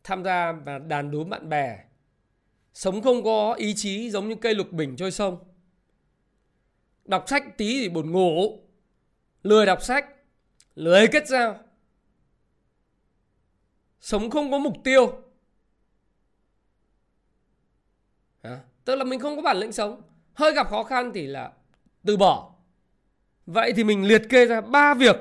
tham 0.05 0.25
gia 0.25 0.53
và 0.53 0.79
đàn 0.79 1.11
đúm 1.11 1.31
bạn 1.31 1.49
bè 1.49 1.87
sống 2.77 3.03
không 3.03 3.25
có 3.25 3.53
ý 3.53 3.75
chí 3.75 4.11
giống 4.11 4.29
như 4.29 4.35
cây 4.35 4.55
lục 4.55 4.73
bình 4.73 4.97
trôi 4.97 5.11
sông. 5.11 5.39
Đọc 7.05 7.25
sách 7.27 7.59
tí 7.59 7.83
thì 7.83 7.89
buồn 7.89 8.13
ngủ 8.13 8.61
lười 9.43 9.67
đọc 9.67 9.83
sách 9.83 10.07
lười 10.75 11.07
kết 11.07 11.29
giao. 11.29 11.59
Sống 14.01 14.31
không 14.31 14.51
có 14.51 14.59
mục 14.59 14.75
tiêu. 14.85 15.23
À, 18.43 18.61
tức 18.85 18.97
là 18.97 19.05
mình 19.05 19.21
không 19.21 19.37
có 19.37 19.43
bản 19.43 19.57
lĩnh 19.57 19.73
sống. 19.73 20.03
Hơi 20.35 20.53
gặp 20.53 20.69
khó 20.69 20.85
khăn 20.85 21.11
thì 21.15 21.27
là 21.27 21.53
từ 22.05 22.17
bỏ. 22.17 22.55
Vậy 23.47 23.73
thì 23.77 23.85
mình 23.85 24.05
liệt 24.09 24.23
kê 24.31 24.47
ra 24.47 24.61
ba 24.61 24.95
việc 24.95 25.17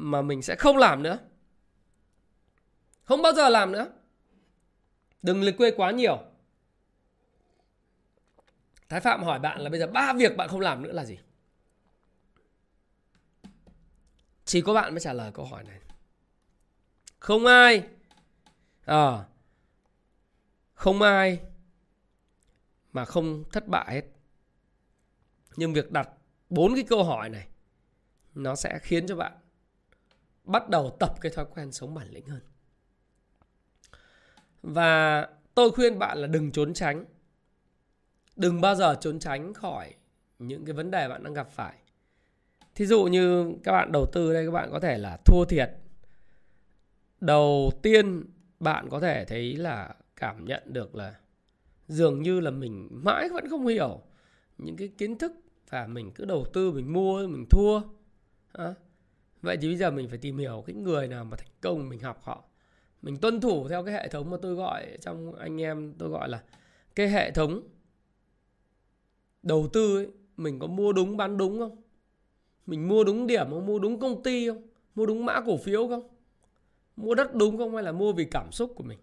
mà 0.00 0.22
mình 0.22 0.42
sẽ 0.42 0.56
không 0.56 0.76
làm 0.76 1.02
nữa. 1.02 1.18
Không 3.04 3.22
bao 3.22 3.32
giờ 3.32 3.48
làm 3.48 3.72
nữa. 3.72 3.92
Đừng 5.22 5.42
liệt 5.42 5.56
quê 5.58 5.70
quá 5.76 5.90
nhiều. 5.90 6.18
Thái 8.88 9.00
phạm 9.00 9.22
hỏi 9.22 9.38
bạn 9.38 9.60
là 9.60 9.70
bây 9.70 9.78
giờ 9.78 9.86
ba 9.86 10.12
việc 10.12 10.36
bạn 10.36 10.48
không 10.48 10.60
làm 10.60 10.82
nữa 10.82 10.92
là 10.92 11.04
gì? 11.04 11.18
Chỉ 14.44 14.60
có 14.60 14.74
bạn 14.74 14.92
mới 14.92 15.00
trả 15.00 15.12
lời 15.12 15.32
câu 15.34 15.44
hỏi 15.44 15.64
này. 15.64 15.80
Không 17.18 17.46
ai. 17.46 17.82
À, 18.84 19.24
không 20.74 21.02
ai 21.02 21.40
mà 22.92 23.04
không 23.04 23.44
thất 23.52 23.68
bại 23.68 23.94
hết. 23.94 24.04
Nhưng 25.56 25.72
việc 25.72 25.90
đặt 25.90 26.08
bốn 26.50 26.74
cái 26.74 26.84
câu 26.88 27.04
hỏi 27.04 27.28
này 27.28 27.48
nó 28.34 28.56
sẽ 28.56 28.78
khiến 28.82 29.06
cho 29.06 29.16
bạn 29.16 29.32
bắt 30.48 30.68
đầu 30.68 30.96
tập 31.00 31.14
cái 31.20 31.32
thói 31.32 31.44
quen 31.54 31.72
sống 31.72 31.94
bản 31.94 32.08
lĩnh 32.10 32.26
hơn. 32.26 32.40
Và 34.62 35.28
tôi 35.54 35.70
khuyên 35.70 35.98
bạn 35.98 36.18
là 36.18 36.26
đừng 36.26 36.50
trốn 36.50 36.74
tránh. 36.74 37.04
Đừng 38.36 38.60
bao 38.60 38.74
giờ 38.74 38.96
trốn 39.00 39.18
tránh 39.18 39.54
khỏi 39.54 39.94
những 40.38 40.64
cái 40.64 40.72
vấn 40.72 40.90
đề 40.90 41.08
bạn 41.08 41.24
đang 41.24 41.34
gặp 41.34 41.48
phải. 41.50 41.74
Thí 42.74 42.86
dụ 42.86 43.04
như 43.04 43.52
các 43.64 43.72
bạn 43.72 43.92
đầu 43.92 44.06
tư 44.12 44.32
đây, 44.32 44.46
các 44.46 44.50
bạn 44.50 44.70
có 44.72 44.80
thể 44.80 44.98
là 44.98 45.18
thua 45.24 45.44
thiệt. 45.44 45.70
Đầu 47.20 47.70
tiên, 47.82 48.24
bạn 48.60 48.88
có 48.90 49.00
thể 49.00 49.24
thấy 49.24 49.56
là 49.56 49.94
cảm 50.16 50.44
nhận 50.44 50.62
được 50.66 50.94
là 50.94 51.14
dường 51.88 52.22
như 52.22 52.40
là 52.40 52.50
mình 52.50 52.88
mãi 52.90 53.28
vẫn 53.28 53.48
không 53.48 53.66
hiểu 53.66 54.00
những 54.58 54.76
cái 54.76 54.88
kiến 54.88 55.18
thức 55.18 55.32
và 55.70 55.86
mình 55.86 56.10
cứ 56.14 56.24
đầu 56.24 56.46
tư, 56.52 56.72
mình 56.72 56.92
mua, 56.92 57.26
mình 57.26 57.46
thua. 57.50 57.80
À 58.52 58.74
vậy 59.42 59.56
thì 59.56 59.68
bây 59.68 59.76
giờ 59.76 59.90
mình 59.90 60.08
phải 60.08 60.18
tìm 60.18 60.38
hiểu 60.38 60.64
cái 60.66 60.76
người 60.76 61.08
nào 61.08 61.24
mà 61.24 61.36
thành 61.36 61.48
công 61.60 61.88
mình 61.88 62.00
học 62.00 62.20
họ. 62.22 62.44
Mình 63.02 63.16
tuân 63.16 63.40
thủ 63.40 63.68
theo 63.68 63.84
cái 63.84 63.94
hệ 63.94 64.08
thống 64.08 64.30
mà 64.30 64.36
tôi 64.42 64.54
gọi 64.54 64.98
trong 65.00 65.34
anh 65.34 65.60
em, 65.60 65.94
tôi 65.98 66.08
gọi 66.08 66.28
là 66.28 66.42
cái 66.94 67.08
hệ 67.08 67.30
thống 67.30 67.62
đầu 69.42 69.68
tư 69.72 69.96
ấy, 69.96 70.08
mình 70.36 70.58
có 70.58 70.66
mua 70.66 70.92
đúng 70.92 71.16
bán 71.16 71.36
đúng 71.36 71.58
không? 71.58 71.82
Mình 72.66 72.88
mua 72.88 73.04
đúng 73.04 73.26
điểm 73.26 73.50
không? 73.50 73.66
Mua 73.66 73.78
đúng 73.78 74.00
công 74.00 74.22
ty 74.22 74.48
không? 74.48 74.62
Mua 74.94 75.06
đúng 75.06 75.24
mã 75.24 75.40
cổ 75.46 75.56
phiếu 75.56 75.88
không? 75.88 76.08
Mua 76.96 77.14
đất 77.14 77.34
đúng 77.34 77.58
không? 77.58 77.74
Hay 77.74 77.82
là 77.82 77.92
mua 77.92 78.12
vì 78.12 78.24
cảm 78.24 78.52
xúc 78.52 78.72
của 78.76 78.84
mình? 78.84 78.98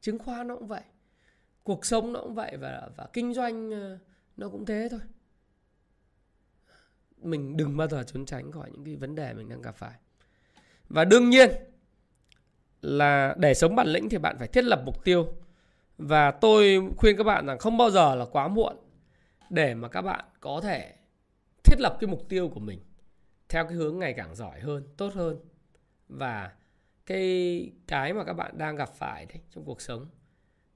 Chứng 0.00 0.18
khoán 0.18 0.48
nó 0.48 0.56
cũng 0.56 0.66
vậy, 0.66 0.82
cuộc 1.62 1.86
sống 1.86 2.12
nó 2.12 2.20
cũng 2.20 2.34
vậy 2.34 2.56
và 2.56 2.88
và 2.96 3.08
kinh 3.12 3.34
doanh 3.34 3.70
ờ, 3.70 3.98
nó 4.36 4.48
cũng 4.48 4.66
thế 4.66 4.88
thôi 4.90 5.00
mình 7.24 7.56
đừng 7.56 7.76
bao 7.76 7.88
giờ 7.88 8.02
trốn 8.02 8.24
tránh 8.26 8.52
khỏi 8.52 8.70
những 8.72 8.84
cái 8.84 8.96
vấn 8.96 9.14
đề 9.14 9.32
mình 9.32 9.48
đang 9.48 9.62
gặp 9.62 9.76
phải. 9.76 9.98
Và 10.88 11.04
đương 11.04 11.30
nhiên 11.30 11.50
là 12.82 13.34
để 13.38 13.54
sống 13.54 13.76
bản 13.76 13.86
lĩnh 13.86 14.08
thì 14.08 14.18
bạn 14.18 14.36
phải 14.38 14.48
thiết 14.48 14.64
lập 14.64 14.82
mục 14.84 15.04
tiêu. 15.04 15.28
Và 15.98 16.30
tôi 16.30 16.80
khuyên 16.96 17.16
các 17.16 17.24
bạn 17.24 17.46
rằng 17.46 17.58
không 17.58 17.76
bao 17.76 17.90
giờ 17.90 18.14
là 18.14 18.24
quá 18.24 18.48
muộn 18.48 18.76
để 19.50 19.74
mà 19.74 19.88
các 19.88 20.02
bạn 20.02 20.24
có 20.40 20.60
thể 20.60 20.94
thiết 21.64 21.80
lập 21.80 21.96
cái 22.00 22.08
mục 22.08 22.28
tiêu 22.28 22.48
của 22.48 22.60
mình 22.60 22.80
theo 23.48 23.64
cái 23.64 23.74
hướng 23.74 23.98
ngày 23.98 24.12
càng 24.12 24.34
giỏi 24.34 24.60
hơn, 24.60 24.84
tốt 24.96 25.14
hơn. 25.14 25.38
Và 26.08 26.52
cái 27.06 27.70
cái 27.86 28.12
mà 28.12 28.24
các 28.24 28.32
bạn 28.32 28.58
đang 28.58 28.76
gặp 28.76 28.88
phải 28.94 29.26
đấy 29.26 29.38
trong 29.50 29.64
cuộc 29.64 29.80
sống 29.80 30.06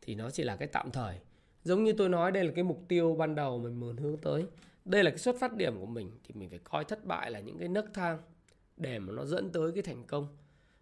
thì 0.00 0.14
nó 0.14 0.30
chỉ 0.30 0.44
là 0.44 0.56
cái 0.56 0.68
tạm 0.68 0.90
thời. 0.90 1.18
Giống 1.64 1.84
như 1.84 1.92
tôi 1.92 2.08
nói, 2.08 2.32
đây 2.32 2.44
là 2.44 2.52
cái 2.54 2.64
mục 2.64 2.84
tiêu 2.88 3.16
ban 3.18 3.34
đầu 3.34 3.58
mình 3.58 3.80
muốn 3.80 3.96
hướng 3.96 4.16
tới 4.16 4.46
đây 4.88 5.04
là 5.04 5.10
cái 5.10 5.18
xuất 5.18 5.36
phát 5.40 5.56
điểm 5.56 5.80
của 5.80 5.86
mình 5.86 6.10
thì 6.24 6.34
mình 6.34 6.50
phải 6.50 6.58
coi 6.58 6.84
thất 6.84 7.04
bại 7.04 7.30
là 7.30 7.40
những 7.40 7.58
cái 7.58 7.68
nấc 7.68 7.94
thang 7.94 8.18
để 8.76 8.98
mà 8.98 9.12
nó 9.12 9.24
dẫn 9.24 9.50
tới 9.52 9.72
cái 9.72 9.82
thành 9.82 10.04
công. 10.06 10.36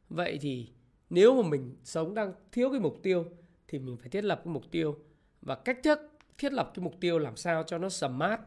Vậy 0.08 0.38
thì 0.40 0.68
nếu 1.10 1.42
mà 1.42 1.48
mình 1.48 1.76
sống 1.84 2.14
đang 2.14 2.32
thiếu 2.52 2.70
cái 2.70 2.80
mục 2.80 2.96
tiêu 3.02 3.24
thì 3.68 3.78
mình 3.78 3.96
phải 3.96 4.08
thiết 4.08 4.24
lập 4.24 4.40
cái 4.44 4.52
mục 4.54 4.64
tiêu. 4.70 4.96
Và 5.42 5.54
cách 5.54 5.78
thức 5.82 5.98
thiết 6.38 6.52
lập 6.52 6.72
cái 6.74 6.84
mục 6.84 6.94
tiêu 7.00 7.18
làm 7.18 7.36
sao 7.36 7.62
cho 7.62 7.78
nó 7.78 7.88
smart. 7.88 8.40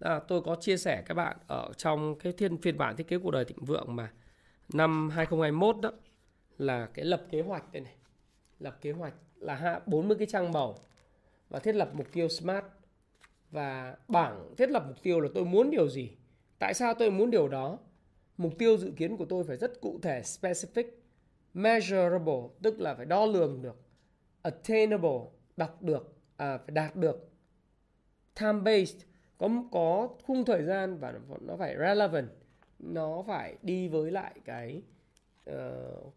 À, 0.00 0.20
tôi 0.28 0.42
có 0.42 0.56
chia 0.60 0.76
sẻ 0.76 1.02
các 1.06 1.14
bạn 1.14 1.36
ở 1.46 1.72
trong 1.76 2.18
cái 2.18 2.32
thiên 2.32 2.56
phiên 2.56 2.78
bản 2.78 2.96
thiết 2.96 3.08
kế 3.08 3.18
cuộc 3.18 3.30
đời 3.30 3.44
thịnh 3.44 3.64
vượng 3.64 3.96
mà. 3.96 4.12
Năm 4.72 5.10
2021 5.10 5.76
đó 5.82 5.92
là 6.58 6.86
cái 6.86 7.04
lập 7.04 7.26
kế 7.30 7.40
hoạch 7.40 7.72
đây 7.72 7.82
này. 7.82 7.94
Lập 8.58 8.78
kế 8.80 8.92
hoạch 8.92 9.14
là 9.36 9.54
hạ 9.54 9.80
40 9.86 10.16
cái 10.18 10.26
trang 10.26 10.52
màu 10.52 10.78
và 11.48 11.58
thiết 11.58 11.74
lập 11.74 11.90
mục 11.92 12.06
tiêu 12.12 12.28
smart 12.28 12.64
và 13.50 13.96
bảng 14.08 14.54
thiết 14.56 14.70
lập 14.70 14.84
mục 14.88 15.02
tiêu 15.02 15.20
là 15.20 15.28
tôi 15.34 15.44
muốn 15.44 15.70
điều 15.70 15.88
gì? 15.88 16.16
Tại 16.58 16.74
sao 16.74 16.94
tôi 16.94 17.10
muốn 17.10 17.30
điều 17.30 17.48
đó? 17.48 17.78
Mục 18.36 18.52
tiêu 18.58 18.76
dự 18.76 18.92
kiến 18.96 19.16
của 19.16 19.24
tôi 19.24 19.44
phải 19.44 19.56
rất 19.56 19.80
cụ 19.80 19.98
thể 20.02 20.20
specific 20.20 20.84
measurable 21.54 22.42
tức 22.62 22.80
là 22.80 22.94
phải 22.94 23.06
đo 23.06 23.26
lường 23.26 23.62
được 23.62 23.76
attainable 24.42 25.20
đọc 25.56 25.82
được 25.82 26.14
à, 26.36 26.58
phải 26.58 26.70
đạt 26.70 26.96
được. 26.96 27.30
Time 28.40 28.60
based 28.60 28.96
có 29.38 29.48
có 29.72 30.08
khung 30.26 30.44
thời 30.44 30.62
gian 30.62 30.98
và 30.98 31.14
nó 31.40 31.56
phải 31.56 31.76
relevant. 31.78 32.28
Nó 32.78 33.24
phải 33.26 33.56
đi 33.62 33.88
với 33.88 34.10
lại 34.10 34.34
cái 34.44 34.82
uh, 35.50 35.56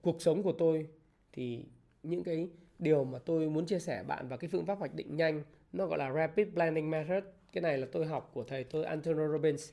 cuộc 0.01 0.21
sống 0.21 0.43
của 0.43 0.51
tôi. 0.51 0.87
Thì 1.33 1.65
những 2.03 2.23
cái 2.23 2.49
điều 2.79 3.03
mà 3.03 3.19
tôi 3.19 3.49
muốn 3.49 3.65
chia 3.65 3.79
sẻ 3.79 4.03
bạn 4.07 4.27
và 4.27 4.37
cái 4.37 4.49
phương 4.51 4.65
pháp 4.65 4.79
hoạch 4.79 4.95
định 4.95 5.15
nhanh 5.15 5.43
nó 5.73 5.85
gọi 5.85 5.97
là 5.99 6.13
rapid 6.13 6.47
planning 6.53 6.89
method. 6.89 7.23
Cái 7.51 7.61
này 7.61 7.77
là 7.77 7.87
tôi 7.91 8.05
học 8.05 8.31
của 8.33 8.43
thầy 8.43 8.63
tôi 8.63 8.85
Antonio 8.85 9.27
Robbins. 9.27 9.69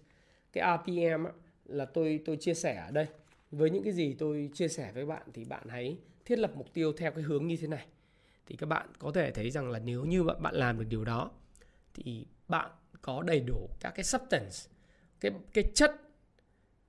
Cái 0.52 0.78
RPM 0.78 1.24
á, 1.24 1.32
là 1.64 1.84
tôi 1.84 2.20
tôi 2.24 2.36
chia 2.36 2.54
sẻ 2.54 2.84
ở 2.86 2.90
đây. 2.90 3.06
Với 3.50 3.70
những 3.70 3.84
cái 3.84 3.92
gì 3.92 4.14
tôi 4.18 4.50
chia 4.54 4.68
sẻ 4.68 4.92
với 4.94 5.06
bạn 5.06 5.22
thì 5.34 5.44
bạn 5.44 5.68
hãy 5.68 5.98
thiết 6.24 6.38
lập 6.38 6.50
mục 6.54 6.72
tiêu 6.72 6.92
theo 6.92 7.10
cái 7.10 7.22
hướng 7.22 7.46
như 7.46 7.56
thế 7.56 7.66
này. 7.66 7.86
Thì 8.46 8.56
các 8.56 8.66
bạn 8.66 8.88
có 8.98 9.12
thể 9.12 9.30
thấy 9.30 9.50
rằng 9.50 9.70
là 9.70 9.78
nếu 9.78 10.04
như 10.04 10.22
bạn 10.22 10.54
làm 10.54 10.78
được 10.78 10.86
điều 10.88 11.04
đó 11.04 11.30
thì 11.94 12.26
bạn 12.48 12.70
có 13.02 13.22
đầy 13.22 13.40
đủ 13.40 13.68
các 13.80 13.90
cái 13.90 14.04
substance 14.04 14.56
cái 15.20 15.32
cái 15.52 15.64
chất 15.74 15.92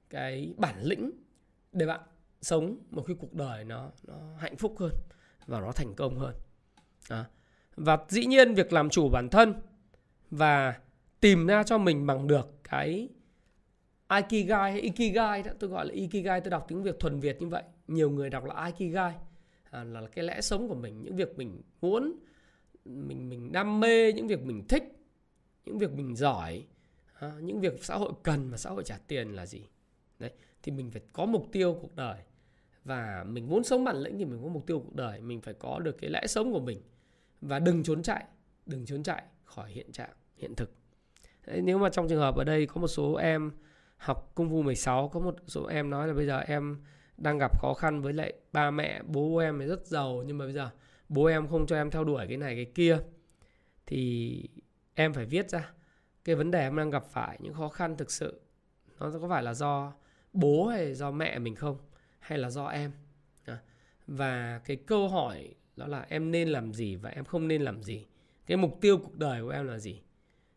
cái 0.10 0.54
bản 0.58 0.84
lĩnh 0.84 1.12
để 1.72 1.86
bạn 1.86 2.00
sống 2.42 2.78
một 2.90 3.04
cái 3.08 3.16
cuộc 3.20 3.34
đời 3.34 3.64
nó 3.64 3.92
nó 4.04 4.16
hạnh 4.38 4.58
phúc 4.58 4.76
hơn 4.80 4.92
và 5.48 5.60
nó 5.60 5.72
thành 5.72 5.94
công 5.96 6.20
hơn. 6.20 6.36
À 7.10 7.26
và 7.78 7.98
dĩ 8.10 8.26
nhiên 8.26 8.54
việc 8.54 8.74
làm 8.74 8.90
chủ 8.90 9.10
bản 9.10 9.30
thân 9.30 9.54
và 10.32 10.80
tìm 11.20 11.48
ra 11.48 11.64
cho 11.64 11.78
mình 11.78 12.06
bằng 12.06 12.28
được 12.28 12.64
cái 12.64 13.10
Ikigai 14.10 14.72
hay 14.72 14.82
Ikigai 14.82 15.44
đó 15.44 15.52
tôi 15.60 15.70
gọi 15.70 15.86
là 15.86 15.94
Ikigai 15.94 16.42
tôi 16.42 16.52
đọc 16.52 16.66
tiếng 16.68 16.84
Việt 16.84 17.00
thuần 17.00 17.20
Việt 17.20 17.42
như 17.42 17.48
vậy. 17.48 17.64
Nhiều 17.88 18.10
người 18.10 18.30
đọc 18.30 18.46
là 18.46 18.66
Ikigai 18.66 19.14
à, 19.72 19.84
là 19.84 20.02
cái 20.08 20.26
lẽ 20.26 20.42
sống 20.42 20.70
của 20.70 20.76
mình 20.76 21.04
những 21.04 21.16
việc 21.16 21.38
mình 21.38 21.62
muốn 21.82 22.14
mình 22.86 23.30
mình 23.30 23.52
đam 23.52 23.80
mê 23.80 24.14
những 24.14 24.28
việc 24.28 24.42
mình 24.42 24.68
thích 24.68 24.84
những 25.66 25.78
việc 25.78 25.92
mình 25.92 26.16
giỏi 26.16 26.66
à, 27.14 27.32
những 27.42 27.60
việc 27.60 27.84
xã 27.84 27.96
hội 27.96 28.14
cần 28.24 28.52
và 28.52 28.58
xã 28.58 28.70
hội 28.70 28.84
trả 28.84 28.98
tiền 29.08 29.36
là 29.36 29.46
gì? 29.46 29.62
Đấy 30.20 30.32
thì 30.64 30.72
mình 30.72 30.92
phải 30.92 31.02
có 31.14 31.26
mục 31.26 31.48
tiêu 31.52 31.78
cuộc 31.82 31.96
đời. 31.96 32.18
Và 32.84 33.26
mình 33.28 33.50
muốn 33.50 33.64
sống 33.64 33.84
bản 33.84 33.98
lĩnh 33.98 34.18
thì 34.18 34.26
mình 34.26 34.40
có 34.44 34.50
mục 34.50 34.68
tiêu 34.68 34.80
cuộc 34.80 34.96
đời. 34.96 35.22
Mình 35.22 35.42
phải 35.42 35.54
có 35.54 35.80
được 35.80 35.98
cái 36.02 36.10
lẽ 36.10 36.28
sống 36.28 36.54
của 36.54 36.60
mình 36.60 36.82
và 37.42 37.60
đừng 37.60 37.84
trốn 37.84 38.04
chạy 38.04 38.26
đừng 38.66 38.86
trốn 38.86 39.04
chạy 39.04 39.24
khỏi 39.44 39.72
hiện 39.72 39.92
trạng 39.92 40.14
hiện 40.36 40.56
thực. 40.56 40.72
Đấy, 41.48 41.62
nếu 41.62 41.78
mà 41.78 41.90
trong 41.90 42.08
trường 42.08 42.20
hợp 42.20 42.36
ở 42.36 42.44
đây 42.44 42.66
có 42.66 42.82
một 42.82 42.88
số 42.88 43.14
em 43.14 43.52
học 43.98 44.32
công 44.36 44.50
phu 44.50 44.62
16 44.62 45.10
có 45.10 45.20
một 45.20 45.36
số 45.48 45.66
em 45.66 45.90
nói 45.90 46.08
là 46.08 46.14
bây 46.14 46.26
giờ 46.26 46.40
em 46.40 46.78
đang 47.18 47.38
gặp 47.38 47.60
khó 47.60 47.74
khăn 47.74 48.02
với 48.02 48.14
lại 48.14 48.34
ba 48.52 48.72
mẹ 48.72 49.02
bố 49.06 49.38
em 49.38 49.60
rất 49.60 49.88
giàu 49.88 50.24
nhưng 50.26 50.38
mà 50.38 50.46
bây 50.46 50.54
giờ 50.54 50.70
bố 51.10 51.26
em 51.26 51.48
không 51.48 51.68
cho 51.68 51.76
em 51.76 51.92
theo 51.92 52.04
đuổi 52.04 52.26
cái 52.28 52.38
này 52.38 52.56
cái 52.56 52.72
kia 52.76 52.98
thì 53.86 54.44
em 54.94 55.14
phải 55.14 55.26
viết 55.26 55.50
ra 55.50 55.72
cái 56.26 56.36
vấn 56.36 56.52
đề 56.52 56.62
em 56.62 56.76
đang 56.76 56.90
gặp 56.90 57.06
phải 57.06 57.38
những 57.42 57.54
khó 57.54 57.70
khăn 57.70 57.98
thực 57.98 58.12
sự. 58.12 58.42
Nó 59.00 59.12
có 59.22 59.30
phải 59.30 59.44
là 59.44 59.54
do 59.54 59.94
bố 60.34 60.68
hay 60.68 60.94
do 60.94 61.12
mẹ 61.12 61.40
mình 61.40 61.56
không? 61.56 61.78
Hay 62.20 62.38
là 62.38 62.50
do 62.50 62.66
em? 62.68 62.92
Và 64.08 64.62
cái 64.66 64.78
câu 64.78 65.10
hỏi 65.10 65.56
đó 65.78 65.88
là 65.88 66.06
em 66.10 66.32
nên 66.32 66.50
làm 66.50 66.74
gì 66.74 66.96
và 66.96 67.10
em 67.10 67.26
không 67.26 67.48
nên 67.48 67.62
làm 67.62 67.84
gì. 67.84 68.06
Cái 68.46 68.58
mục 68.58 68.78
tiêu 68.82 68.98
cuộc 68.98 69.18
đời 69.18 69.42
của 69.42 69.50
em 69.50 69.68
là 69.68 69.78
gì? 69.78 70.02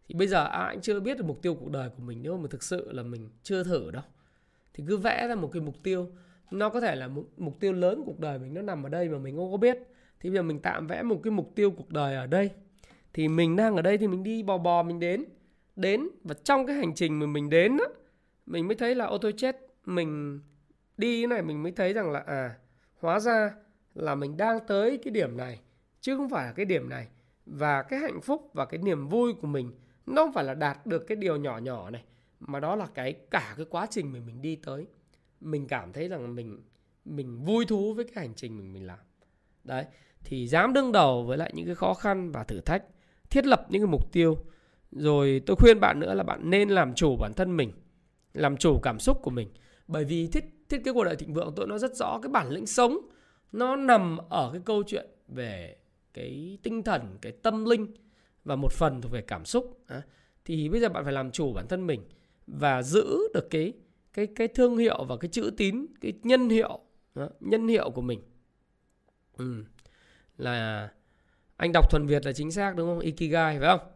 Thì 0.09 0.15
bây 0.15 0.29
giờ 0.29 0.45
à, 0.45 0.51
ai 0.51 0.75
cũng 0.75 0.83
chưa 0.83 1.01
biết 1.01 1.19
được 1.19 1.25
mục 1.25 1.43
tiêu 1.43 1.55
cuộc 1.55 1.71
đời 1.71 1.91
của 1.91 2.03
mình, 2.03 2.23
nếu 2.23 2.37
mà 2.37 2.49
thực 2.51 2.63
sự 2.63 2.93
là 2.93 3.03
mình 3.03 3.31
chưa 3.43 3.65
thử 3.65 3.91
đâu, 3.91 4.03
thì 4.75 4.85
cứ 4.89 4.97
vẽ 4.97 5.29
ra 5.29 5.35
một 5.35 5.51
cái 5.53 5.63
mục 5.63 5.83
tiêu. 5.83 6.11
Nó 6.51 6.69
có 6.69 6.81
thể 6.81 6.97
là 6.97 7.09
một 7.09 7.25
mục 7.37 7.61
tiêu 7.61 7.73
lớn 7.73 8.03
cuộc 8.07 8.21
đời 8.21 8.39
mình, 8.39 8.55
nó 8.55 8.63
nằm 8.63 8.83
ở 8.83 8.89
đây 8.89 9.09
mà 9.09 9.19
mình 9.19 9.37
không 9.37 9.51
có 9.51 9.57
biết. 9.57 9.79
Thì 10.21 10.31
bây 10.31 10.37
giờ 10.37 10.43
mình 10.43 10.61
tạm 10.61 10.87
vẽ 10.87 11.03
một 11.03 11.21
cái 11.23 11.31
mục 11.31 11.53
tiêu 11.55 11.71
cuộc 11.71 11.91
đời 11.91 12.15
ở 12.15 12.27
đây. 12.27 12.51
Thì 13.13 13.29
mình 13.29 13.57
đang 13.57 13.77
ở 13.77 13.83
đây 13.83 13.99
thì 13.99 14.09
mình 14.09 14.23
đi 14.23 14.43
bò 14.43 14.59
bò 14.59 14.83
mình 14.83 15.01
đến 15.01 15.25
đến 15.77 16.09
và 16.25 16.35
trong 16.35 16.67
cái 16.67 16.77
hành 16.77 16.95
trình 16.95 17.19
mà 17.19 17.27
mình 17.27 17.51
đến 17.51 17.77
đó 17.77 17.85
mình 18.47 18.69
mới 18.69 18.75
thấy 18.75 18.95
là, 18.95 19.05
ô 19.05 19.19
tôi 19.19 19.33
chết, 19.33 19.57
mình 19.85 20.41
đi 20.97 21.23
cái 21.23 21.27
này, 21.27 21.43
mình 21.43 21.63
mới 21.63 21.73
thấy 21.73 21.93
rằng 21.93 22.11
là 22.11 22.21
à 22.27 22.57
hóa 23.01 23.21
ra 23.21 23.55
là 23.95 24.15
mình 24.15 24.37
đang 24.37 24.59
tới 24.67 24.99
cái 25.05 25.11
điểm 25.11 25.37
này, 25.37 25.61
chứ 26.01 26.17
không 26.17 26.31
phải 26.31 26.47
là 26.47 26.53
cái 26.53 26.67
điểm 26.67 26.89
này. 26.89 27.09
Và 27.47 27.83
cái 27.83 27.99
hạnh 27.99 28.21
phúc 28.21 28.51
và 28.55 28.65
cái 28.65 28.81
niềm 28.83 29.09
vui 29.09 29.33
của 29.33 29.47
mình, 29.47 29.73
nó 30.07 30.25
không 30.25 30.33
phải 30.33 30.45
là 30.45 30.55
đạt 30.55 30.87
được 30.87 31.07
cái 31.07 31.17
điều 31.17 31.37
nhỏ 31.37 31.59
nhỏ 31.59 31.91
này, 31.91 32.05
mà 32.41 32.61
đó 32.61 32.77
là 32.77 32.87
cái 32.87 33.13
cả 33.31 33.55
cái 33.57 33.67
quá 33.71 33.87
trình 33.91 34.13
mình 34.13 34.27
mình 34.27 34.43
đi 34.43 34.57
tới. 34.57 34.87
Mình 35.41 35.69
cảm 35.69 35.93
thấy 35.93 36.09
rằng 36.09 36.35
mình 36.35 36.63
mình 37.05 37.45
vui 37.45 37.65
thú 37.67 37.95
với 37.95 38.05
cái 38.05 38.25
hành 38.25 38.35
trình 38.35 38.57
mình 38.57 38.73
mình 38.73 38.87
làm. 38.87 38.99
Đấy, 39.65 39.85
thì 40.25 40.49
dám 40.49 40.73
đương 40.73 40.93
đầu 40.93 41.25
với 41.25 41.39
lại 41.39 41.53
những 41.55 41.67
cái 41.67 41.75
khó 41.75 41.95
khăn 41.95 42.33
và 42.33 42.45
thử 42.45 42.61
thách, 42.61 42.85
thiết 43.31 43.47
lập 43.47 43.67
những 43.71 43.83
cái 43.83 43.91
mục 43.91 44.13
tiêu. 44.13 44.37
Rồi 44.93 45.43
tôi 45.47 45.57
khuyên 45.57 45.81
bạn 45.81 46.01
nữa 46.01 46.15
là 46.15 46.23
bạn 46.23 46.51
nên 46.51 46.69
làm 46.69 46.95
chủ 46.95 47.17
bản 47.17 47.33
thân 47.37 47.57
mình, 47.57 47.73
làm 48.35 48.57
chủ 48.57 48.79
cảm 48.83 48.99
xúc 48.99 49.19
của 49.23 49.31
mình. 49.31 49.49
Bởi 49.87 50.05
vì 50.05 50.27
thiết 50.27 50.45
thiết 50.69 50.85
kế 50.85 50.93
cuộc 50.93 51.05
đời 51.05 51.17
thịnh 51.17 51.35
vượng 51.35 51.53
tôi 51.57 51.67
nó 51.67 51.79
rất 51.79 51.95
rõ, 51.95 52.19
cái 52.23 52.31
bản 52.31 52.51
lĩnh 52.51 52.67
sống 52.67 52.99
nó 53.53 53.77
nằm 53.77 54.19
ở 54.29 54.51
cái 54.53 54.63
câu 54.65 54.83
chuyện 54.87 55.07
về 55.29 55.77
cái 56.15 56.59
tinh 56.63 56.83
thần, 56.83 57.19
cái 57.21 57.33
tâm 57.33 57.65
linh 57.65 57.95
và 58.45 58.57
một 58.57 58.73
phần 58.73 59.01
thuộc 59.03 59.13
về 59.13 59.23
cảm 59.23 59.45
xúc. 59.45 59.85
Thì 60.45 60.69
bây 60.69 60.81
giờ 60.81 60.89
bạn 60.89 61.05
phải 61.05 61.13
làm 61.13 61.31
chủ 61.31 61.53
bản 61.53 61.69
thân 61.69 61.87
mình 61.87 62.03
và 62.47 62.83
giữ 62.83 63.19
được 63.35 63.51
cái 63.51 63.73
cái 64.13 64.27
cái 64.27 64.49
thương 64.49 64.77
hiệu 64.77 65.05
và 65.05 65.17
cái 65.17 65.29
chữ 65.29 65.51
tín, 65.57 65.87
cái 66.01 66.13
nhân 66.23 66.49
hiệu 66.49 66.81
nhân 67.41 67.69
hiệu 67.69 67.91
của 67.91 68.03
mình. 68.03 68.23
Ừ. 69.37 69.65
là 70.37 70.89
anh 71.57 71.73
đọc 71.73 71.91
thuần 71.91 72.07
việt 72.07 72.27
là 72.27 72.33
chính 72.33 72.51
xác, 72.51 72.77
đúng 72.77 72.89
không? 72.89 72.99
Ikigai, 72.99 73.59
phải 73.59 73.69
không? 73.69 73.89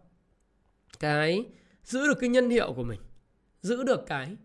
Cái 0.98 1.44
giữ 1.82 2.06
được 2.06 2.18
cái 2.20 2.28
nhân 2.28 2.50
hiệu 2.50 2.72
của 2.72 2.84
mình, 2.84 3.00
giữ 3.62 3.82
được 3.82 4.04
cái 4.06 4.36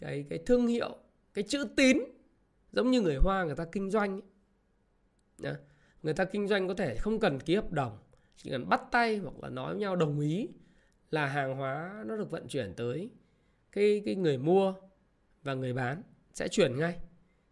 cái 0.00 0.24
cái 0.30 0.38
thương 0.46 0.66
hiệu, 0.66 0.96
cái 1.34 1.44
chữ 1.48 1.68
tín 1.76 1.98
giống 2.76 2.90
như 2.90 3.00
người 3.00 3.16
hoa 3.16 3.44
người 3.44 3.54
ta 3.54 3.64
kinh 3.72 3.90
doanh 3.90 4.20
ấy. 5.42 5.54
người 6.02 6.14
ta 6.14 6.24
kinh 6.24 6.48
doanh 6.48 6.68
có 6.68 6.74
thể 6.74 6.96
không 6.96 7.20
cần 7.20 7.40
ký 7.40 7.54
hợp 7.54 7.72
đồng, 7.72 7.98
chỉ 8.36 8.50
cần 8.50 8.68
bắt 8.68 8.82
tay 8.90 9.18
hoặc 9.18 9.34
là 9.42 9.48
nói 9.48 9.72
với 9.72 9.80
nhau 9.80 9.96
đồng 9.96 10.20
ý 10.20 10.48
là 11.10 11.26
hàng 11.26 11.56
hóa 11.56 12.04
nó 12.06 12.16
được 12.16 12.30
vận 12.30 12.48
chuyển 12.48 12.74
tới 12.74 13.10
cái 13.72 14.02
cái 14.04 14.14
người 14.14 14.38
mua 14.38 14.74
và 15.42 15.54
người 15.54 15.72
bán 15.72 16.02
sẽ 16.32 16.48
chuyển 16.48 16.78
ngay. 16.78 16.98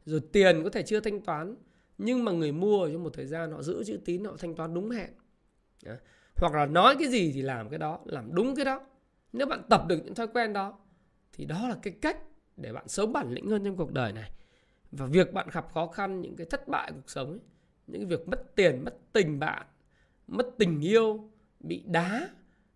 Rồi 0.04 0.20
tiền 0.32 0.64
có 0.64 0.70
thể 0.70 0.82
chưa 0.82 1.00
thanh 1.00 1.20
toán, 1.20 1.56
nhưng 1.98 2.24
mà 2.24 2.32
người 2.32 2.52
mua 2.52 2.88
trong 2.92 3.02
một 3.02 3.14
thời 3.14 3.26
gian 3.26 3.52
họ 3.52 3.62
giữ 3.62 3.84
chữ 3.84 3.98
tín, 4.04 4.24
họ 4.24 4.36
thanh 4.38 4.54
toán 4.54 4.74
đúng 4.74 4.90
hẹn. 4.90 5.10
Hoặc 6.36 6.54
là 6.54 6.66
nói 6.66 6.96
cái 6.98 7.08
gì 7.08 7.32
thì 7.34 7.42
làm 7.42 7.68
cái 7.68 7.78
đó, 7.78 8.00
làm 8.04 8.34
đúng 8.34 8.56
cái 8.56 8.64
đó. 8.64 8.86
Nếu 9.32 9.46
bạn 9.46 9.62
tập 9.70 9.84
được 9.88 10.00
những 10.04 10.14
thói 10.14 10.28
quen 10.28 10.52
đó, 10.52 10.78
thì 11.32 11.44
đó 11.44 11.68
là 11.68 11.76
cái 11.82 11.94
cách 12.02 12.18
để 12.56 12.72
bạn 12.72 12.88
sống 12.88 13.12
bản 13.12 13.32
lĩnh 13.32 13.50
hơn 13.50 13.64
trong 13.64 13.76
cuộc 13.76 13.92
đời 13.92 14.12
này 14.12 14.30
và 14.96 15.06
việc 15.06 15.32
bạn 15.32 15.48
gặp 15.52 15.72
khó 15.72 15.86
khăn 15.86 16.20
những 16.20 16.36
cái 16.36 16.46
thất 16.50 16.68
bại 16.68 16.90
cuộc 16.94 17.10
sống 17.10 17.30
ấy, 17.30 17.40
những 17.86 18.00
cái 18.00 18.18
việc 18.18 18.28
mất 18.28 18.54
tiền 18.54 18.84
mất 18.84 18.98
tình 19.12 19.38
bạn 19.38 19.66
mất 20.26 20.46
tình 20.58 20.80
yêu 20.80 21.30
bị 21.60 21.82
đá 21.86 22.28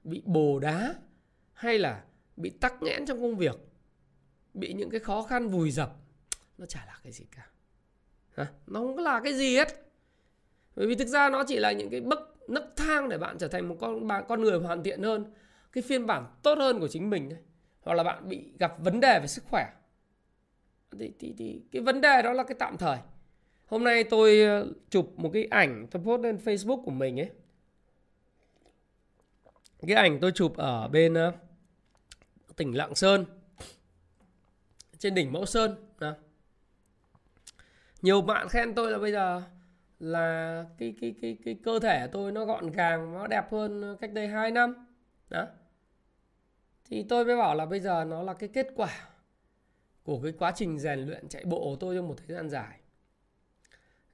bị 0.05 0.23
bồ 0.25 0.59
đá 0.59 0.95
hay 1.53 1.79
là 1.79 2.05
bị 2.37 2.51
tắc 2.51 2.83
nghẽn 2.83 3.07
trong 3.07 3.21
công 3.21 3.37
việc 3.37 3.57
bị 4.55 4.73
những 4.73 4.91
cái 4.91 5.01
khó 5.01 5.23
khăn 5.23 5.49
vùi 5.49 5.71
dập 5.71 5.97
nó 6.59 6.67
chả 6.67 6.85
là 6.87 6.95
cái 7.03 7.13
gì 7.13 7.25
cả. 7.37 7.47
Hả? 8.37 8.47
nó 8.67 8.81
không 8.81 8.97
có 8.97 9.03
là 9.03 9.21
cái 9.25 9.35
gì 9.35 9.57
hết. 9.57 9.69
Bởi 10.77 10.87
vì 10.87 10.95
thực 10.95 11.09
ra 11.09 11.29
nó 11.29 11.45
chỉ 11.49 11.57
là 11.59 11.73
những 11.73 11.91
cái 11.91 12.01
bậc 12.01 12.21
nấc 12.49 12.65
thang 12.77 13.09
để 13.09 13.19
bạn 13.19 13.39
trở 13.39 13.49
thành 13.49 13.69
một 13.69 13.77
con 13.81 14.07
bạn 14.07 14.25
con 14.29 14.43
người 14.43 14.59
hoàn 14.59 14.83
thiện 14.83 15.03
hơn 15.03 15.33
cái 15.73 15.83
phiên 15.83 16.07
bản 16.07 16.27
tốt 16.43 16.59
hơn 16.59 16.81
của 16.81 16.89
chính 16.89 17.11
mình 17.11 17.31
thôi. 17.31 17.39
Hoặc 17.81 17.95
là 17.95 18.05
bạn 18.05 18.29
bị 18.29 18.53
gặp 18.59 18.75
vấn 18.79 19.01
đề 19.01 19.21
về 19.21 19.27
sức 19.27 19.45
khỏe 19.51 19.67
thì, 20.99 21.13
thì, 21.19 21.35
thì 21.39 21.63
cái 21.73 21.83
vấn 21.83 22.01
đề 22.01 22.23
đó 22.23 22.33
là 22.33 22.43
cái 22.43 22.57
tạm 22.59 22.77
thời. 22.77 22.99
Hôm 23.67 23.85
nay 23.85 24.05
tôi 24.05 24.41
ờ, 24.41 24.73
chụp 24.91 25.13
một 25.17 25.31
cái 25.33 25.45
ảnh 25.51 25.87
tôi 25.91 26.03
post 26.05 26.23
lên 26.23 26.37
facebook 26.37 26.83
của 26.85 26.91
mình 26.91 27.21
ấy. 27.21 27.31
Cái 29.87 29.97
ảnh 29.97 30.19
tôi 30.21 30.33
chụp 30.33 30.57
ở 30.57 30.89
bên 30.89 31.15
ờ, 31.15 31.33
tỉnh 32.57 32.77
lạng 32.77 32.95
sơn. 32.95 33.25
Trên 34.99 35.15
đỉnh 35.15 35.33
mẫu 35.33 35.47
sơn 35.47 35.75
đó. 35.99 36.15
nhiều 38.03 38.21
bạn 38.21 38.49
khen 38.49 38.75
tôi 38.75 38.91
là 38.91 38.99
bây 38.99 39.13
giờ 39.13 39.43
là 40.01 40.65
cái 40.79 40.95
cái 41.01 41.15
cái 41.23 41.39
cái 41.45 41.57
cơ 41.65 41.79
thể 41.79 42.09
tôi 42.13 42.33
nó 42.33 42.45
gọn 42.45 42.71
gàng 42.71 43.13
nó 43.13 43.27
đẹp 43.27 43.53
hơn 43.53 43.97
cách 44.01 44.13
đây 44.13 44.29
2 44.29 44.51
năm 44.51 44.87
đó. 45.29 45.47
Thì 46.85 47.07
tôi 47.09 47.25
mới 47.25 47.37
bảo 47.37 47.55
là 47.55 47.67
bây 47.67 47.81
giờ 47.81 48.05
nó 48.05 48.23
là 48.23 48.35
cái 48.35 48.49
kết 48.49 48.67
quả 48.77 49.08
của 50.09 50.21
cái 50.23 50.33
quá 50.39 50.53
trình 50.57 50.79
rèn 50.79 50.99
luyện 50.99 51.29
chạy 51.29 51.45
bộ 51.45 51.65
của 51.65 51.77
tôi 51.77 51.97
trong 51.97 52.09
một 52.09 52.15
thời 52.19 52.37
gian 52.37 52.49
dài. 52.49 52.81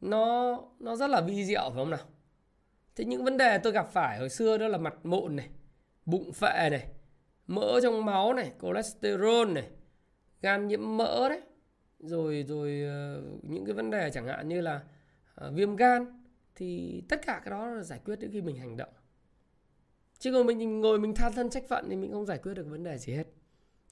Nó 0.00 0.60
nó 0.80 0.96
rất 0.96 1.10
là 1.10 1.20
vi 1.20 1.44
diệu, 1.44 1.62
phải 1.70 1.76
không 1.76 1.90
nào? 1.90 2.00
Thế 2.96 3.04
những 3.04 3.24
vấn 3.24 3.36
đề 3.36 3.58
tôi 3.58 3.72
gặp 3.72 3.88
phải 3.92 4.18
hồi 4.18 4.28
xưa 4.28 4.58
đó 4.58 4.68
là 4.68 4.78
mặt 4.78 4.94
mụn 5.02 5.36
này, 5.36 5.48
bụng 6.06 6.32
phệ 6.32 6.68
này, 6.70 6.88
mỡ 7.46 7.80
trong 7.82 8.04
máu 8.04 8.32
này, 8.32 8.52
cholesterol 8.62 9.52
này, 9.52 9.70
gan 10.40 10.68
nhiễm 10.68 10.96
mỡ 10.96 11.28
đấy. 11.28 11.40
Rồi 11.98 12.44
rồi 12.48 12.82
ờ, 12.82 13.22
những 13.42 13.64
cái 13.66 13.74
vấn 13.74 13.90
đề 13.90 14.10
chẳng 14.10 14.26
hạn 14.26 14.48
như 14.48 14.60
là 14.60 14.82
ờ, 15.34 15.50
viêm 15.50 15.76
gan, 15.76 16.24
thì 16.54 17.00
tất 17.08 17.26
cả 17.26 17.40
cái 17.44 17.50
đó 17.50 17.66
là 17.66 17.82
giải 17.82 18.00
quyết 18.04 18.16
đến 18.16 18.30
khi 18.32 18.42
mình 18.42 18.56
hành 18.56 18.76
động. 18.76 18.92
Chứ 20.18 20.32
còn 20.32 20.46
mình 20.46 20.80
ngồi 20.80 20.98
mình 20.98 21.14
than 21.14 21.32
thân 21.32 21.50
trách 21.50 21.68
phận 21.68 21.86
thì 21.90 21.96
mình 21.96 22.12
không 22.12 22.26
giải 22.26 22.38
quyết 22.38 22.54
được 22.54 22.66
vấn 22.68 22.84
đề 22.84 22.98
gì 22.98 23.12
hết. 23.12 23.26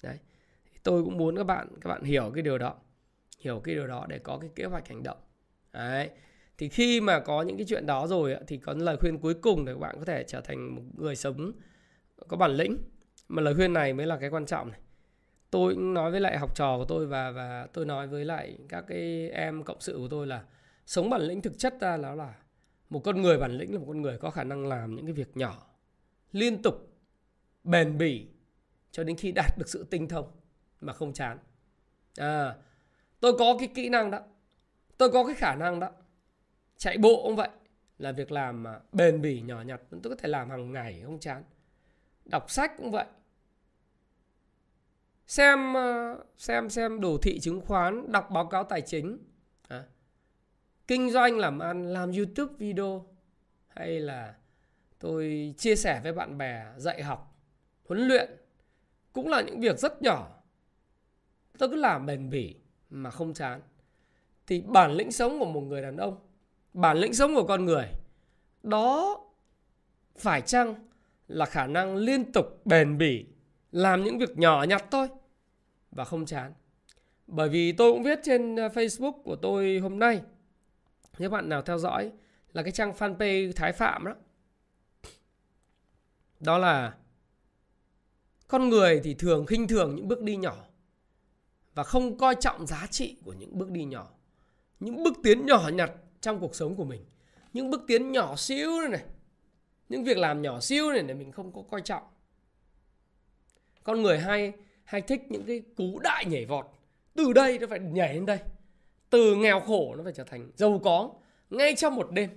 Đấy 0.02 0.18
tôi 0.82 1.04
cũng 1.04 1.16
muốn 1.16 1.36
các 1.36 1.44
bạn 1.44 1.68
các 1.80 1.88
bạn 1.88 2.02
hiểu 2.02 2.30
cái 2.34 2.42
điều 2.42 2.58
đó, 2.58 2.74
hiểu 3.38 3.60
cái 3.64 3.74
điều 3.74 3.86
đó 3.86 4.06
để 4.08 4.18
có 4.18 4.38
cái 4.38 4.50
kế 4.54 4.64
hoạch 4.64 4.88
hành 4.88 5.02
động. 5.02 5.18
Đấy. 5.72 6.10
Thì 6.58 6.68
khi 6.68 7.00
mà 7.00 7.20
có 7.20 7.42
những 7.42 7.56
cái 7.56 7.66
chuyện 7.68 7.86
đó 7.86 8.06
rồi 8.06 8.36
thì 8.46 8.58
có 8.58 8.72
lời 8.72 8.96
khuyên 8.96 9.18
cuối 9.18 9.34
cùng 9.34 9.64
để 9.64 9.72
các 9.72 9.78
bạn 9.78 9.96
có 9.98 10.04
thể 10.04 10.24
trở 10.26 10.40
thành 10.40 10.74
một 10.74 10.82
người 10.98 11.16
sống, 11.16 11.52
có 12.28 12.36
bản 12.36 12.50
lĩnh. 12.50 12.76
Mà 13.28 13.42
lời 13.42 13.54
khuyên 13.54 13.72
này 13.72 13.92
mới 13.92 14.06
là 14.06 14.16
cái 14.16 14.30
quan 14.30 14.46
trọng 14.46 14.70
này. 14.70 14.80
Tôi 15.50 15.74
cũng 15.74 15.94
nói 15.94 16.10
với 16.10 16.20
lại 16.20 16.38
học 16.38 16.56
trò 16.56 16.78
của 16.78 16.84
tôi 16.84 17.06
và 17.06 17.30
và 17.30 17.66
tôi 17.72 17.86
nói 17.86 18.06
với 18.06 18.24
lại 18.24 18.58
các 18.68 18.84
cái 18.88 19.30
em 19.30 19.62
cộng 19.62 19.80
sự 19.80 19.96
của 19.98 20.08
tôi 20.08 20.26
là 20.26 20.44
sống 20.86 21.10
bản 21.10 21.22
lĩnh 21.22 21.42
thực 21.42 21.58
chất 21.58 21.74
ra 21.80 21.96
là 21.96 22.14
là 22.14 22.34
một 22.90 23.00
con 23.04 23.22
người 23.22 23.38
bản 23.38 23.52
lĩnh 23.52 23.72
là 23.72 23.78
một 23.78 23.84
con 23.88 24.02
người 24.02 24.18
có 24.18 24.30
khả 24.30 24.44
năng 24.44 24.66
làm 24.66 24.94
những 24.94 25.06
cái 25.06 25.12
việc 25.12 25.36
nhỏ, 25.36 25.66
liên 26.32 26.62
tục, 26.62 26.74
bền 27.64 27.98
bỉ 27.98 28.26
cho 28.90 29.04
đến 29.04 29.16
khi 29.16 29.32
đạt 29.32 29.58
được 29.58 29.68
sự 29.68 29.86
tinh 29.90 30.08
thông 30.08 30.30
mà 30.82 30.92
không 30.92 31.12
chán. 31.12 31.38
À 32.16 32.54
tôi 33.20 33.32
có 33.38 33.56
cái 33.58 33.68
kỹ 33.74 33.88
năng 33.88 34.10
đó. 34.10 34.20
Tôi 34.98 35.10
có 35.12 35.24
cái 35.24 35.34
khả 35.34 35.54
năng 35.54 35.80
đó. 35.80 35.90
Chạy 36.76 36.98
bộ 36.98 37.22
cũng 37.22 37.36
vậy 37.36 37.48
là 37.98 38.12
việc 38.12 38.32
làm 38.32 38.62
mà 38.62 38.80
bền 38.92 39.22
bỉ 39.22 39.40
nhỏ 39.40 39.62
nhặt. 39.62 39.80
Tôi 39.90 40.00
có 40.02 40.14
thể 40.18 40.28
làm 40.28 40.50
hàng 40.50 40.72
ngày 40.72 41.02
không 41.04 41.20
chán. 41.20 41.44
Đọc 42.24 42.50
sách 42.50 42.72
cũng 42.76 42.90
vậy. 42.90 43.06
Xem 45.26 45.76
à, 45.76 46.14
xem 46.36 46.70
xem 46.70 47.00
đồ 47.00 47.18
thị 47.22 47.40
chứng 47.40 47.60
khoán 47.60 48.12
đọc 48.12 48.30
báo 48.30 48.46
cáo 48.46 48.64
tài 48.64 48.80
chính. 48.80 49.18
À, 49.68 49.84
kinh 50.86 51.10
doanh 51.10 51.38
làm 51.38 51.58
ăn 51.58 51.92
làm 51.92 52.12
youtube 52.12 52.54
video. 52.58 53.06
Hay 53.68 54.00
là 54.00 54.34
tôi 54.98 55.54
chia 55.58 55.76
sẻ 55.76 56.00
với 56.02 56.12
bạn 56.12 56.38
bè 56.38 56.66
dạy 56.76 57.02
học 57.02 57.36
huấn 57.88 58.08
luyện. 58.08 58.30
Cũng 59.12 59.28
là 59.28 59.40
những 59.40 59.60
việc 59.60 59.78
rất 59.78 60.02
nhỏ 60.02 60.41
tôi 61.58 61.68
cứ 61.68 61.76
làm 61.76 62.06
bền 62.06 62.30
bỉ 62.30 62.56
mà 62.90 63.10
không 63.10 63.34
chán. 63.34 63.60
Thì 64.46 64.60
bản 64.60 64.92
lĩnh 64.92 65.12
sống 65.12 65.38
của 65.38 65.44
một 65.44 65.60
người 65.60 65.82
đàn 65.82 65.96
ông, 65.96 66.16
bản 66.72 66.96
lĩnh 66.96 67.14
sống 67.14 67.34
của 67.34 67.46
con 67.46 67.64
người, 67.64 67.86
đó 68.62 69.18
phải 70.18 70.40
chăng 70.40 70.74
là 71.28 71.46
khả 71.46 71.66
năng 71.66 71.96
liên 71.96 72.32
tục 72.32 72.66
bền 72.66 72.98
bỉ, 72.98 73.26
làm 73.72 74.04
những 74.04 74.18
việc 74.18 74.38
nhỏ 74.38 74.62
nhặt 74.68 74.84
thôi 74.90 75.08
và 75.90 76.04
không 76.04 76.26
chán? 76.26 76.52
Bởi 77.26 77.48
vì 77.48 77.72
tôi 77.72 77.92
cũng 77.92 78.02
viết 78.02 78.20
trên 78.22 78.56
ờ, 78.56 78.68
Facebook 78.68 79.22
của 79.22 79.36
tôi 79.36 79.78
hôm 79.78 79.98
nay. 79.98 80.22
Nếu 81.18 81.30
bạn 81.30 81.48
nào 81.48 81.62
theo 81.62 81.78
dõi 81.78 82.12
là 82.52 82.62
cái 82.62 82.72
trang 82.72 82.92
fanpage 82.92 83.52
Thái 83.56 83.72
Phạm 83.72 84.04
đó 84.04 84.14
đó 86.40 86.58
là 86.58 86.94
con 88.48 88.68
người 88.68 89.00
thì 89.04 89.14
thường 89.14 89.46
khinh 89.46 89.68
thường 89.68 89.96
những 89.96 90.08
bước 90.08 90.22
đi 90.22 90.36
nhỏ 90.36 90.64
và 91.74 91.82
không 91.82 92.18
coi 92.18 92.34
trọng 92.34 92.66
giá 92.66 92.86
trị 92.90 93.16
của 93.24 93.32
những 93.32 93.58
bước 93.58 93.70
đi 93.70 93.84
nhỏ. 93.84 94.10
Những 94.80 95.02
bước 95.02 95.14
tiến 95.22 95.46
nhỏ 95.46 95.70
nhặt 95.74 95.92
trong 96.20 96.40
cuộc 96.40 96.54
sống 96.54 96.76
của 96.76 96.84
mình. 96.84 97.04
Những 97.52 97.70
bước 97.70 97.82
tiến 97.86 98.12
nhỏ 98.12 98.36
xíu 98.36 98.80
này 98.80 98.88
này. 98.88 99.02
Những 99.88 100.04
việc 100.04 100.18
làm 100.18 100.42
nhỏ 100.42 100.60
xíu 100.60 100.90
này 100.90 101.02
để 101.02 101.14
mình 101.14 101.32
không 101.32 101.52
có 101.52 101.62
coi 101.70 101.80
trọng. 101.80 102.02
Con 103.82 104.02
người 104.02 104.18
hay 104.18 104.52
hay 104.84 105.00
thích 105.00 105.20
những 105.28 105.44
cái 105.46 105.62
cú 105.76 105.98
đại 105.98 106.24
nhảy 106.24 106.46
vọt. 106.46 106.66
Từ 107.14 107.32
đây 107.32 107.58
nó 107.58 107.66
phải 107.66 107.78
nhảy 107.78 108.14
lên 108.14 108.26
đây. 108.26 108.38
Từ 109.10 109.36
nghèo 109.36 109.60
khổ 109.60 109.94
nó 109.96 110.04
phải 110.04 110.12
trở 110.12 110.24
thành 110.24 110.50
giàu 110.54 110.80
có 110.84 111.10
ngay 111.50 111.74
trong 111.76 111.94
một 111.94 112.10
đêm. 112.10 112.30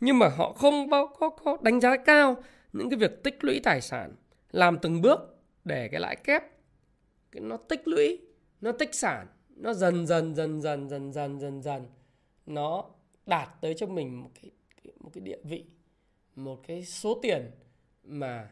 Nhưng 0.00 0.18
mà 0.18 0.28
họ 0.28 0.52
không 0.52 0.90
bao 0.90 1.06
có, 1.18 1.30
có 1.30 1.56
đánh 1.62 1.80
giá 1.80 1.96
cao 1.96 2.42
những 2.72 2.90
cái 2.90 2.98
việc 2.98 3.22
tích 3.22 3.44
lũy 3.44 3.60
tài 3.64 3.80
sản 3.80 4.14
làm 4.50 4.78
từng 4.78 5.00
bước 5.00 5.20
để 5.64 5.88
cái 5.88 6.00
lãi 6.00 6.16
kép 6.16 6.42
nó 7.32 7.56
tích 7.56 7.88
lũy, 7.88 8.20
nó 8.60 8.72
tích 8.72 8.94
sản, 8.94 9.26
nó 9.56 9.72
dần 9.72 10.06
dần 10.06 10.34
dần 10.34 10.60
dần 10.62 10.88
dần 10.88 11.12
dần 11.12 11.40
dần 11.40 11.62
dần. 11.62 11.86
Nó 12.46 12.90
đạt 13.26 13.48
tới 13.60 13.74
cho 13.74 13.86
mình 13.86 14.22
một 14.22 14.30
cái 14.42 14.50
một 15.00 15.10
cái 15.12 15.20
địa 15.20 15.38
vị, 15.44 15.64
một 16.34 16.60
cái 16.66 16.84
số 16.84 17.18
tiền 17.22 17.50
mà 18.04 18.50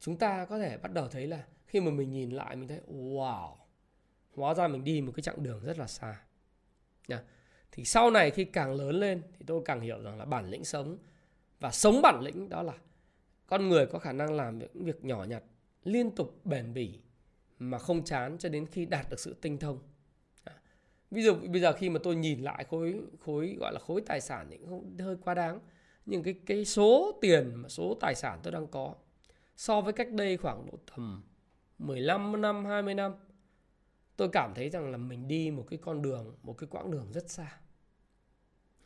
chúng 0.00 0.16
ta 0.16 0.44
có 0.44 0.58
thể 0.58 0.78
bắt 0.78 0.92
đầu 0.92 1.08
thấy 1.08 1.26
là 1.26 1.44
khi 1.66 1.80
mà 1.80 1.90
mình 1.90 2.12
nhìn 2.12 2.30
lại 2.30 2.56
mình 2.56 2.68
thấy, 2.68 2.80
wow, 2.88 3.54
hóa 4.34 4.54
ra 4.54 4.68
mình 4.68 4.84
đi 4.84 5.00
một 5.00 5.12
cái 5.16 5.22
chặng 5.22 5.42
đường 5.42 5.60
rất 5.64 5.78
là 5.78 5.86
xa. 5.86 6.20
Nha 7.08 7.22
thì 7.72 7.84
sau 7.84 8.10
này 8.10 8.30
khi 8.30 8.44
càng 8.44 8.74
lớn 8.74 9.00
lên 9.00 9.22
thì 9.38 9.44
tôi 9.46 9.62
càng 9.64 9.80
hiểu 9.80 10.02
rằng 10.02 10.18
là 10.18 10.24
bản 10.24 10.50
lĩnh 10.50 10.64
sống 10.64 10.98
và 11.60 11.70
sống 11.70 12.02
bản 12.02 12.20
lĩnh 12.20 12.48
đó 12.48 12.62
là 12.62 12.72
con 13.46 13.68
người 13.68 13.86
có 13.86 13.98
khả 13.98 14.12
năng 14.12 14.32
làm 14.34 14.58
những 14.58 14.84
việc 14.84 15.04
nhỏ 15.04 15.24
nhặt, 15.24 15.42
liên 15.84 16.10
tục 16.10 16.40
bền 16.44 16.74
bỉ 16.74 17.00
mà 17.70 17.78
không 17.78 18.04
chán 18.04 18.38
cho 18.38 18.48
đến 18.48 18.66
khi 18.66 18.86
đạt 18.86 19.10
được 19.10 19.20
sự 19.20 19.36
tinh 19.40 19.58
thông. 19.58 19.78
À, 20.44 20.52
ví 21.10 21.22
dụ, 21.22 21.34
bây 21.34 21.60
giờ 21.60 21.72
khi 21.72 21.90
mà 21.90 22.00
tôi 22.02 22.16
nhìn 22.16 22.42
lại 22.42 22.64
khối 22.64 23.00
khối, 23.20 23.56
gọi 23.60 23.72
là 23.72 23.78
khối 23.80 24.00
tài 24.06 24.20
sản 24.20 24.46
thì 24.50 24.58
cũng 24.58 24.96
hơi 24.98 25.16
quá 25.24 25.34
đáng. 25.34 25.60
Nhưng 26.06 26.22
cái 26.22 26.34
cái 26.46 26.64
số 26.64 27.18
tiền 27.20 27.54
mà 27.54 27.68
số 27.68 27.96
tài 28.00 28.14
sản 28.14 28.40
tôi 28.42 28.52
đang 28.52 28.66
có, 28.66 28.94
so 29.56 29.80
với 29.80 29.92
cách 29.92 30.12
đây 30.12 30.36
khoảng 30.36 30.66
độ 30.66 30.78
tầm 30.90 31.22
15 31.78 32.40
năm 32.42 32.64
20 32.64 32.94
năm, 32.94 33.12
tôi 34.16 34.28
cảm 34.32 34.52
thấy 34.54 34.70
rằng 34.70 34.90
là 34.90 34.96
mình 34.98 35.28
đi 35.28 35.50
một 35.50 35.66
cái 35.70 35.78
con 35.82 36.02
đường, 36.02 36.36
một 36.42 36.58
cái 36.58 36.68
quãng 36.70 36.90
đường 36.90 37.12
rất 37.12 37.30
xa. 37.30 37.60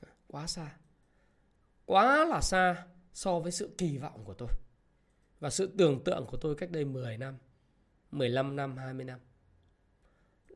À, 0.00 0.08
quá 0.26 0.46
xa. 0.46 0.76
Quá 1.84 2.24
là 2.24 2.40
xa 2.40 2.86
so 3.12 3.38
với 3.38 3.52
sự 3.52 3.74
kỳ 3.78 3.98
vọng 3.98 4.24
của 4.24 4.34
tôi 4.34 4.48
và 5.40 5.50
sự 5.50 5.74
tưởng 5.78 6.04
tượng 6.04 6.26
của 6.26 6.36
tôi 6.36 6.54
cách 6.54 6.70
đây 6.70 6.84
10 6.84 7.18
năm. 7.18 7.34
15 8.10 8.56
năm 8.56 8.76
20 8.76 9.04
năm. 9.04 9.18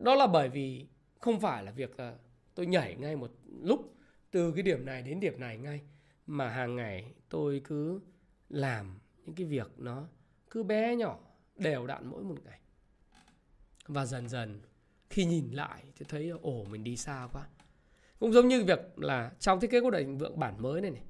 Đó 0.00 0.14
là 0.14 0.26
bởi 0.26 0.48
vì 0.48 0.86
không 1.18 1.40
phải 1.40 1.64
là 1.64 1.72
việc 1.72 1.98
là 1.98 2.16
tôi 2.54 2.66
nhảy 2.66 2.94
ngay 2.94 3.16
một 3.16 3.30
lúc 3.62 3.94
từ 4.30 4.52
cái 4.52 4.62
điểm 4.62 4.84
này 4.84 5.02
đến 5.02 5.20
điểm 5.20 5.40
này 5.40 5.58
ngay, 5.58 5.80
mà 6.26 6.48
hàng 6.48 6.76
ngày 6.76 7.14
tôi 7.28 7.60
cứ 7.64 8.00
làm 8.48 8.98
những 9.24 9.34
cái 9.34 9.46
việc 9.46 9.70
nó 9.76 10.08
cứ 10.50 10.62
bé 10.62 10.96
nhỏ, 10.96 11.18
đều 11.56 11.86
đặn 11.86 12.06
mỗi 12.06 12.22
một 12.22 12.36
ngày. 12.44 12.60
Và 13.86 14.06
dần 14.06 14.28
dần 14.28 14.60
khi 15.10 15.24
nhìn 15.24 15.50
lại 15.52 15.84
thì 15.96 16.06
thấy, 16.08 16.28
ồ, 16.42 16.64
mình 16.64 16.84
đi 16.84 16.96
xa 16.96 17.28
quá. 17.32 17.48
Cũng 18.18 18.32
giống 18.32 18.48
như 18.48 18.64
việc 18.64 18.78
là 18.96 19.32
trong 19.38 19.60
thiết 19.60 19.70
kế 19.70 19.80
của 19.80 19.90
định 19.90 20.18
vượng 20.18 20.38
bản 20.38 20.62
mới 20.62 20.80
này 20.80 20.90
này, 20.90 21.02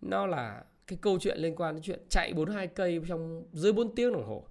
nó 0.00 0.26
là 0.26 0.64
cái 0.86 0.98
câu 1.02 1.18
chuyện 1.18 1.38
liên 1.38 1.56
quan 1.56 1.74
đến 1.74 1.82
chuyện 1.82 2.00
chạy 2.08 2.32
42 2.32 2.66
cây 2.66 3.00
trong 3.08 3.44
dưới 3.52 3.72
4 3.72 3.94
tiếng 3.94 4.12
đồng 4.12 4.26
hồ 4.26 4.44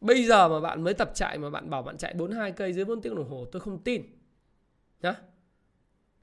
bây 0.00 0.24
giờ 0.24 0.48
mà 0.48 0.60
bạn 0.60 0.84
mới 0.84 0.94
tập 0.94 1.10
chạy 1.14 1.38
mà 1.38 1.50
bạn 1.50 1.70
bảo 1.70 1.82
bạn 1.82 1.98
chạy 1.98 2.14
42 2.14 2.52
cây 2.52 2.72
dưới 2.72 2.84
4 2.84 3.00
tiếng 3.00 3.14
đồng 3.14 3.28
hồ 3.28 3.44
tôi 3.52 3.60
không 3.60 3.78
tin. 3.78 4.02
Nhá. 5.02 5.14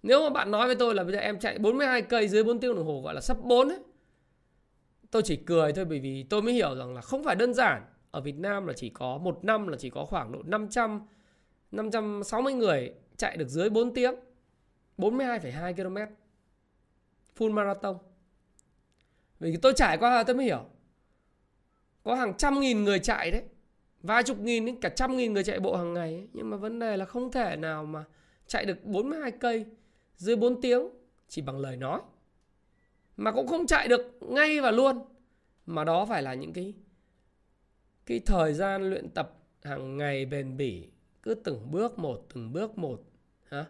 Nếu 0.03 0.21
mà 0.21 0.29
bạn 0.29 0.51
nói 0.51 0.67
với 0.67 0.75
tôi 0.75 0.95
là 0.95 1.03
bây 1.03 1.13
giờ 1.13 1.19
em 1.19 1.39
chạy 1.39 1.59
42 1.59 2.01
cây 2.01 2.27
dưới 2.27 2.43
4 2.43 2.59
tiếng 2.59 2.75
đồng 2.75 2.85
hồ 2.85 3.01
gọi 3.01 3.13
là 3.13 3.21
sắp 3.21 3.37
4 3.43 3.69
ấy 3.69 3.79
tôi 5.11 5.21
chỉ 5.25 5.35
cười 5.35 5.73
thôi 5.73 5.85
bởi 5.85 5.99
vì 5.99 6.23
tôi 6.23 6.41
mới 6.41 6.53
hiểu 6.53 6.75
rằng 6.75 6.95
là 6.95 7.01
không 7.01 7.23
phải 7.23 7.35
đơn 7.35 7.53
giản. 7.53 7.85
Ở 8.11 8.21
Việt 8.21 8.35
Nam 8.35 8.67
là 8.67 8.73
chỉ 8.73 8.89
có 8.89 9.17
một 9.17 9.43
năm 9.43 9.67
là 9.67 9.77
chỉ 9.77 9.89
có 9.89 10.05
khoảng 10.05 10.31
độ 10.31 10.39
500 10.45 11.07
560 11.71 12.53
người 12.53 12.93
chạy 13.17 13.37
được 13.37 13.47
dưới 13.47 13.69
4 13.69 13.93
tiếng 13.93 14.15
42,2 14.97 15.73
km 15.73 16.13
full 17.37 17.51
marathon. 17.51 17.97
Vì 19.39 19.57
tôi 19.57 19.73
trải 19.75 19.97
qua 19.97 20.23
tôi 20.23 20.35
mới 20.35 20.45
hiểu. 20.45 20.65
Có 22.03 22.15
hàng 22.15 22.37
trăm 22.37 22.59
nghìn 22.59 22.83
người 22.83 22.99
chạy 22.99 23.31
đấy 23.31 23.43
vài 24.05 24.23
chục 24.23 24.39
nghìn 24.39 24.65
đến 24.65 24.75
cả 24.75 24.89
trăm 24.89 25.17
nghìn 25.17 25.33
người 25.33 25.43
chạy 25.43 25.59
bộ 25.59 25.75
hàng 25.75 25.93
ngày 25.93 26.13
ấy. 26.13 26.27
nhưng 26.33 26.49
mà 26.49 26.57
vấn 26.57 26.79
đề 26.79 26.97
là 26.97 27.05
không 27.05 27.31
thể 27.31 27.55
nào 27.55 27.85
mà 27.85 28.03
chạy 28.47 28.65
được 28.65 28.85
42 28.85 29.31
cây 29.31 29.65
dưới 30.17 30.35
4 30.35 30.61
tiếng, 30.61 30.89
chỉ 31.27 31.41
bằng 31.41 31.59
lời 31.59 31.77
nói. 31.77 32.01
Mà 33.17 33.31
cũng 33.31 33.47
không 33.47 33.67
chạy 33.67 33.87
được 33.87 34.17
ngay 34.21 34.61
và 34.61 34.71
luôn. 34.71 34.99
Mà 35.65 35.83
đó 35.83 36.05
phải 36.05 36.21
là 36.21 36.33
những 36.33 36.53
cái 36.53 36.73
cái 38.05 38.19
thời 38.25 38.53
gian 38.53 38.89
luyện 38.89 39.09
tập 39.09 39.37
hàng 39.63 39.97
ngày 39.97 40.25
bền 40.25 40.57
bỉ. 40.57 40.89
Cứ 41.23 41.33
từng 41.33 41.71
bước 41.71 41.99
một, 41.99 42.25
từng 42.33 42.53
bước 42.53 42.77
một, 42.77 43.03
hả? 43.49 43.65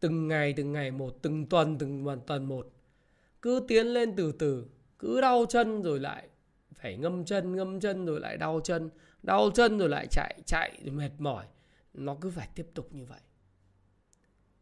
Từng 0.00 0.28
ngày 0.28 0.54
từng 0.56 0.72
ngày 0.72 0.90
một, 0.90 1.16
từng 1.22 1.46
tuần 1.46 1.78
từng 1.78 2.20
tuần 2.26 2.44
một. 2.44 2.72
Cứ 3.42 3.64
tiến 3.68 3.86
lên 3.86 4.16
từ 4.16 4.32
từ, 4.32 4.66
cứ 4.98 5.20
đau 5.20 5.44
chân 5.48 5.82
rồi 5.82 6.00
lại 6.00 6.28
phải 6.74 6.96
ngâm 6.96 7.24
chân 7.24 7.56
ngâm 7.56 7.80
chân 7.80 8.06
rồi 8.06 8.20
lại 8.20 8.36
đau 8.36 8.60
chân 8.64 8.90
đau 9.24 9.50
chân 9.54 9.78
rồi 9.78 9.88
lại 9.88 10.06
chạy 10.10 10.40
chạy 10.46 10.78
rồi 10.84 10.94
mệt 10.94 11.10
mỏi. 11.18 11.46
Nó 11.94 12.16
cứ 12.20 12.30
phải 12.30 12.48
tiếp 12.54 12.66
tục 12.74 12.88
như 12.92 13.04
vậy. 13.04 13.20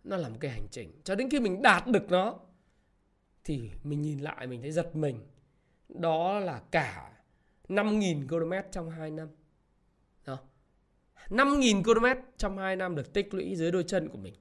Nó 0.04 0.16
là 0.16 0.28
một 0.28 0.36
cái 0.40 0.50
hành 0.50 0.66
trình. 0.70 0.92
Cho 1.04 1.14
đến 1.14 1.30
khi 1.30 1.40
mình 1.40 1.62
đạt 1.62 1.86
được 1.86 2.10
nó, 2.10 2.38
thì 3.44 3.70
mình 3.84 4.02
nhìn 4.02 4.18
lại, 4.18 4.46
mình 4.46 4.62
thấy 4.62 4.72
giật 4.72 4.96
mình. 4.96 5.20
Đó 5.88 6.38
là 6.38 6.62
cả 6.70 7.12
5.000 7.68 8.28
km 8.28 8.70
trong 8.70 8.90
2 8.90 9.10
năm. 9.10 9.28
Đó. 10.26 10.38
5.000 11.28 11.82
km 11.82 12.20
trong 12.36 12.58
2 12.58 12.76
năm 12.76 12.94
được 12.94 13.12
tích 13.12 13.34
lũy 13.34 13.56
dưới 13.56 13.70
đôi 13.70 13.84
chân 13.84 14.08
của 14.08 14.18
mình. 14.18 14.34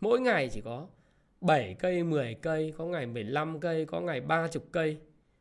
Mỗi 0.00 0.20
ngày 0.20 0.48
chỉ 0.52 0.60
có 0.60 0.86
7 1.40 1.76
cây 1.78 2.02
10 2.02 2.34
cây, 2.34 2.74
có 2.78 2.84
ngày 2.84 3.06
15 3.06 3.60
cây, 3.60 3.86
có 3.86 4.00
ngày 4.00 4.20
30 4.20 4.62
cây, 4.72 5.00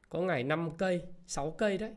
có 0.09 0.21
ngày 0.21 0.43
5 0.43 0.77
cây 0.77 1.01
6 1.27 1.51
cây 1.51 1.77
đấy 1.77 1.91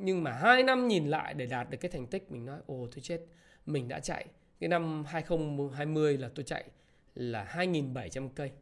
nhưng 0.00 0.22
mà 0.22 0.32
hai 0.32 0.62
năm 0.62 0.88
nhìn 0.88 1.08
lại 1.08 1.34
để 1.34 1.46
đạt 1.46 1.70
được 1.70 1.78
cái 1.80 1.90
thành 1.90 2.06
tích, 2.06 2.32
mình 2.32 2.44
nói, 2.44 2.60
ồ 2.66 2.88
tôi 2.90 3.00
chết, 3.00 3.20
mình 3.66 3.88
đã 3.88 4.00
chạy 4.00 4.26
cái 4.60 4.68
năm 4.68 5.04
2020 5.04 6.18
là 6.18 6.30
tôi 6.34 6.44
chạy 6.44 6.70
là 7.14 7.44
2.700 7.44 8.28
cây. 8.28 8.52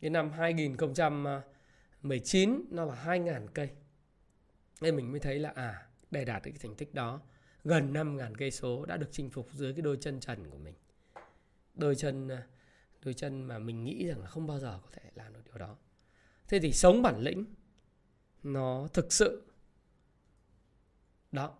Cái 0.00 0.10
năm 0.10 0.32
2019 0.32 2.64
nó 2.70 2.84
là 2.84 3.04
2.000 3.04 3.46
cây. 3.46 3.68
Nên 4.80 4.96
mình 4.96 5.10
mới 5.10 5.20
thấy 5.20 5.38
là 5.38 5.52
à 5.54 5.86
để 6.10 6.24
đạt 6.24 6.42
được 6.44 6.50
cái 6.50 6.58
thành 6.62 6.74
tích 6.74 6.94
đó, 6.94 7.20
gần 7.64 7.92
5.000 7.92 8.34
cây 8.34 8.50
số 8.50 8.84
đã 8.84 8.96
được 8.96 9.08
chinh 9.12 9.30
phục 9.30 9.48
dưới 9.52 9.72
cái 9.72 9.82
đôi 9.82 9.96
chân 10.00 10.20
trần 10.20 10.50
của 10.50 10.58
mình. 10.58 10.74
Đôi 11.74 11.94
chân 11.94 12.28
à, 12.28 12.46
đôi 13.04 13.14
chân 13.14 13.42
mà 13.42 13.58
mình 13.58 13.84
nghĩ 13.84 14.06
rằng 14.06 14.20
là 14.20 14.26
không 14.26 14.46
bao 14.46 14.58
giờ 14.58 14.78
có 14.82 14.88
thể 14.92 15.02
làm 15.14 15.32
được 15.32 15.40
điều 15.44 15.58
đó. 15.58 15.76
Thế 16.48 16.58
thì 16.58 16.72
sống 16.72 17.02
bản 17.02 17.20
lĩnh 17.20 17.44
nó 18.42 18.88
thực 18.92 19.12
sự 19.12 19.45
đó 21.36 21.52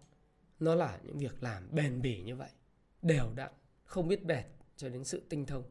nó 0.61 0.75
là 0.75 0.99
những 1.03 1.19
việc 1.19 1.43
làm 1.43 1.69
bền 1.73 2.03
bỉ 2.03 2.23
như 2.23 2.37
vậy 2.37 2.51
đều 3.03 3.33
đặn 3.35 3.51
không 3.85 4.09
biết 4.09 4.25
bệt 4.25 4.45
cho 4.77 4.89
đến 4.89 5.05
sự 5.05 5.23
tinh 5.29 5.47
thông. 5.47 5.63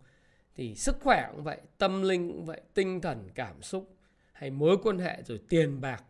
Thì 0.56 0.76
sức 0.76 0.98
khỏe 1.02 1.30
cũng 1.32 1.44
vậy 1.44 1.58
tâm 1.78 2.02
linh 2.02 2.28
cũng 2.28 2.46
vậy 2.46 2.62
tinh 2.74 3.02
thần 3.02 3.30
cảm 3.36 3.62
xúc 3.62 3.96
hay 4.32 4.50
mối 4.50 4.78
quan 4.84 5.00
hệ 5.00 5.24
rồi 5.26 5.40
tiền 5.50 5.82
bạc 5.82 6.04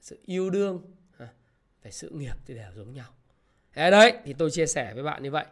sự 0.00 0.18
yêu 0.24 0.50
đương 0.50 0.82
về 1.82 1.90
sự 1.90 2.10
nghiệp 2.10 2.34
thì 2.46 2.54
đều 2.54 2.70
giống 2.76 2.92
nhau. 2.92 3.06
Thế 3.74 3.90
đấy 3.90 4.12
thì 4.24 4.32
tôi 4.32 4.50
chia 4.50 4.66
sẻ 4.66 4.94
với 4.94 5.02
bạn 5.02 5.22
như 5.22 5.30
vậy. 5.30 5.44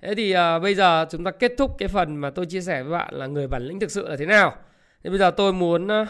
Thế 0.00 0.14
thì 0.14 0.34
uh, 0.34 0.62
bây 0.62 0.74
giờ 0.74 1.06
chúng 1.10 1.24
ta 1.24 1.30
kết 1.30 1.52
thúc 1.58 1.70
cái 1.78 1.88
phần 1.88 2.16
mà 2.16 2.30
tôi 2.30 2.46
chia 2.46 2.60
sẻ 2.60 2.82
với 2.82 2.92
bạn 2.92 3.14
là 3.14 3.26
người 3.26 3.48
bản 3.48 3.62
lĩnh 3.62 3.80
thực 3.80 3.90
sự 3.90 4.08
là 4.08 4.16
thế 4.16 4.26
nào. 4.26 4.56
Thế 5.04 5.10
bây 5.10 5.18
giờ 5.18 5.30
tôi 5.30 5.52
muốn 5.52 5.86
uh, 5.86 6.08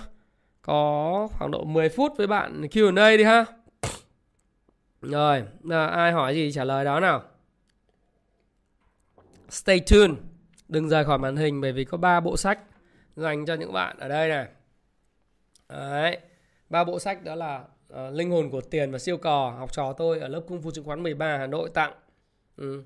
có 0.62 1.28
khoảng 1.32 1.50
độ 1.50 1.64
10 1.64 1.88
phút 1.88 2.12
với 2.16 2.26
bạn 2.26 2.62
Q&A 2.62 3.16
đi 3.16 3.24
ha 3.24 3.44
rồi 5.02 5.44
à, 5.70 5.86
ai 5.86 6.12
hỏi 6.12 6.34
gì 6.34 6.52
trả 6.52 6.64
lời 6.64 6.84
đó 6.84 7.00
nào. 7.00 7.22
Stay 9.48 9.80
tuned 9.80 10.18
Đừng 10.68 10.88
rời 10.88 11.04
khỏi 11.04 11.18
màn 11.18 11.36
hình 11.36 11.60
bởi 11.60 11.72
vì 11.72 11.84
có 11.84 11.98
3 11.98 12.20
bộ 12.20 12.36
sách 12.36 12.58
dành 13.16 13.46
cho 13.46 13.54
những 13.54 13.72
bạn 13.72 13.98
ở 13.98 14.08
đây 14.08 14.28
này. 14.28 14.48
Đấy 15.68 16.18
ba 16.70 16.84
bộ 16.84 16.98
sách 16.98 17.24
đó 17.24 17.34
là 17.34 17.64
uh, 17.92 18.12
linh 18.12 18.30
hồn 18.30 18.50
của 18.50 18.60
tiền 18.60 18.90
và 18.90 18.98
siêu 18.98 19.16
cò 19.16 19.50
học 19.50 19.72
trò 19.72 19.92
tôi 19.92 20.18
ở 20.18 20.28
lớp 20.28 20.40
cung 20.48 20.62
phu 20.62 20.70
chứng 20.70 20.84
khoán 20.84 21.02
13 21.02 21.38
Hà 21.38 21.46
Nội 21.46 21.70
tặng. 21.74 21.92
Ừ. 22.56 22.82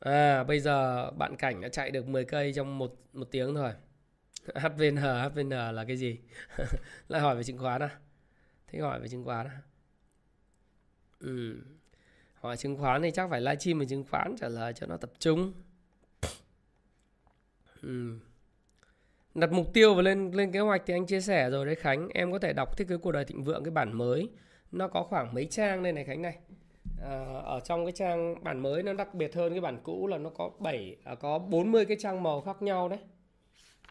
à 0.00 0.44
bây 0.44 0.60
giờ 0.60 1.10
bạn 1.10 1.36
cảnh 1.36 1.60
đã 1.60 1.68
chạy 1.68 1.90
được 1.90 2.08
10 2.08 2.24
cây 2.24 2.52
trong 2.52 2.78
một 2.78 2.94
một 3.12 3.28
tiếng 3.30 3.54
thôi 3.54 3.72
HVN 4.54 4.96
HVN 4.96 5.50
là 5.50 5.84
cái 5.88 5.96
gì? 5.96 6.18
Lại 7.08 7.20
hỏi 7.20 7.36
về 7.36 7.42
chứng 7.42 7.58
khoán 7.58 7.82
à? 7.82 7.90
Thế 8.68 8.78
hỏi 8.78 9.00
về 9.00 9.08
chứng 9.08 9.24
khoán 9.24 9.46
à? 9.46 9.60
Ừ. 11.20 11.56
hỏi 12.34 12.56
chứng 12.56 12.76
khoán 12.76 13.02
thì 13.02 13.10
chắc 13.10 13.30
phải 13.30 13.40
livestream 13.40 13.78
về 13.78 13.86
chứng 13.86 14.04
khoán 14.10 14.34
trả 14.40 14.48
lời 14.48 14.72
cho 14.72 14.86
nó 14.86 14.96
tập 14.96 15.10
trung. 15.18 15.52
Ừ. 17.82 18.18
đặt 19.34 19.52
mục 19.52 19.72
tiêu 19.72 19.94
và 19.94 20.02
lên 20.02 20.30
lên 20.30 20.52
kế 20.52 20.60
hoạch 20.60 20.82
thì 20.86 20.94
anh 20.94 21.06
chia 21.06 21.20
sẻ 21.20 21.50
rồi 21.50 21.66
đấy 21.66 21.74
Khánh. 21.74 22.08
Em 22.08 22.32
có 22.32 22.38
thể 22.38 22.52
đọc 22.52 22.76
thiết 22.76 22.88
kế 22.88 22.96
cuộc 22.96 23.12
đời 23.12 23.24
thịnh 23.24 23.44
vượng 23.44 23.64
cái 23.64 23.70
bản 23.70 23.98
mới. 23.98 24.28
Nó 24.72 24.88
có 24.88 25.02
khoảng 25.02 25.34
mấy 25.34 25.46
trang 25.46 25.82
đây 25.82 25.92
này 25.92 26.04
Khánh 26.04 26.22
này. 26.22 26.38
À, 27.02 27.24
ở 27.44 27.60
trong 27.60 27.84
cái 27.84 27.92
trang 27.92 28.44
bản 28.44 28.60
mới 28.60 28.82
nó 28.82 28.92
đặc 28.92 29.14
biệt 29.14 29.34
hơn 29.34 29.52
cái 29.52 29.60
bản 29.60 29.78
cũ 29.82 30.06
là 30.06 30.18
nó 30.18 30.30
có 30.30 30.50
7 30.58 30.96
à, 31.04 31.14
có 31.14 31.38
40 31.38 31.84
cái 31.84 31.96
trang 32.00 32.22
màu 32.22 32.40
khác 32.40 32.62
nhau 32.62 32.88
đấy. 32.88 32.98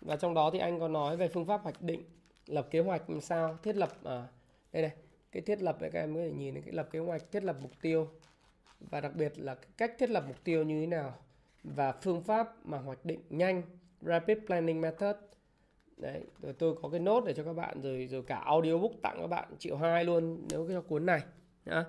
Và 0.02 0.16
trong 0.16 0.34
đó 0.34 0.50
thì 0.54 0.60
anh 0.60 0.80
có 0.80 0.88
nói 0.88 1.18
về 1.18 1.28
phương 1.28 1.46
pháp 1.46 1.62
hoạch 1.64 1.82
định 1.82 2.04
lập 2.48 2.68
kế 2.72 2.80
hoạch 2.80 3.10
làm 3.10 3.22
sao 3.22 3.58
thiết 3.64 3.76
lập 3.76 3.90
à, 4.04 4.28
đây 4.74 4.82
này 4.82 4.92
cái 5.38 5.42
thiết 5.42 5.62
lập 5.62 5.78
các 5.80 5.94
em 5.94 6.16
có 6.16 6.22
thể 6.22 6.32
nhìn 6.32 6.62
cái 6.62 6.74
lập 6.74 6.88
kế 6.92 7.00
hoạch, 7.00 7.32
thiết 7.32 7.44
lập 7.44 7.58
mục 7.62 7.72
tiêu. 7.82 8.10
Và 8.80 9.02
đặc 9.02 9.16
biệt 9.16 9.40
là 9.40 9.56
cách 9.78 9.94
thiết 10.00 10.10
lập 10.10 10.24
mục 10.28 10.44
tiêu 10.44 10.64
như 10.64 10.80
thế 10.82 10.88
nào. 10.88 11.18
Và 11.64 11.92
phương 11.92 12.22
pháp 12.22 12.66
mà 12.66 12.78
hoạch 12.78 13.06
định 13.06 13.22
nhanh, 13.30 13.62
rapid 14.02 14.38
planning 14.46 14.82
method. 14.82 15.16
Đấy, 15.98 16.22
rồi 16.42 16.54
tôi 16.54 16.76
có 16.82 16.90
cái 16.90 17.00
nốt 17.00 17.24
để 17.26 17.34
cho 17.34 17.44
các 17.44 17.54
bạn, 17.54 17.82
rồi 17.82 18.08
rồi 18.08 18.24
cả 18.24 18.36
audiobook 18.46 18.92
tặng 19.02 19.18
các 19.22 19.28
bạn, 19.28 19.50
triệu 19.60 19.78
hai 19.78 20.06
luôn, 20.06 20.48
nếu 20.50 20.68
cái 20.68 20.78
cuốn 20.88 21.06
này, 21.06 21.22
nhá. 21.66 21.84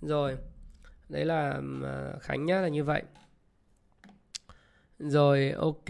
Rồi, 0.00 0.36
đấy 1.08 1.24
là 1.24 1.60
à, 1.84 2.12
khánh 2.20 2.46
nhá, 2.46 2.60
là 2.60 2.68
như 2.68 2.84
vậy. 2.84 3.02
Rồi, 4.98 5.50
ok. 5.50 5.88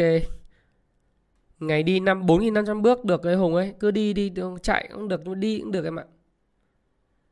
Ngày 1.61 1.83
đi 1.83 2.01
năm, 2.01 2.27
bốn 2.27 2.41
nghìn 2.41 2.55
năm 2.55 2.67
trăm 2.67 2.83
bước 2.83 3.05
được 3.05 3.21
cái 3.23 3.35
hùng 3.35 3.55
ấy 3.55 3.75
cứ 3.81 3.91
đi 3.91 4.13
đi, 4.13 4.33
chạy 4.63 4.89
cũng 4.93 5.09
được, 5.09 5.37
đi 5.37 5.61
cũng 5.61 5.73
được 5.73 5.85
em 5.85 5.99
ạ 5.99 6.05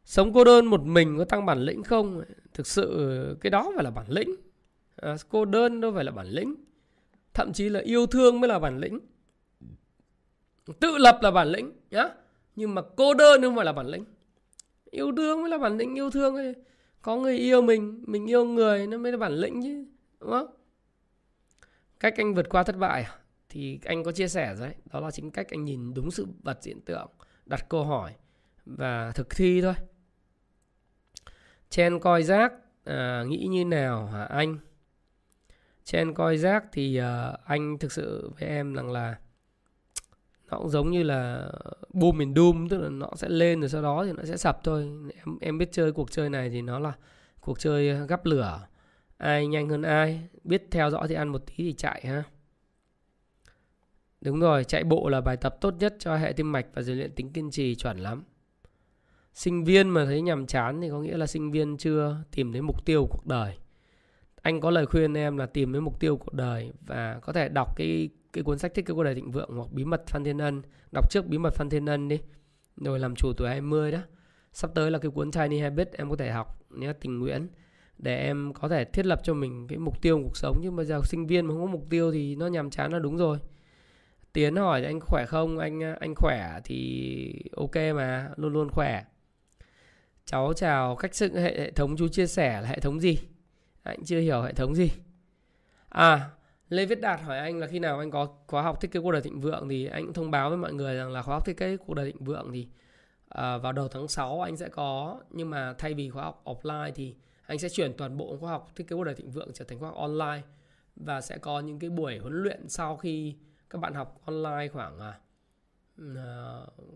sống 0.05 0.33
cô 0.33 0.45
đơn 0.45 0.67
một 0.67 0.83
mình 0.83 1.19
có 1.19 1.25
tăng 1.25 1.47
bản 1.47 1.59
lĩnh 1.59 1.83
không? 1.83 2.23
Thực 2.55 2.67
sự 2.67 3.37
cái 3.41 3.51
đó 3.51 3.73
phải 3.75 3.85
là 3.85 3.91
bản 3.91 4.07
lĩnh. 4.09 4.37
À, 4.97 5.17
cô 5.29 5.45
đơn 5.45 5.81
đâu 5.81 5.93
phải 5.95 6.05
là 6.05 6.13
bản 6.13 6.27
lĩnh. 6.27 6.55
Thậm 7.35 7.53
chí 7.53 7.69
là 7.69 7.81
yêu 7.81 8.07
thương 8.07 8.41
mới 8.41 8.49
là 8.49 8.59
bản 8.59 8.79
lĩnh. 8.79 8.99
Tự 10.81 10.99
lập 10.99 11.19
là 11.23 11.31
bản 11.31 11.49
lĩnh 11.49 11.73
nhá. 11.91 12.09
Nhưng 12.57 12.75
mà 12.75 12.83
cô 12.97 13.15
đơn 13.15 13.43
không 13.43 13.57
phải 13.57 13.65
là 13.65 13.73
bản 13.73 13.87
lĩnh. 13.87 14.05
Yêu 14.91 15.13
thương 15.17 15.41
mới 15.41 15.51
là 15.51 15.59
bản 15.59 15.77
lĩnh 15.77 15.95
yêu 15.99 16.11
thương 16.11 16.37
ấy. 16.37 16.55
có 17.03 17.17
người 17.17 17.39
yêu 17.39 17.63
mình 17.63 18.05
mình 18.07 18.31
yêu 18.31 18.45
người 18.45 18.87
nó 18.87 18.99
mới 18.99 19.13
là 19.13 19.19
bản 19.19 19.33
lĩnh 19.33 19.63
chứ 19.63 19.85
đúng 20.21 20.31
không? 20.31 20.47
Cách 22.01 22.15
anh 22.17 22.35
vượt 22.35 22.49
qua 22.49 22.63
thất 22.63 22.77
bại 22.77 23.03
à? 23.03 23.19
thì 23.49 23.81
anh 23.85 24.05
có 24.05 24.13
chia 24.13 24.29
sẻ 24.29 24.55
rồi 24.59 24.69
đấy. 24.69 24.77
Đó 24.93 25.01
là 25.01 25.11
chính 25.11 25.31
cách 25.31 25.47
anh 25.51 25.65
nhìn 25.65 25.95
đúng 25.95 26.11
sự 26.11 26.27
vật 26.43 26.59
hiện 26.65 26.81
tượng 26.81 27.09
đặt 27.47 27.69
câu 27.69 27.85
hỏi 27.85 28.13
và 28.67 29.13
thực 29.15 29.31
thi 29.31 29.61
thôi 29.63 29.75
chen 31.71 32.01
coi 32.01 32.23
rác 32.23 32.53
à, 32.85 33.25
nghĩ 33.27 33.47
như 33.51 33.65
nào 33.65 34.07
hả 34.07 34.25
anh? 34.25 34.59
Chen 35.85 36.15
coi 36.15 36.37
rác 36.37 36.65
thì 36.73 36.97
à, 36.97 37.37
anh 37.45 37.79
thực 37.79 37.93
sự 37.93 38.31
với 38.39 38.49
em 38.49 38.75
rằng 38.75 38.93
là 38.93 39.19
nó 40.51 40.59
cũng 40.59 40.69
giống 40.69 40.91
như 40.91 41.03
là 41.03 41.51
boom 41.93 42.19
and 42.19 42.37
doom 42.37 42.69
tức 42.69 42.81
là 42.81 42.89
nó 42.89 43.11
sẽ 43.17 43.29
lên 43.29 43.61
rồi 43.61 43.69
sau 43.69 43.83
đó 43.83 44.05
thì 44.07 44.13
nó 44.13 44.23
sẽ 44.25 44.37
sập 44.37 44.65
thôi. 44.65 44.89
Em 45.17 45.39
em 45.41 45.59
biết 45.59 45.69
chơi 45.73 45.93
cuộc 45.93 46.11
chơi 46.11 46.31
này 46.31 46.51
thì 46.51 46.63
nó 46.63 46.79
là 46.79 46.93
cuộc 47.41 47.61
chơi 47.61 48.07
gắp 48.07 48.27
lửa. 48.27 48.67
Ai 49.17 49.47
nhanh 49.47 49.69
hơn 49.69 49.83
ai 49.83 50.29
biết 50.45 50.67
theo 50.71 50.91
dõi 50.91 51.09
thì 51.09 51.15
ăn 51.15 51.29
một 51.29 51.43
tí 51.47 51.55
thì 51.57 51.73
chạy 51.73 52.03
ha. 52.07 52.23
Đúng 54.21 54.41
rồi 54.41 54.65
chạy 54.65 54.85
bộ 54.85 55.09
là 55.09 55.21
bài 55.21 55.37
tập 55.37 55.57
tốt 55.61 55.75
nhất 55.79 55.97
cho 55.99 56.17
hệ 56.17 56.33
tim 56.33 56.53
mạch 56.53 56.67
và 56.75 56.83
rèn 56.83 56.97
luyện 56.97 57.13
tính 57.15 57.33
kiên 57.33 57.51
trì 57.51 57.75
chuẩn 57.75 57.99
lắm 57.99 58.25
sinh 59.35 59.65
viên 59.65 59.89
mà 59.89 60.05
thấy 60.05 60.21
nhàm 60.21 60.47
chán 60.47 60.81
thì 60.81 60.91
có 60.91 61.01
nghĩa 61.01 61.17
là 61.17 61.27
sinh 61.27 61.51
viên 61.51 61.77
chưa 61.77 62.17
tìm 62.31 62.53
thấy 62.53 62.63
mục 62.63 62.85
tiêu 62.85 63.07
cuộc 63.11 63.27
đời. 63.27 63.59
Anh 64.43 64.61
có 64.61 64.71
lời 64.71 64.87
khuyên 64.87 65.15
em 65.15 65.37
là 65.37 65.47
tìm 65.47 65.73
thấy 65.73 65.81
mục 65.81 66.01
tiêu 66.01 66.17
cuộc 66.17 66.35
đời 66.35 66.73
và 66.81 67.19
có 67.23 67.33
thể 67.33 67.49
đọc 67.49 67.77
cái 67.77 68.09
cái 68.33 68.45
cuốn 68.45 68.59
sách 68.59 68.75
thích 68.75 68.85
cái 68.87 68.95
cuộc 68.95 69.03
đời 69.03 69.15
thịnh 69.15 69.31
vượng 69.31 69.51
hoặc 69.57 69.73
bí 69.73 69.85
mật 69.85 70.07
phan 70.07 70.25
thiên 70.25 70.39
ân. 70.39 70.63
Đọc 70.93 71.11
trước 71.11 71.27
bí 71.27 71.39
mật 71.39 71.55
phan 71.55 71.71
thiên 71.71 71.87
ân 71.87 72.09
đi, 72.09 72.21
rồi 72.77 72.99
làm 72.99 73.15
chủ 73.15 73.33
tuổi 73.33 73.49
20 73.49 73.93
đó. 73.93 73.99
Sắp 74.53 74.71
tới 74.75 74.91
là 74.91 74.99
cái 74.99 75.11
cuốn 75.11 75.31
Tiny 75.31 75.59
Habit 75.59 75.93
em 75.93 76.11
có 76.11 76.17
thể 76.17 76.31
học 76.31 76.63
nhé 76.71 76.93
tình 76.93 77.19
nguyện, 77.19 77.49
để 77.99 78.17
em 78.17 78.53
có 78.53 78.69
thể 78.69 78.85
thiết 78.85 79.07
lập 79.07 79.21
cho 79.25 79.35
mình 79.35 79.67
cái 79.69 79.79
mục 79.79 80.03
tiêu 80.03 80.21
cuộc 80.23 80.37
sống. 80.37 80.59
Nhưng 80.61 80.77
mà 80.77 80.85
giờ 80.85 81.01
sinh 81.05 81.27
viên 81.27 81.47
mà 81.47 81.55
không 81.55 81.61
có 81.61 81.67
mục 81.67 81.87
tiêu 81.91 82.13
thì 82.13 82.37
nó 82.37 82.47
nhàm 82.47 82.71
chán 82.71 82.93
là 82.93 82.99
đúng 82.99 83.17
rồi. 83.17 83.39
Tiến 84.33 84.57
hỏi 84.57 84.85
anh 84.85 85.01
khỏe 85.01 85.27
không? 85.27 85.59
Anh 85.59 85.81
anh 86.01 86.15
khỏe 86.15 86.61
thì 86.65 87.43
ok 87.57 87.77
mà, 87.95 88.31
luôn 88.37 88.53
luôn 88.53 88.69
khỏe 88.69 89.05
cháu 90.31 90.53
chào 90.53 90.97
cách 90.97 91.15
dựng 91.15 91.35
hệ, 91.35 91.59
hệ 91.59 91.71
thống 91.71 91.97
chú 91.97 92.09
chia 92.09 92.27
sẻ 92.27 92.61
là 92.61 92.69
hệ 92.69 92.81
thống 92.81 93.01
gì? 93.01 93.19
Anh 93.83 94.05
chưa 94.05 94.21
hiểu 94.21 94.43
hệ 94.43 94.53
thống 94.53 94.75
gì. 94.75 94.91
À 95.89 96.31
Lê 96.69 96.87
Viết 96.87 97.01
Đạt 97.01 97.21
hỏi 97.21 97.39
anh 97.39 97.59
là 97.59 97.67
khi 97.67 97.79
nào 97.79 97.99
anh 97.99 98.11
có 98.11 98.29
khóa 98.47 98.63
học 98.63 98.81
thiết 98.81 98.93
kế 98.93 99.01
cuộc 99.01 99.11
đời 99.11 99.23
thịnh 99.23 99.41
vượng 99.41 99.69
thì 99.69 99.87
anh 99.87 100.05
cũng 100.05 100.15
thông 100.15 100.31
báo 100.31 100.49
với 100.49 100.59
mọi 100.59 100.73
người 100.73 100.97
rằng 100.97 101.11
là 101.11 101.23
khóa 101.23 101.35
học 101.35 101.47
thiết 101.47 101.57
kế 101.57 101.77
cuộc 101.77 101.95
đời 101.95 102.13
thịnh 102.13 102.25
vượng 102.25 102.51
thì 102.53 102.69
à, 103.29 103.59
vào 103.59 103.73
đầu 103.73 103.89
tháng 103.89 104.09
6 104.09 104.41
anh 104.41 104.57
sẽ 104.57 104.69
có 104.69 105.21
nhưng 105.31 105.51
mà 105.51 105.75
thay 105.79 105.95
vì 105.95 106.11
khóa 106.11 106.25
học 106.25 106.43
offline 106.45 106.93
thì 106.95 107.15
anh 107.47 107.59
sẽ 107.59 107.69
chuyển 107.69 107.93
toàn 107.97 108.17
bộ 108.17 108.37
khóa 108.41 108.51
học 108.51 108.73
thiết 108.77 108.89
kế 108.89 108.97
cuộc 108.97 109.05
đời 109.05 109.15
thịnh 109.15 109.31
vượng 109.31 109.51
trở 109.55 109.65
thành 109.65 109.79
khóa 109.79 109.89
học 109.89 109.99
online 109.99 110.43
và 110.97 111.21
sẽ 111.21 111.39
có 111.39 111.61
những 111.61 111.79
cái 111.79 111.91
buổi 111.91 112.19
huấn 112.19 112.43
luyện 112.43 112.69
sau 112.69 112.97
khi 112.97 113.35
các 113.71 113.81
bạn 113.81 113.95
học 113.95 114.21
online 114.25 114.69
khoảng 114.73 114.99
uh, 116.01 116.13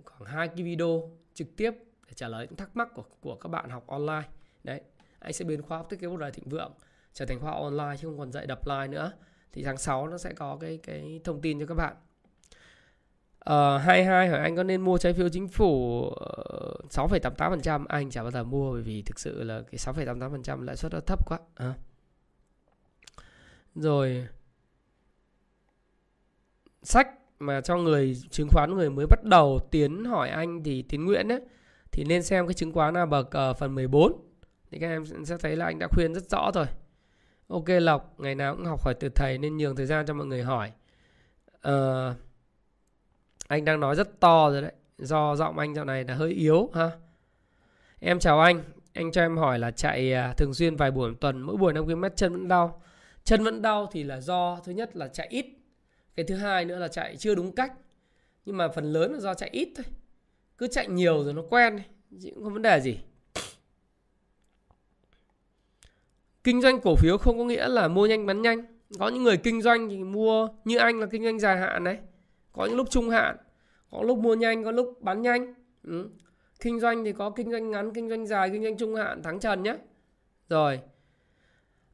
khoảng 0.05 0.25
hai 0.25 0.49
cái 0.49 0.63
video 0.63 1.11
trực 1.35 1.57
tiếp 1.57 1.71
để 2.15 2.17
trả 2.17 2.29
lời 2.29 2.47
những 2.47 2.57
thắc 2.57 2.77
mắc 2.77 2.89
của 2.95 3.05
của 3.21 3.37
các 3.37 3.49
bạn 3.49 3.71
học 3.71 3.87
online. 3.87 4.29
Đấy 4.65 4.81
anh 5.19 5.33
sẽ 5.33 5.45
biến 5.45 5.63
khóa 5.63 5.79
học 5.79 5.87
thiết 5.91 6.01
kế 6.01 6.07
cuộc 6.07 6.17
đời 6.17 6.31
thịnh 6.31 6.49
vượng 6.49 6.73
trở 7.13 7.27
thành 7.27 7.41
khóa 7.41 7.51
học 7.51 7.63
online 7.63 7.97
chứ 8.01 8.09
không 8.09 8.19
còn 8.19 8.33
dạy 8.33 8.47
đập 8.47 8.67
line 8.67 8.87
nữa. 8.87 9.13
Thì 9.53 9.63
tháng 9.63 9.77
6 9.77 10.09
nó 10.09 10.19
sẽ 10.19 10.33
có 10.33 10.59
cái 10.61 10.79
cái 10.83 11.21
thông 11.25 11.41
tin 11.41 11.61
cho 11.61 11.67
các 11.67 11.75
bạn. 11.75 11.97
Ờ, 13.39 13.77
uh, 13.77 13.83
22 13.83 14.29
hỏi 14.29 14.39
anh 14.39 14.57
có 14.57 14.63
nên 14.63 14.81
mua 14.81 14.99
trái 14.99 15.13
phiếu 15.13 15.29
chính 15.29 15.49
phủ 15.49 16.05
ờ, 16.11 16.75
6,88% 16.91 17.85
Anh 17.89 18.11
chả 18.11 18.23
bao 18.23 18.31
giờ 18.31 18.45
mua 18.45 18.73
bởi 18.73 18.83
vì 18.83 19.03
thực 19.03 19.19
sự 19.19 19.43
là 19.43 19.63
cái 19.63 19.79
6,88% 19.79 20.63
lãi 20.63 20.77
suất 20.77 20.93
nó 20.93 21.01
thấp 21.01 21.27
quá. 21.27 21.39
À. 21.55 21.75
Rồi. 23.75 24.29
Sách 26.83 27.09
mà 27.39 27.61
cho 27.61 27.77
người 27.77 28.17
chứng 28.31 28.49
khoán 28.51 28.75
người 28.75 28.91
mới 28.91 29.07
bắt 29.07 29.25
đầu 29.25 29.61
tiến 29.71 30.05
hỏi 30.05 30.31
anh 30.31 30.63
thì 30.63 30.83
tiến 30.83 31.05
nguyện 31.05 31.29
ấy, 31.33 31.41
thì 31.95 32.05
nên 32.05 32.23
xem 32.23 32.47
cái 32.47 32.55
chứng 32.55 32.73
khoán 32.73 32.95
nào 32.95 33.07
bậc 33.07 33.31
uh, 33.51 33.57
phần 33.57 33.75
14 33.75 34.13
thì 34.71 34.79
các 34.79 34.87
em 34.87 35.05
sẽ 35.25 35.37
thấy 35.37 35.57
là 35.57 35.65
anh 35.65 35.79
đã 35.79 35.89
khuyên 35.91 36.15
rất 36.15 36.31
rõ 36.31 36.51
rồi. 36.55 36.67
Ok 37.49 37.65
lộc 37.69 38.15
ngày 38.21 38.35
nào 38.35 38.57
cũng 38.57 38.65
học 38.65 38.85
hỏi 38.85 38.95
từ 39.01 39.09
thầy 39.09 39.39
nên 39.39 39.57
nhường 39.57 39.77
thời 39.77 39.87
gian 39.87 40.07
cho 40.07 40.15
mọi 40.15 40.27
người 40.27 40.43
hỏi. 40.43 40.73
Uh, 41.69 42.17
anh 43.49 43.65
đang 43.65 43.81
nói 43.81 43.95
rất 43.97 44.21
to 44.21 44.51
rồi 44.51 44.63
đấy. 44.63 44.73
Do 44.99 45.37
giọng 45.37 45.59
anh 45.59 45.75
dạo 45.75 45.85
này 45.85 46.05
là 46.05 46.15
hơi 46.15 46.33
yếu 46.33 46.71
ha? 46.75 46.91
Em 48.01 48.19
chào 48.19 48.41
anh. 48.41 48.63
Anh 48.93 49.13
cho 49.13 49.23
em 49.23 49.37
hỏi 49.37 49.59
là 49.59 49.71
chạy 49.71 50.15
uh, 50.31 50.37
thường 50.37 50.55
xuyên 50.55 50.77
vài 50.77 50.91
buổi 50.91 51.11
một 51.11 51.17
tuần 51.21 51.41
mỗi 51.43 51.57
buổi 51.57 51.73
5 51.73 51.87
km 51.87 52.05
chân 52.17 52.33
vẫn 52.33 52.49
đau. 52.49 52.83
Chân 53.25 53.45
vẫn 53.45 53.63
đau 53.63 53.89
thì 53.93 54.03
là 54.03 54.21
do 54.21 54.61
thứ 54.65 54.73
nhất 54.73 54.97
là 54.97 55.09
chạy 55.09 55.27
ít. 55.31 55.47
Cái 56.17 56.27
thứ 56.27 56.35
hai 56.35 56.65
nữa 56.65 56.79
là 56.79 56.89
chạy 56.89 57.17
chưa 57.17 57.35
đúng 57.35 57.53
cách. 57.53 57.73
Nhưng 58.45 58.57
mà 58.57 58.69
phần 58.69 58.93
lớn 58.93 59.13
là 59.13 59.21
do 59.21 59.35
chạy 59.35 59.49
ít 59.53 59.69
thôi 59.77 59.85
cứ 60.59 60.67
chạy 60.67 60.89
nhiều 60.89 61.25
rồi 61.25 61.35
nó 61.35 61.43
quen 61.51 61.81
chứ 62.23 62.31
cũng 62.35 62.45
không 62.45 62.53
vấn 62.53 62.63
đề 62.63 62.81
gì. 62.81 62.99
Kinh 66.45 66.63
doanh 66.63 66.81
cổ 66.81 66.97
phiếu 66.97 67.19
không 67.19 67.39
có 67.39 67.45
nghĩa 67.45 67.69
là 67.69 67.89
mua 67.89 68.07
nhanh 68.07 68.27
bán 68.27 68.43
nhanh. 68.43 68.65
Có 68.99 69.09
những 69.09 69.23
người 69.23 69.37
kinh 69.37 69.63
doanh 69.63 69.89
thì 69.89 69.99
mua 69.99 70.49
như 70.65 70.77
anh 70.77 71.01
là 71.01 71.07
kinh 71.07 71.25
doanh 71.25 71.39
dài 71.39 71.57
hạn 71.57 71.85
đấy. 71.85 71.99
Có 72.53 72.67
những 72.67 72.77
lúc 72.77 72.91
trung 72.91 73.11
hạn 73.11 73.37
có 73.91 74.03
lúc 74.03 74.19
mua 74.19 74.35
nhanh 74.35 74.65
có 74.65 74.71
lúc 74.71 74.99
bán 75.01 75.23
nhanh. 75.23 75.55
Ừ. 75.85 76.09
kinh 76.61 76.81
doanh 76.81 77.05
thì 77.05 77.13
có 77.13 77.31
kinh 77.31 77.51
doanh 77.51 77.71
ngắn 77.71 77.95
kinh 77.95 78.09
doanh 78.09 78.27
dài 78.27 78.51
kinh 78.51 78.63
doanh 78.63 78.77
trung 78.77 78.95
hạn 78.95 79.23
thắng 79.23 79.41
trần 79.41 79.63
nhé 79.63 79.77
rồi 80.49 80.81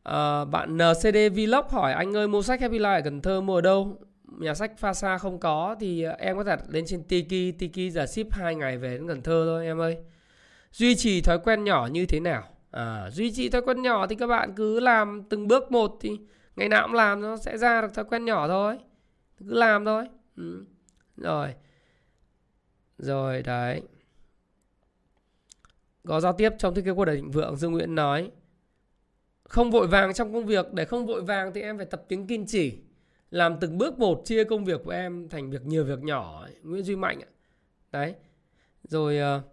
à, 0.02 0.44
bạn 0.44 0.78
NCD 0.78 1.16
Vlog 1.34 1.64
hỏi 1.68 1.92
anh 1.92 2.16
ơi 2.16 2.28
mua 2.28 2.42
sách 2.42 2.60
Happy 2.60 2.78
Life 2.78 2.94
ở 2.94 3.00
Cần 3.04 3.20
Thơ 3.20 3.40
mua 3.40 3.54
ở 3.54 3.60
đâu? 3.60 3.98
Nhà 4.38 4.54
sách 4.54 4.78
pha 4.78 4.94
xa 4.94 5.18
không 5.18 5.40
có 5.40 5.76
thì 5.80 6.04
em 6.18 6.36
có 6.36 6.44
thể 6.44 6.56
lên 6.68 6.84
trên 6.86 7.02
Tiki 7.04 7.58
Tiki 7.58 7.92
giờ 7.92 8.06
ship 8.06 8.32
2 8.32 8.54
ngày 8.54 8.78
về 8.78 8.90
đến 8.90 9.08
Cần 9.08 9.22
Thơ 9.22 9.44
thôi 9.46 9.66
em 9.66 9.80
ơi. 9.80 9.96
Duy 10.72 10.94
trì 10.96 11.20
thói 11.20 11.38
quen 11.38 11.64
nhỏ 11.64 11.88
như 11.92 12.06
thế 12.06 12.20
nào? 12.20 12.44
À, 12.70 13.10
duy 13.10 13.32
trì 13.32 13.48
thói 13.48 13.62
quen 13.62 13.82
nhỏ 13.82 14.06
thì 14.06 14.16
các 14.16 14.26
bạn 14.26 14.52
cứ 14.56 14.80
làm 14.80 15.22
từng 15.30 15.48
bước 15.48 15.72
một 15.72 15.98
thì 16.00 16.20
ngày 16.56 16.68
nào 16.68 16.86
cũng 16.86 16.94
làm 16.94 17.20
nó 17.20 17.36
sẽ 17.36 17.58
ra 17.58 17.80
được 17.80 17.94
thói 17.94 18.04
quen 18.04 18.24
nhỏ 18.24 18.48
thôi. 18.48 18.78
Cứ 19.38 19.54
làm 19.54 19.84
thôi. 19.84 20.08
Ừ. 20.36 20.64
rồi. 21.16 21.54
Rồi 22.98 23.42
đấy. 23.42 23.82
Có 26.06 26.20
giao 26.20 26.32
tiếp 26.32 26.52
trong 26.58 26.74
thiết 26.74 26.84
kế 26.84 26.92
cuộc 26.92 27.04
đời 27.04 27.16
thịnh 27.16 27.30
vượng 27.30 27.56
dương 27.56 27.72
nguyễn 27.72 27.94
nói 27.94 28.30
không 29.50 29.70
vội 29.70 29.86
vàng 29.86 30.14
trong 30.14 30.32
công 30.32 30.46
việc 30.46 30.72
để 30.72 30.84
không 30.84 31.06
vội 31.06 31.22
vàng 31.22 31.52
thì 31.54 31.60
em 31.60 31.76
phải 31.76 31.86
tập 31.86 32.04
tiếng 32.08 32.26
kiên 32.26 32.46
trì 32.46 32.78
làm 33.30 33.56
từng 33.60 33.78
bước 33.78 33.98
một 33.98 34.22
chia 34.24 34.44
công 34.44 34.64
việc 34.64 34.80
của 34.84 34.90
em 34.90 35.28
thành 35.28 35.50
việc 35.50 35.66
nhiều 35.66 35.84
việc 35.84 36.02
nhỏ 36.02 36.46
nguyễn 36.62 36.82
duy 36.82 36.96
mạnh 36.96 37.20
đấy. 37.92 38.14
Rồi 38.82 39.38
uh, 39.38 39.44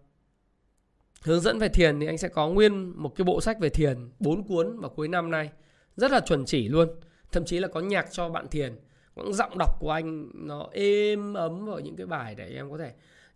hướng 1.23 1.41
dẫn 1.41 1.59
về 1.59 1.69
thiền 1.69 1.99
thì 1.99 2.07
anh 2.07 2.17
sẽ 2.17 2.27
có 2.27 2.49
nguyên 2.49 3.01
một 3.01 3.15
cái 3.15 3.25
bộ 3.25 3.41
sách 3.41 3.59
về 3.59 3.69
thiền 3.69 3.97
bốn 4.19 4.47
cuốn 4.47 4.79
vào 4.79 4.89
cuối 4.89 5.07
năm 5.07 5.31
nay. 5.31 5.49
Rất 5.95 6.11
là 6.11 6.19
chuẩn 6.19 6.45
chỉ 6.45 6.67
luôn. 6.67 6.89
Thậm 7.31 7.45
chí 7.45 7.59
là 7.59 7.67
có 7.67 7.79
nhạc 7.79 8.11
cho 8.11 8.29
bạn 8.29 8.47
thiền. 8.47 8.75
Những 9.15 9.33
giọng 9.33 9.57
đọc 9.57 9.79
của 9.79 9.91
anh 9.91 10.29
nó 10.33 10.69
êm 10.71 11.33
ấm 11.33 11.65
vào 11.65 11.79
những 11.79 11.95
cái 11.95 12.05
bài 12.05 12.35
để 12.35 12.47
em 12.55 12.71
có 12.71 12.77
thể 12.77 12.93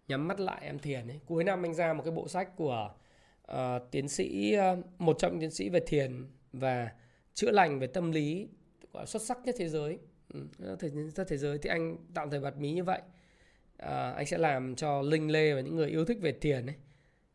nhắm 0.08 0.28
mắt 0.28 0.40
lại 0.40 0.62
em 0.62 0.80
thiền 0.80 1.08
ấy. 1.08 1.20
cuối 1.26 1.44
năm 1.44 1.66
anh 1.66 1.74
ra 1.74 1.94
một 1.94 2.04
cái 2.06 2.12
bộ 2.12 2.28
sách 2.28 2.56
của 2.56 2.92
uh, 3.52 3.58
tiến 3.92 4.08
sĩ 4.10 4.56
uh, 4.74 5.02
một 5.02 5.16
trong 5.20 5.32
những 5.32 5.40
tiến 5.42 5.52
sĩ 5.52 5.70
về 5.70 5.80
thiền 5.88 6.26
và 6.54 6.92
chữa 7.34 7.52
lành 7.52 7.80
về 7.80 7.88
tâm 7.88 8.12
lý 8.12 8.48
xuất 9.06 9.22
sắc 9.22 9.38
nhất 9.46 9.56
thế 9.58 9.70
giới 9.70 10.00
ừ, 10.34 10.76
thế, 10.80 10.90
thế 11.28 11.38
giới 11.38 11.58
thì 11.58 11.70
anh 11.70 11.98
tạm 12.14 12.30
thời 12.30 12.40
bật 12.40 12.58
mí 12.58 12.72
như 12.72 12.84
vậy. 12.84 13.02
À, 13.78 14.12
anh 14.12 14.26
sẽ 14.26 14.38
làm 14.38 14.76
cho 14.76 15.02
linh 15.02 15.32
lê 15.32 15.54
và 15.54 15.62
những 15.62 15.76
người 15.76 15.90
yêu 15.90 16.06
thích 16.06 16.18
về 16.22 16.32
tiền 16.32 16.66
ấy 16.66 16.76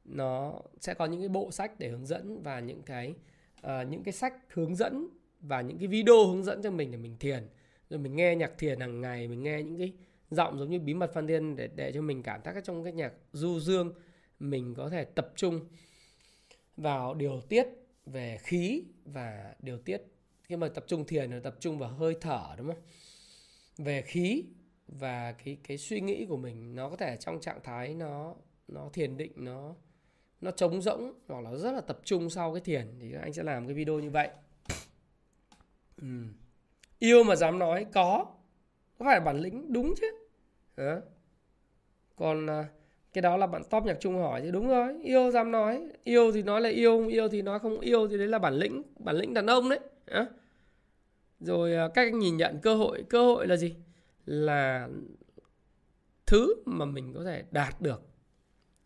nó 0.05 0.61
sẽ 0.80 0.94
có 0.94 1.07
những 1.07 1.20
cái 1.20 1.28
bộ 1.28 1.51
sách 1.51 1.78
để 1.78 1.88
hướng 1.88 2.07
dẫn 2.07 2.42
và 2.42 2.61
những 2.61 2.82
cái 2.82 3.14
uh, 3.66 3.70
những 3.88 4.03
cái 4.03 4.12
sách 4.12 4.34
hướng 4.49 4.76
dẫn 4.76 5.09
và 5.40 5.61
những 5.61 5.78
cái 5.78 5.88
video 5.88 6.26
hướng 6.26 6.44
dẫn 6.44 6.62
cho 6.62 6.70
mình 6.70 6.90
để 6.90 6.99
mình 6.99 7.16
thiền. 7.18 7.49
Rồi 7.90 8.01
mình 8.01 8.16
nghe 8.16 8.36
nhạc 8.36 8.59
thiền 8.59 8.80
hàng 8.80 9.01
ngày 9.01 9.28
mình 9.28 9.42
nghe 9.42 9.62
những 9.62 9.78
cái 9.78 9.92
giọng 10.30 10.59
giống 10.59 10.70
như 10.70 10.80
bí 10.80 10.94
mật 10.94 11.11
phan 11.14 11.26
thiên 11.26 11.57
để 11.57 11.68
để 11.76 11.92
cho 11.92 12.03
mình 12.03 12.22
cảm 12.22 12.40
giác 12.44 12.64
trong 12.64 12.84
cái 12.84 12.92
nhạc 12.92 13.12
du 13.32 13.61
dương 13.61 13.92
mình 14.40 14.74
có 14.74 14.88
thể 14.88 15.05
tập 15.05 15.32
trung 15.36 15.61
vào 16.76 17.14
điều 17.14 17.40
tiết 17.49 17.66
về 18.07 18.38
khí 18.42 18.84
và 19.05 19.55
điều 19.61 19.78
tiết 19.78 20.03
khi 20.47 20.57
mà 20.57 20.68
tập 20.68 20.84
trung 20.86 21.05
thiền 21.05 21.30
là 21.30 21.40
tập 21.40 21.57
trung 21.61 21.78
vào 21.78 21.90
hơi 21.90 22.16
thở, 22.20 22.55
đúng 22.59 22.66
không 22.66 22.82
về 23.78 24.03
khí 24.03 24.44
và 24.88 25.32
cái 25.32 25.57
cái 25.64 25.78
suy 25.78 26.01
nghĩ 26.01 26.26
của 26.26 26.36
mình, 26.36 26.74
nó 26.74 26.90
có 26.90 26.97
thể 26.97 27.16
trong 27.20 27.40
trạng 27.40 27.61
thái 27.62 27.94
nó 27.94 28.34
nó 28.68 28.90
thiền 28.92 29.16
định, 29.16 29.32
nó 29.36 29.74
nó 30.40 30.51
trống 30.51 30.82
rỗng 30.82 31.12
hoặc 31.28 31.40
là 31.40 31.55
rất 31.57 31.72
là 31.72 31.80
tập 31.80 31.99
trung 32.05 32.30
sau 32.30 32.55
cái 32.55 32.61
thiền 32.61 32.99
thì 33.01 33.12
anh 33.22 33.32
sẽ 33.32 33.42
làm 33.42 33.66
cái 33.66 33.74
video 33.74 33.99
như 33.99 34.11
vậy 34.11 34.28
ừ. 35.97 36.07
yêu 36.99 37.24
mà 37.24 37.36
dám 37.36 37.59
nói, 37.59 37.86
có 37.94 38.26
có 38.99 39.05
phải 39.05 39.20
bản 39.20 39.40
lĩnh 39.40 39.72
đúng 39.72 39.94
chứ 40.01 40.07
Hả? 40.76 41.01
còn 42.16 42.47
à, 42.47 42.68
cái 43.16 43.22
đó 43.22 43.36
là 43.36 43.46
bạn 43.46 43.62
top 43.70 43.84
nhạc 43.84 43.96
trung 44.00 44.18
hỏi 44.18 44.40
thì 44.42 44.50
đúng 44.50 44.68
rồi 44.68 44.94
yêu 45.02 45.30
dám 45.30 45.50
nói 45.50 45.88
yêu 46.04 46.32
thì 46.32 46.42
nói 46.42 46.60
là 46.60 46.68
yêu 46.68 46.98
không 46.98 47.08
yêu 47.08 47.28
thì 47.28 47.42
nói 47.42 47.58
không 47.58 47.80
yêu 47.80 48.08
thì 48.08 48.18
đấy 48.18 48.28
là 48.28 48.38
bản 48.38 48.54
lĩnh 48.54 48.82
bản 48.98 49.16
lĩnh 49.16 49.34
đàn 49.34 49.46
ông 49.46 49.68
đấy 49.68 49.80
Hả? 50.06 50.26
rồi 51.40 51.76
à, 51.76 51.88
cách 51.94 52.14
nhìn 52.14 52.36
nhận 52.36 52.58
cơ 52.62 52.74
hội 52.74 53.04
cơ 53.08 53.22
hội 53.22 53.46
là 53.46 53.56
gì? 53.56 53.76
Là 54.26 54.88
thứ 56.26 56.54
mà 56.66 56.84
mình 56.84 57.12
có 57.14 57.24
thể 57.24 57.44
đạt 57.50 57.80
được 57.80 58.02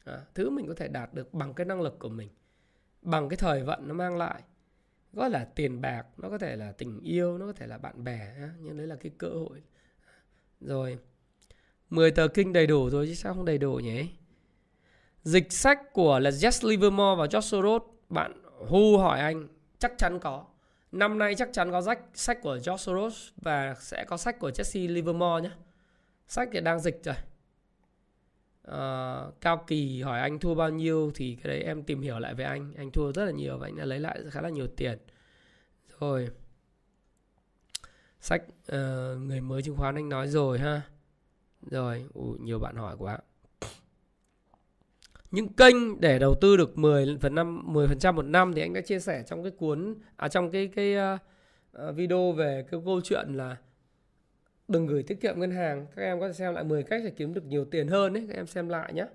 à, 0.05 0.21
thứ 0.35 0.51
mình 0.51 0.67
có 0.69 0.75
thể 0.75 0.89
đạt 0.89 1.15
được 1.15 1.35
bằng 1.35 1.55
cái 1.55 1.67
năng 1.67 1.81
lực 1.81 1.99
của 1.99 2.09
mình 2.09 2.29
bằng 3.03 3.29
cái 3.29 3.37
thời 3.37 3.63
vận 3.63 3.89
nó 3.89 3.95
mang 3.95 4.17
lại. 4.17 4.43
Có 5.17 5.29
là 5.29 5.45
tiền 5.55 5.81
bạc 5.81 6.07
nó 6.17 6.29
có 6.29 6.39
thể 6.39 6.57
là 6.57 6.73
tình 6.73 7.01
yêu 7.01 7.39
nó 7.39 7.47
có 7.47 7.53
thể 7.53 7.67
là 7.67 7.79
bạn 7.79 8.05
bè 8.05 8.35
nhưng 8.61 8.77
đấy 8.77 8.87
là 8.87 8.97
cái 8.97 9.13
cơ 9.19 9.29
hội 9.29 9.63
rồi 10.61 10.99
10 11.91 12.11
tờ 12.11 12.29
kinh 12.29 12.53
đầy 12.53 12.67
đủ 12.67 12.91
rồi 12.91 13.07
chứ 13.07 13.15
sao 13.15 13.35
không 13.35 13.45
đầy 13.45 13.59
đủ 13.59 13.75
nhỉ? 13.75 14.20
Dịch 15.23 15.53
sách 15.53 15.93
của 15.93 16.19
là 16.19 16.31
Jess 16.31 16.69
Livermore 16.69 17.19
và 17.19 17.27
Josh 17.27 17.41
Soros 17.41 17.83
bạn 18.09 18.43
Hu 18.69 18.99
hỏi 18.99 19.21
anh 19.21 19.49
chắc 19.79 19.93
chắn 19.99 20.19
có. 20.19 20.45
Năm 20.93 21.19
nay 21.19 21.35
chắc 21.35 21.49
chắn 21.53 21.71
có 21.71 21.83
sách 21.83 21.99
sách 22.15 22.39
của 22.43 22.53
George 22.53 22.77
Soros 22.77 23.29
và 23.37 23.75
sẽ 23.81 24.05
có 24.05 24.17
sách 24.17 24.39
của 24.39 24.51
Jesse 24.51 24.93
Livermore 24.93 25.49
nhé. 25.49 25.55
Sách 26.29 26.49
thì 26.53 26.61
đang 26.61 26.81
dịch 26.81 27.01
rồi. 27.05 27.15
Uh, 28.69 29.41
Cao 29.41 29.65
Kỳ 29.67 30.03
hỏi 30.03 30.21
anh 30.21 30.39
thua 30.39 30.55
bao 30.55 30.71
nhiêu? 30.71 31.13
Thì 31.15 31.39
cái 31.43 31.53
đấy 31.53 31.63
em 31.63 31.83
tìm 31.83 32.01
hiểu 32.01 32.19
lại 32.19 32.35
về 32.35 32.45
anh. 32.45 32.75
Anh 32.77 32.91
thua 32.91 33.13
rất 33.13 33.25
là 33.25 33.31
nhiều 33.31 33.59
và 33.59 33.67
anh 33.67 33.77
đã 33.77 33.85
lấy 33.85 33.99
lại 34.01 34.21
khá 34.31 34.41
là 34.41 34.49
nhiều 34.49 34.67
tiền. 34.77 34.99
Rồi. 36.01 36.29
Sách 38.21 38.43
uh, 38.49 38.75
người 39.19 39.41
mới 39.41 39.63
chứng 39.63 39.77
khoán 39.77 39.95
anh 39.95 40.09
nói 40.09 40.29
rồi 40.29 40.59
ha. 40.59 40.83
Rồi 41.71 42.07
Ủa, 42.15 42.33
nhiều 42.41 42.59
bạn 42.59 42.77
hỏi 42.77 42.97
quá 42.99 43.19
những 45.31 45.49
kênh 45.49 46.01
để 46.01 46.19
đầu 46.19 46.35
tư 46.35 46.57
được 46.57 46.79
10 46.79 47.19
phần 47.21 47.35
năm 47.35 47.75
10% 47.75 48.15
một 48.15 48.23
năm 48.23 48.53
thì 48.55 48.63
anh 48.63 48.73
đã 48.73 48.81
chia 48.81 49.01
sẻ 49.01 49.23
trong 49.27 49.43
cái 49.43 49.53
cuốn 49.59 49.95
à 50.17 50.29
trong 50.29 50.51
cái 50.51 50.69
cái 50.77 50.95
uh, 50.97 51.97
video 51.97 52.33
về 52.33 52.65
cái 52.71 52.81
câu 52.85 53.01
chuyện 53.05 53.35
là 53.35 53.57
đừng 54.69 54.87
gửi 54.87 55.03
tiết 55.03 55.21
kiệm 55.21 55.41
ngân 55.41 55.51
hàng. 55.51 55.87
Các 55.97 56.03
em 56.03 56.21
có 56.21 56.29
thể 56.29 56.33
xem 56.33 56.55
lại 56.55 56.65
10 56.65 56.83
cách 56.83 57.03
để 57.05 57.11
kiếm 57.11 57.35
được 57.35 57.45
nhiều 57.45 57.65
tiền 57.65 57.89
hơn 57.89 58.13
đấy 58.13 58.25
các 58.29 58.37
em 58.37 58.47
xem 58.47 58.69
lại 58.69 58.93
nhé 58.93 59.07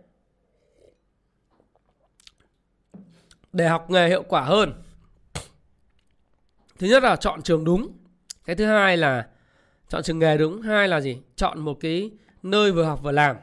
để 3.55 3.67
học 3.67 3.89
nghề 3.89 4.07
hiệu 4.07 4.23
quả 4.23 4.41
hơn. 4.41 4.73
Thứ 6.79 6.87
nhất 6.87 7.03
là 7.03 7.15
chọn 7.15 7.41
trường 7.41 7.63
đúng. 7.63 7.97
Cái 8.45 8.55
thứ 8.55 8.65
hai 8.65 8.97
là 8.97 9.27
chọn 9.89 10.03
trường 10.03 10.19
nghề 10.19 10.37
đúng. 10.37 10.61
Hai 10.61 10.87
là 10.87 11.01
gì? 11.01 11.21
Chọn 11.35 11.59
một 11.59 11.77
cái 11.79 12.11
nơi 12.43 12.71
vừa 12.71 12.83
học 12.83 12.99
vừa 13.03 13.11
làm. 13.11 13.35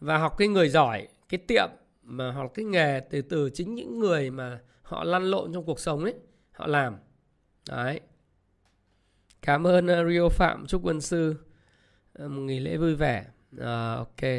Và 0.00 0.18
học 0.18 0.34
cái 0.38 0.48
người 0.48 0.68
giỏi 0.68 1.08
cái 1.28 1.38
tiệm 1.38 1.68
mà 2.02 2.32
hoặc 2.32 2.50
cái 2.54 2.64
nghề 2.64 3.00
từ 3.00 3.22
từ 3.22 3.50
chính 3.54 3.74
những 3.74 3.98
người 3.98 4.30
mà 4.30 4.60
họ 4.82 5.04
lăn 5.04 5.22
lộn 5.22 5.52
trong 5.52 5.64
cuộc 5.64 5.80
sống 5.80 6.04
ấy 6.04 6.14
họ 6.52 6.66
làm. 6.66 6.96
Đấy. 7.68 8.00
Cảm 9.42 9.66
ơn 9.66 9.86
ờ, 9.86 10.08
Rio 10.08 10.28
Phạm 10.28 10.66
chúc 10.66 10.80
quân 10.84 11.00
sư. 11.00 11.34
Ờ, 12.12 12.28
một 12.28 12.40
nghỉ 12.40 12.60
lễ 12.60 12.76
vui 12.76 12.94
vẻ. 12.94 13.26
À, 13.60 13.94
ok. 13.94 14.30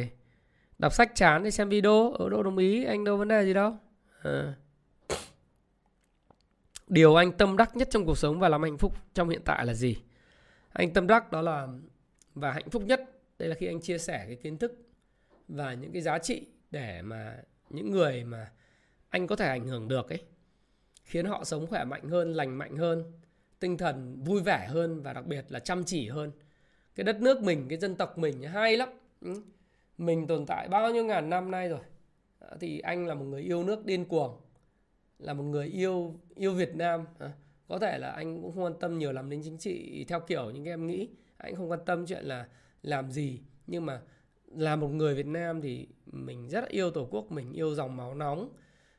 Đọc 0.80 0.94
sách 0.94 1.12
chán 1.16 1.44
thì 1.44 1.52
xem 1.52 1.70
video. 1.70 2.12
Ở 2.12 2.30
đâu 2.30 2.44
đồng 2.44 2.58
ý 2.58 2.84
anh 2.84 3.04
đâu 3.04 3.18
vấn 3.18 3.28
đề 3.28 3.44
gì 3.44 3.54
đâu. 3.54 3.78
À. 4.24 4.54
điều 6.88 7.16
anh 7.16 7.32
tâm 7.32 7.58
đắc 7.58 7.76
nhất 7.76 7.88
trong 7.92 8.06
cuộc 8.06 8.18
sống 8.18 8.40
và 8.40 8.50
làm 8.50 8.64
hạnh 8.64 8.78
phúc 8.78 8.94
trong 9.14 9.30
hiện 9.30 9.42
tại 9.46 9.66
là 9.66 9.74
gì? 9.74 9.98
Anh 10.70 10.94
tâm 10.94 11.08
đắc 11.08 11.32
đó 11.32 11.42
là 11.42 11.68
và 12.36 12.52
hạnh 12.52 12.70
phúc 12.70 12.84
nhất 12.86 13.02
đây 13.40 13.50
là 13.50 13.56
khi 13.56 13.68
anh 13.68 13.82
chia 13.82 13.98
sẻ 13.98 14.24
cái 14.28 14.36
kiến 14.36 14.58
thức 14.58 14.72
và 15.48 15.74
những 15.74 15.92
cái 15.92 16.02
giá 16.02 16.20
trị 16.20 16.48
để 16.76 17.02
mà 17.02 17.38
những 17.70 17.92
người 17.92 18.24
mà 18.24 18.52
anh 19.10 19.28
có 19.28 19.36
thể 19.36 19.48
ảnh 19.48 19.68
hưởng 19.68 19.88
được 19.88 20.10
ấy, 20.10 20.24
khiến 21.04 21.26
họ 21.26 21.44
sống 21.44 21.68
khỏe 21.68 21.84
mạnh 21.84 22.10
hơn, 22.10 22.34
lành 22.34 22.58
mạnh 22.58 22.78
hơn, 22.78 23.12
tinh 23.60 23.78
thần 23.78 24.24
vui 24.24 24.42
vẻ 24.42 24.68
hơn 24.70 25.02
và 25.02 25.14
đặc 25.14 25.26
biệt 25.26 25.46
là 25.50 25.60
chăm 25.60 25.84
chỉ 25.84 26.10
hơn. 26.10 26.32
Cái 26.96 27.04
đất 27.04 27.22
nước 27.22 27.42
mình, 27.42 27.66
cái 27.70 27.78
dân 27.78 27.96
tộc 27.96 28.18
mình 28.18 28.42
hay 28.42 28.78
lắm. 28.78 28.90
Ừ. 29.22 29.44
Mình 29.98 30.28
tồn 30.28 30.46
tại 30.46 30.68
bao 30.68 30.92
nhiêu 30.92 31.06
ngàn 31.06 31.30
năm 31.30 31.52
nay 31.52 31.70
rồi. 31.70 31.80
Thì 32.60 32.80
anh 32.80 33.08
là 33.08 33.14
một 33.14 33.26
người 33.26 33.42
yêu 33.42 33.64
nước 33.64 33.86
điên 33.86 34.06
cuồng, 34.06 34.42
là 35.20 35.34
một 35.34 35.44
người 35.44 35.68
yêu 35.68 36.20
yêu 36.36 36.54
Việt 36.54 36.76
Nam. 36.76 37.06
Có 37.68 37.80
thể 37.80 37.98
là 37.98 38.12
anh 38.12 38.42
cũng 38.42 38.52
không 38.52 38.64
quan 38.64 38.80
tâm 38.80 38.98
nhiều 38.98 39.12
lắm 39.12 39.30
đến 39.30 39.42
chính 39.44 39.58
trị 39.58 40.06
theo 40.08 40.20
kiểu 40.20 40.52
những 40.52 40.64
cái 40.64 40.74
em 40.74 40.88
nghĩ. 40.88 41.10
Anh 41.38 41.56
không 41.56 41.72
quan 41.72 41.86
tâm 41.86 42.06
chuyện 42.06 42.26
là 42.26 42.48
làm 42.82 43.12
gì. 43.12 43.40
Nhưng 43.68 43.86
mà 43.86 44.02
là 44.48 44.76
một 44.76 44.88
người 44.88 45.16
Việt 45.16 45.26
Nam 45.26 45.62
thì 45.62 45.88
mình 46.06 46.50
rất 46.50 46.68
yêu 46.70 46.92
tổ 46.92 47.08
quốc, 47.12 47.32
mình 47.32 47.54
yêu 47.54 47.76
dòng 47.76 47.98
máu 47.98 48.16
nóng, 48.16 48.50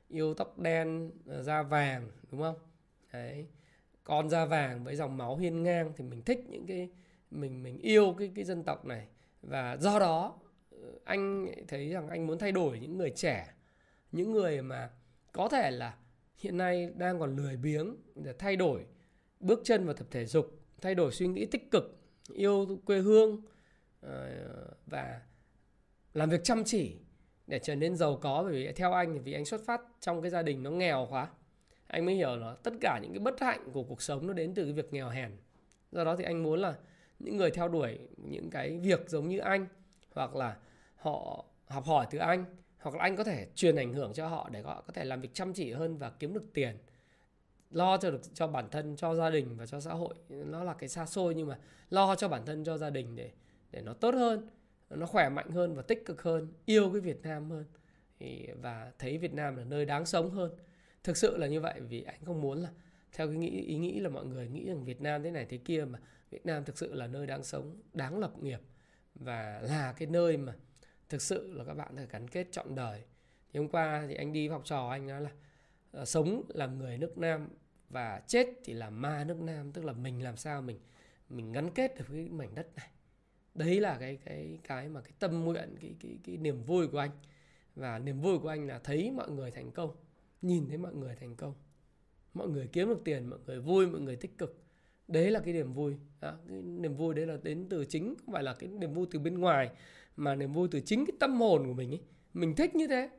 yêu 0.08 0.34
tóc 0.34 0.58
đen 0.58 1.10
ờ, 1.26 1.42
da 1.42 1.62
vàng, 1.62 2.10
đúng 2.30 2.40
không? 2.40 2.56
Đấy. 3.12 3.46
Con 4.04 4.30
da 4.30 4.44
vàng 4.44 4.84
với 4.84 4.96
dòng 4.96 5.16
máu 5.16 5.36
hiên 5.36 5.62
ngang 5.62 5.92
thì 5.96 6.04
mình 6.04 6.22
thích 6.22 6.44
những 6.48 6.66
cái, 6.66 6.90
mình 7.30 7.62
mình 7.62 7.78
yêu 7.78 8.14
cái 8.18 8.32
cái 8.34 8.44
dân 8.44 8.62
tộc 8.64 8.84
này. 8.84 9.06
Và 9.42 9.76
do 9.76 9.98
đó 9.98 10.38
ờ, 10.70 10.78
anh 11.04 11.46
thấy 11.68 11.88
rằng 11.88 12.08
anh 12.08 12.26
muốn 12.26 12.38
thay 12.38 12.52
đổi 12.52 12.78
những 12.78 12.98
người 12.98 13.10
trẻ, 13.10 13.54
những 14.12 14.32
người 14.32 14.62
mà 14.62 14.90
có 15.32 15.48
thể 15.48 15.70
là 15.70 15.96
hiện 16.36 16.56
nay 16.56 16.90
đang 16.96 17.18
còn 17.18 17.36
lười 17.36 17.56
biếng 17.56 17.96
để 18.14 18.32
thay 18.38 18.56
đổi 18.56 18.86
bước 19.40 19.60
chân 19.64 19.84
vào 19.84 19.94
tập 19.94 20.06
thể 20.10 20.26
dục, 20.26 20.60
thay 20.80 20.94
đổi 20.94 21.12
suy 21.12 21.26
nghĩ 21.26 21.46
tích 21.46 21.70
cực, 21.70 21.98
yêu 22.32 22.78
quê 22.84 22.98
hương 22.98 23.42
ờ, 24.00 24.28
và 24.86 25.20
làm 26.16 26.30
việc 26.30 26.44
chăm 26.44 26.64
chỉ 26.64 26.96
để 27.46 27.58
trở 27.58 27.74
nên 27.74 27.96
giàu 27.96 28.18
có, 28.22 28.42
bởi 28.42 28.52
vì 28.52 28.72
theo 28.72 28.92
anh 28.92 29.12
thì 29.14 29.18
vì 29.18 29.32
anh 29.32 29.44
xuất 29.44 29.60
phát 29.66 29.80
trong 30.00 30.22
cái 30.22 30.30
gia 30.30 30.42
đình 30.42 30.62
nó 30.62 30.70
nghèo 30.70 31.06
quá. 31.10 31.28
Anh 31.86 32.06
mới 32.06 32.14
hiểu 32.14 32.36
là 32.36 32.56
tất 32.62 32.74
cả 32.80 32.98
những 33.02 33.12
cái 33.12 33.18
bất 33.18 33.40
hạnh 33.40 33.68
của 33.72 33.82
cuộc 33.82 34.02
sống 34.02 34.26
nó 34.26 34.32
đến 34.32 34.54
từ 34.54 34.64
cái 34.64 34.72
việc 34.72 34.92
nghèo 34.92 35.08
hèn. 35.08 35.30
Do 35.92 36.04
đó 36.04 36.16
thì 36.16 36.24
anh 36.24 36.42
muốn 36.42 36.60
là 36.60 36.74
những 37.18 37.36
người 37.36 37.50
theo 37.50 37.68
đuổi 37.68 37.98
những 38.16 38.50
cái 38.50 38.78
việc 38.78 39.10
giống 39.10 39.28
như 39.28 39.38
anh, 39.38 39.66
hoặc 40.12 40.36
là 40.36 40.56
họ 40.96 41.44
học 41.66 41.84
hỏi 41.84 42.06
từ 42.10 42.18
anh, 42.18 42.44
hoặc 42.78 42.94
là 42.94 43.02
anh 43.02 43.16
có 43.16 43.24
thể 43.24 43.48
truyền 43.54 43.76
ảnh 43.76 43.92
hưởng 43.92 44.12
cho 44.12 44.28
họ 44.28 44.48
để 44.52 44.62
họ 44.62 44.82
có 44.86 44.92
thể 44.92 45.04
làm 45.04 45.20
việc 45.20 45.34
chăm 45.34 45.52
chỉ 45.52 45.72
hơn 45.72 45.98
và 45.98 46.10
kiếm 46.10 46.34
được 46.34 46.44
tiền, 46.54 46.76
lo 47.70 47.96
cho 47.96 48.10
được, 48.10 48.20
cho 48.34 48.46
bản 48.46 48.68
thân, 48.70 48.96
cho 48.96 49.14
gia 49.14 49.30
đình 49.30 49.56
và 49.56 49.66
cho 49.66 49.80
xã 49.80 49.92
hội. 49.92 50.14
Nó 50.28 50.64
là 50.64 50.74
cái 50.74 50.88
xa 50.88 51.06
xôi 51.06 51.34
nhưng 51.34 51.48
mà 51.48 51.58
lo 51.90 52.14
cho 52.14 52.28
bản 52.28 52.46
thân, 52.46 52.64
cho 52.64 52.78
gia 52.78 52.90
đình 52.90 53.16
để 53.16 53.30
để 53.70 53.80
nó 53.80 53.92
tốt 53.92 54.14
hơn 54.14 54.48
nó 54.90 55.06
khỏe 55.06 55.28
mạnh 55.28 55.50
hơn 55.50 55.74
và 55.74 55.82
tích 55.82 56.04
cực 56.06 56.22
hơn 56.22 56.52
yêu 56.64 56.90
cái 56.92 57.00
Việt 57.00 57.22
Nam 57.22 57.50
hơn. 57.50 57.64
Và 58.62 58.92
thấy 58.98 59.18
Việt 59.18 59.34
Nam 59.34 59.56
là 59.56 59.64
nơi 59.64 59.84
đáng 59.84 60.06
sống 60.06 60.30
hơn. 60.30 60.52
Thực 61.04 61.16
sự 61.16 61.36
là 61.36 61.46
như 61.46 61.60
vậy 61.60 61.80
vì 61.80 62.02
anh 62.02 62.24
không 62.24 62.40
muốn 62.40 62.62
là 62.62 62.68
theo 63.12 63.26
cái 63.26 63.36
nghĩ 63.36 63.60
ý 63.60 63.78
nghĩ 63.78 64.00
là 64.00 64.08
mọi 64.08 64.26
người 64.26 64.48
nghĩ 64.48 64.68
rằng 64.68 64.84
Việt 64.84 65.00
Nam 65.00 65.22
thế 65.22 65.30
này 65.30 65.46
thế 65.48 65.56
kia 65.56 65.84
mà 65.84 65.98
Việt 66.30 66.46
Nam 66.46 66.64
thực 66.64 66.78
sự 66.78 66.94
là 66.94 67.06
nơi 67.06 67.26
đáng 67.26 67.44
sống 67.44 67.80
đáng 67.92 68.18
lập 68.18 68.38
nghiệp. 68.38 68.60
Và 69.14 69.60
là 69.62 69.94
cái 69.98 70.08
nơi 70.08 70.36
mà 70.36 70.54
thực 71.08 71.22
sự 71.22 71.52
là 71.52 71.64
các 71.64 71.74
bạn 71.74 71.96
phải 71.96 72.06
gắn 72.10 72.28
kết 72.28 72.46
trọn 72.52 72.74
đời. 72.74 73.02
Thì 73.52 73.58
hôm 73.58 73.68
qua 73.68 74.04
thì 74.08 74.14
anh 74.14 74.32
đi 74.32 74.48
học 74.48 74.62
trò 74.64 74.88
anh 74.88 75.06
nói 75.06 75.20
là 75.20 75.30
uh, 76.02 76.08
sống 76.08 76.42
làm 76.48 76.78
người 76.78 76.98
nước 76.98 77.18
Nam 77.18 77.48
và 77.88 78.22
chết 78.26 78.46
thì 78.64 78.72
là 78.72 78.90
ma 78.90 79.24
nước 79.24 79.40
Nam 79.40 79.72
tức 79.72 79.84
là 79.84 79.92
mình 79.92 80.22
làm 80.22 80.36
sao 80.36 80.62
mình 80.62 80.78
mình 81.28 81.52
gắn 81.52 81.70
kết 81.70 81.98
được 81.98 82.04
với 82.08 82.28
mảnh 82.28 82.54
đất 82.54 82.76
này 82.76 82.88
đấy 83.56 83.80
là 83.80 83.96
cái 84.00 84.18
cái 84.24 84.58
cái 84.64 84.88
mà 84.88 85.00
cái 85.00 85.12
tâm 85.18 85.44
nguyện 85.44 85.74
cái 85.80 85.94
cái 86.00 86.18
cái 86.24 86.36
niềm 86.36 86.62
vui 86.62 86.88
của 86.88 86.98
anh. 86.98 87.10
Và 87.74 87.98
niềm 87.98 88.20
vui 88.20 88.38
của 88.38 88.48
anh 88.48 88.66
là 88.66 88.78
thấy 88.78 89.10
mọi 89.10 89.30
người 89.30 89.50
thành 89.50 89.70
công 89.70 89.90
nhìn 90.42 90.68
thấy 90.68 90.78
mọi 90.78 90.94
người 90.94 91.16
thành 91.16 91.36
công. 91.36 91.54
Mọi 92.34 92.48
người 92.48 92.68
kiếm 92.72 92.88
được 92.88 93.00
tiền 93.04 93.26
mọi 93.30 93.38
người 93.46 93.60
vui 93.60 93.86
mọi 93.86 94.00
người 94.00 94.16
tích 94.16 94.38
cực. 94.38 94.62
Đấy 95.08 95.30
là 95.30 95.40
cái 95.40 95.54
niềm 95.54 95.72
vui. 95.72 95.96
Đó, 96.20 96.34
cái 96.48 96.62
niềm 96.62 96.96
vui 96.96 97.14
đấy 97.14 97.26
là 97.26 97.36
đến 97.42 97.66
từ 97.68 97.84
chính 97.84 98.14
không 98.24 98.34
phải 98.34 98.42
là 98.42 98.54
cái 98.54 98.68
niềm 98.68 98.94
vui 98.94 99.06
từ 99.10 99.18
bên 99.18 99.38
ngoài 99.38 99.70
mà 100.16 100.34
niềm 100.34 100.52
vui 100.52 100.68
từ 100.70 100.80
chính 100.80 101.06
cái 101.06 101.16
tâm 101.20 101.40
hồn 101.40 101.66
của 101.66 101.74
mình 101.74 101.90
ấy. 101.90 102.00
Mình 102.34 102.54
thích 102.54 102.74
như 102.74 102.86
thế. 102.86 103.10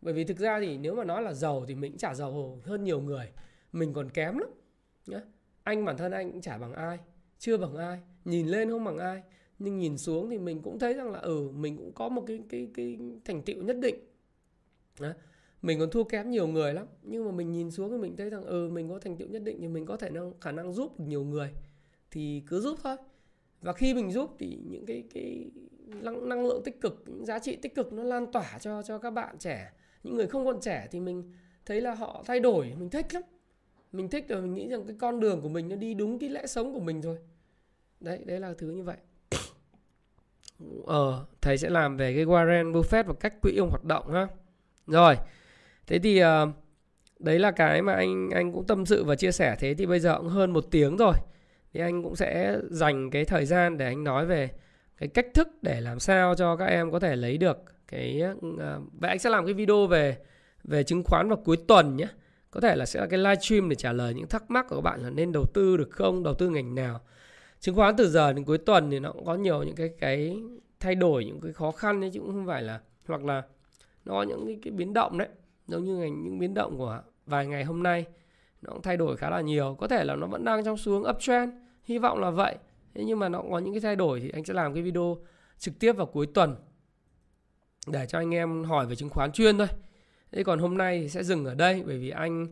Bởi 0.00 0.14
vì 0.14 0.24
thực 0.24 0.38
ra 0.38 0.60
thì 0.60 0.78
nếu 0.78 0.94
mà 0.94 1.04
nói 1.04 1.22
là 1.22 1.32
giàu 1.32 1.64
thì 1.66 1.74
mình 1.74 1.92
cũng 1.92 1.98
chả 1.98 2.14
giàu 2.14 2.60
hơn 2.64 2.84
nhiều 2.84 3.00
người. 3.00 3.32
Mình 3.72 3.92
còn 3.92 4.10
kém 4.10 4.38
lắm. 4.38 4.50
Nhá 5.06 5.20
anh 5.62 5.84
bản 5.84 5.96
thân 5.96 6.12
anh 6.12 6.32
cũng 6.32 6.40
chả 6.40 6.58
bằng 6.58 6.72
ai 6.72 6.98
chưa 7.38 7.56
bằng 7.56 7.76
ai 7.76 8.00
nhìn 8.24 8.46
lên 8.46 8.70
không 8.70 8.84
bằng 8.84 8.98
ai 8.98 9.22
nhưng 9.58 9.78
nhìn 9.78 9.98
xuống 9.98 10.30
thì 10.30 10.38
mình 10.38 10.62
cũng 10.62 10.78
thấy 10.78 10.94
rằng 10.94 11.10
là 11.10 11.18
ừ 11.18 11.50
mình 11.54 11.76
cũng 11.76 11.92
có 11.92 12.08
một 12.08 12.24
cái 12.26 12.40
cái 12.48 12.68
cái 12.74 12.98
thành 13.24 13.42
tựu 13.42 13.62
nhất 13.62 13.76
định. 13.76 13.94
Đó. 15.00 15.12
mình 15.62 15.78
còn 15.78 15.90
thua 15.90 16.04
kém 16.04 16.30
nhiều 16.30 16.46
người 16.46 16.74
lắm. 16.74 16.86
Nhưng 17.02 17.24
mà 17.24 17.30
mình 17.30 17.52
nhìn 17.52 17.70
xuống 17.70 17.90
thì 17.90 17.96
mình 17.96 18.16
thấy 18.16 18.30
rằng 18.30 18.44
ừ 18.44 18.68
mình 18.72 18.88
có 18.88 18.98
thành 18.98 19.16
tựu 19.16 19.28
nhất 19.28 19.42
định 19.42 19.58
thì 19.60 19.68
mình 19.68 19.86
có 19.86 19.96
thể 19.96 20.10
năng 20.10 20.32
khả 20.40 20.52
năng 20.52 20.72
giúp 20.72 20.98
được 20.98 21.04
nhiều 21.08 21.24
người. 21.24 21.50
Thì 22.10 22.42
cứ 22.46 22.60
giúp 22.60 22.78
thôi. 22.82 22.96
Và 23.60 23.72
khi 23.72 23.94
mình 23.94 24.10
giúp 24.12 24.36
thì 24.38 24.58
những 24.70 24.86
cái 24.86 25.04
cái 25.14 25.50
năng, 25.86 26.28
năng 26.28 26.46
lượng 26.46 26.62
tích 26.64 26.80
cực 26.80 27.02
những 27.06 27.24
giá 27.24 27.38
trị 27.38 27.56
tích 27.56 27.74
cực 27.74 27.92
nó 27.92 28.02
lan 28.02 28.32
tỏa 28.32 28.58
cho 28.60 28.82
cho 28.82 28.98
các 28.98 29.10
bạn 29.10 29.38
trẻ. 29.38 29.72
Những 30.02 30.14
người 30.14 30.26
không 30.26 30.44
còn 30.46 30.60
trẻ 30.60 30.88
thì 30.90 31.00
mình 31.00 31.32
thấy 31.66 31.80
là 31.80 31.94
họ 31.94 32.22
thay 32.26 32.40
đổi 32.40 32.74
mình 32.78 32.90
thích 32.90 33.14
lắm. 33.14 33.22
Mình 33.92 34.08
thích 34.08 34.28
rồi 34.28 34.42
mình 34.42 34.54
nghĩ 34.54 34.68
rằng 34.68 34.86
cái 34.86 34.96
con 34.98 35.20
đường 35.20 35.40
của 35.42 35.48
mình 35.48 35.68
nó 35.68 35.76
đi 35.76 35.94
đúng 35.94 36.18
cái 36.18 36.28
lẽ 36.28 36.46
sống 36.46 36.72
của 36.74 36.80
mình 36.80 37.00
rồi 37.00 37.18
đấy 38.00 38.18
đấy 38.24 38.40
là 38.40 38.54
thứ 38.58 38.70
như 38.70 38.82
vậy 38.82 38.96
ờ 40.86 41.24
thầy 41.40 41.58
sẽ 41.58 41.70
làm 41.70 41.96
về 41.96 42.14
cái 42.14 42.24
Warren 42.24 42.72
Buffett 42.72 43.04
và 43.04 43.14
cách 43.20 43.40
quỹ 43.42 43.56
ông 43.56 43.70
hoạt 43.70 43.84
động 43.84 44.12
ha 44.12 44.26
rồi 44.86 45.16
thế 45.86 45.98
thì 45.98 46.22
uh, 46.24 46.26
đấy 47.18 47.38
là 47.38 47.50
cái 47.50 47.82
mà 47.82 47.94
anh 47.94 48.30
anh 48.30 48.52
cũng 48.52 48.66
tâm 48.66 48.86
sự 48.86 49.04
và 49.04 49.16
chia 49.16 49.32
sẻ. 49.32 49.56
Thế 49.58 49.74
thì 49.74 49.86
bây 49.86 50.00
giờ 50.00 50.18
cũng 50.18 50.28
hơn 50.28 50.52
một 50.52 50.64
tiếng 50.70 50.96
rồi. 50.96 51.14
Thì 51.72 51.80
anh 51.80 52.02
cũng 52.02 52.16
sẽ 52.16 52.58
dành 52.70 53.10
cái 53.10 53.24
thời 53.24 53.46
gian 53.46 53.78
để 53.78 53.86
anh 53.86 54.04
nói 54.04 54.26
về 54.26 54.50
cái 54.98 55.08
cách 55.08 55.26
thức 55.34 55.48
để 55.62 55.80
làm 55.80 56.00
sao 56.00 56.34
cho 56.34 56.56
các 56.56 56.66
em 56.66 56.90
có 56.90 57.00
thể 57.00 57.16
lấy 57.16 57.38
được 57.38 57.58
cái 57.88 58.20
ờ, 58.20 58.30
uh, 58.30 58.82
vậy 59.00 59.08
anh 59.08 59.18
sẽ 59.18 59.30
làm 59.30 59.44
cái 59.44 59.54
video 59.54 59.86
về 59.86 60.16
về 60.64 60.82
chứng 60.82 61.04
khoán 61.04 61.28
vào 61.28 61.36
cuối 61.44 61.56
tuần 61.68 61.96
nhé 61.96 62.06
có 62.50 62.60
thể 62.60 62.76
là 62.76 62.86
sẽ 62.86 63.00
là 63.00 63.06
cái 63.06 63.18
live 63.18 63.36
stream 63.40 63.68
để 63.68 63.76
trả 63.76 63.92
lời 63.92 64.14
những 64.14 64.26
thắc 64.26 64.50
mắc 64.50 64.66
của 64.68 64.76
các 64.76 64.80
bạn 64.82 65.02
là 65.02 65.10
nên 65.10 65.32
đầu 65.32 65.44
tư 65.54 65.76
được 65.76 65.90
không 65.90 66.22
đầu 66.22 66.34
tư 66.34 66.48
ngành 66.48 66.74
nào 66.74 67.00
chứng 67.64 67.76
khoán 67.76 67.96
từ 67.96 68.08
giờ 68.08 68.32
đến 68.32 68.44
cuối 68.44 68.58
tuần 68.58 68.90
thì 68.90 68.98
nó 69.00 69.12
cũng 69.12 69.24
có 69.24 69.34
nhiều 69.34 69.62
những 69.62 69.74
cái 69.76 69.90
cái 69.98 70.42
thay 70.80 70.94
đổi 70.94 71.24
những 71.24 71.40
cái 71.40 71.52
khó 71.52 71.70
khăn 71.70 72.00
đấy 72.00 72.10
chứ 72.14 72.20
cũng 72.20 72.32
không 72.32 72.46
phải 72.46 72.62
là 72.62 72.80
hoặc 73.06 73.24
là 73.24 73.42
nó 74.04 74.12
có 74.12 74.22
những 74.22 74.46
cái, 74.46 74.58
cái 74.62 74.70
biến 74.72 74.92
động 74.92 75.18
đấy. 75.18 75.28
Giống 75.66 75.84
như 75.84 75.96
ngành 75.96 76.24
những 76.24 76.38
biến 76.38 76.54
động 76.54 76.78
của 76.78 77.02
vài 77.26 77.46
ngày 77.46 77.64
hôm 77.64 77.82
nay 77.82 78.06
nó 78.62 78.72
cũng 78.72 78.82
thay 78.82 78.96
đổi 78.96 79.16
khá 79.16 79.30
là 79.30 79.40
nhiều. 79.40 79.76
Có 79.80 79.88
thể 79.88 80.04
là 80.04 80.16
nó 80.16 80.26
vẫn 80.26 80.44
đang 80.44 80.64
trong 80.64 80.76
xuống 80.76 81.04
uptrend 81.10 81.52
hy 81.84 81.98
vọng 81.98 82.20
là 82.20 82.30
vậy. 82.30 82.56
Thế 82.94 83.04
nhưng 83.04 83.18
mà 83.18 83.28
nó 83.28 83.42
cũng 83.42 83.50
có 83.50 83.58
những 83.58 83.74
cái 83.74 83.80
thay 83.80 83.96
đổi 83.96 84.20
thì 84.20 84.30
anh 84.30 84.44
sẽ 84.44 84.54
làm 84.54 84.74
cái 84.74 84.82
video 84.82 85.18
trực 85.58 85.78
tiếp 85.78 85.92
vào 85.92 86.06
cuối 86.06 86.26
tuần 86.26 86.56
để 87.86 88.06
cho 88.06 88.18
anh 88.18 88.34
em 88.34 88.64
hỏi 88.64 88.86
về 88.86 88.96
chứng 88.96 89.10
khoán 89.10 89.32
chuyên 89.32 89.58
thôi. 89.58 89.68
Thế 90.32 90.44
còn 90.44 90.58
hôm 90.58 90.78
nay 90.78 91.00
thì 91.00 91.08
sẽ 91.08 91.24
dừng 91.24 91.44
ở 91.44 91.54
đây 91.54 91.82
bởi 91.86 91.98
vì 91.98 92.10
anh 92.10 92.46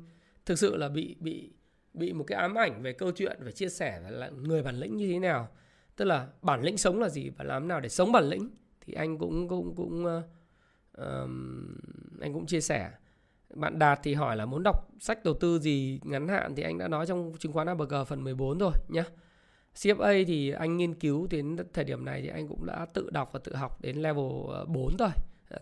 thực 0.47 0.59
sự 0.59 0.77
là 0.77 0.89
bị 0.89 1.17
bị 1.21 1.53
bị 1.95 2.13
một 2.13 2.25
cái 2.27 2.39
ám 2.39 2.55
ảnh 2.55 2.83
về 2.83 2.93
câu 2.93 3.11
chuyện 3.11 3.37
về 3.41 3.53
chia 3.53 3.69
sẻ 3.69 4.01
là 4.11 4.29
người 4.29 4.63
bản 4.63 4.77
lĩnh 4.77 4.97
như 4.97 5.09
thế 5.13 5.19
nào 5.19 5.49
tức 5.97 6.05
là 6.05 6.29
bản 6.43 6.63
lĩnh 6.63 6.79
sống 6.79 7.01
là 7.01 7.09
gì 7.09 7.31
và 7.31 7.45
làm 7.45 7.69
nào 7.69 7.81
để 7.81 7.89
sống 7.89 8.13
bản 8.13 8.25
lĩnh 8.25 8.51
thì 8.81 8.95
anh 8.95 9.19
cũng 9.19 9.49
cũng 9.49 9.75
cũng 9.75 10.05
uh, 10.05 10.25
um, 10.99 11.77
anh 12.21 12.33
cũng 12.33 12.47
chia 12.47 12.61
sẻ 12.61 12.91
bạn 13.55 13.79
Đạt 13.79 14.01
thì 14.03 14.15
hỏi 14.15 14.37
là 14.37 14.47
muốn 14.47 14.63
đọc 14.63 14.89
sách 15.01 15.25
đầu 15.25 15.35
tư 15.35 15.59
gì 15.59 16.01
ngắn 16.03 16.29
hạn 16.29 16.55
thì 16.55 16.63
anh 16.63 16.79
đã 16.79 16.89
nói 16.89 17.07
trong 17.07 17.33
chứng 17.39 17.53
khoán 17.53 17.67
ABG 17.67 17.95
phần 18.07 18.25
14 18.25 18.59
rồi 18.59 18.73
nhé. 18.89 19.03
CFA 19.75 20.25
thì 20.27 20.51
anh 20.51 20.77
nghiên 20.77 20.95
cứu 20.95 21.27
đến 21.31 21.57
thời 21.73 21.85
điểm 21.85 22.05
này 22.05 22.23
thì 22.23 22.29
anh 22.29 22.49
cũng 22.49 22.67
đã 22.67 22.87
tự 22.93 23.11
đọc 23.11 23.31
và 23.33 23.41
tự 23.45 23.55
học 23.57 23.83
đến 23.83 23.97
level 23.97 24.31
ờ, 24.49 24.65
4 24.65 24.97
rồi. 24.99 25.09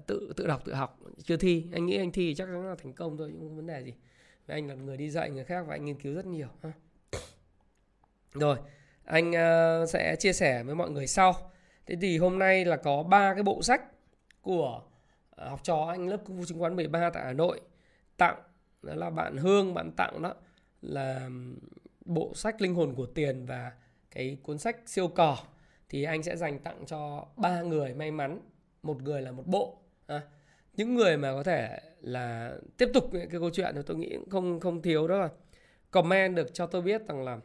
Tự 0.06 0.32
tự 0.36 0.46
đọc 0.46 0.62
tự 0.64 0.74
học, 0.74 0.98
chưa 1.24 1.36
thi. 1.36 1.66
Anh 1.72 1.86
nghĩ 1.86 1.96
anh 1.96 2.12
thi 2.12 2.34
chắc 2.34 2.44
chắn 2.44 2.66
là 2.66 2.74
thành 2.82 2.92
công 2.92 3.16
thôi, 3.16 3.32
không 3.38 3.56
vấn 3.56 3.66
đề 3.66 3.82
gì. 3.84 3.94
Anh 4.50 4.68
là 4.68 4.74
người 4.74 4.96
đi 4.96 5.10
dạy 5.10 5.30
người 5.30 5.44
khác 5.44 5.64
và 5.66 5.74
anh 5.74 5.84
nghiên 5.84 6.00
cứu 6.00 6.14
rất 6.14 6.26
nhiều 6.26 6.48
ha. 6.62 6.72
Rồi, 8.34 8.56
anh 9.04 9.30
uh, 9.30 9.88
sẽ 9.88 10.16
chia 10.18 10.32
sẻ 10.32 10.62
với 10.62 10.74
mọi 10.74 10.90
người 10.90 11.06
sau. 11.06 11.50
Thế 11.86 11.96
thì 12.00 12.18
hôm 12.18 12.38
nay 12.38 12.64
là 12.64 12.76
có 12.76 13.02
ba 13.02 13.34
cái 13.34 13.42
bộ 13.42 13.62
sách 13.62 13.82
của 14.42 14.82
uh, 15.42 15.48
học 15.48 15.60
trò 15.62 15.86
anh 15.88 16.08
lớp 16.08 16.20
công 16.26 16.36
vụ 16.36 16.44
chứng 16.44 16.58
khoán 16.58 16.76
13 16.76 17.10
tại 17.10 17.24
Hà 17.24 17.32
Nội 17.32 17.60
tặng 18.16 18.42
đó 18.82 18.94
là 18.94 19.10
bạn 19.10 19.36
Hương 19.36 19.74
bạn 19.74 19.90
tặng 19.96 20.22
đó 20.22 20.34
là 20.82 21.28
bộ 22.04 22.32
sách 22.34 22.60
linh 22.60 22.74
hồn 22.74 22.94
của 22.94 23.06
tiền 23.06 23.46
và 23.46 23.72
cái 24.10 24.38
cuốn 24.42 24.58
sách 24.58 24.76
siêu 24.86 25.08
cò 25.08 25.38
thì 25.88 26.04
anh 26.04 26.22
sẽ 26.22 26.36
dành 26.36 26.58
tặng 26.58 26.86
cho 26.86 27.26
ba 27.36 27.62
người 27.62 27.94
may 27.94 28.10
mắn 28.10 28.40
một 28.82 29.02
người 29.02 29.22
là 29.22 29.32
một 29.32 29.46
bộ 29.46 29.78
à, 30.06 30.20
những 30.72 30.94
người 30.94 31.16
mà 31.16 31.32
có 31.32 31.42
thể 31.42 31.78
là 32.00 32.56
tiếp 32.76 32.88
tục 32.94 33.10
cái 33.12 33.26
câu 33.30 33.50
chuyện 33.50 33.72
thì 33.74 33.80
tôi 33.86 33.96
nghĩ 33.96 34.16
không 34.30 34.60
không 34.60 34.82
thiếu 34.82 35.08
đó 35.08 35.18
là 35.18 35.28
comment 35.90 36.36
được 36.36 36.54
cho 36.54 36.66
tôi 36.66 36.82
biết 36.82 37.06
rằng 37.08 37.24
là 37.24 37.38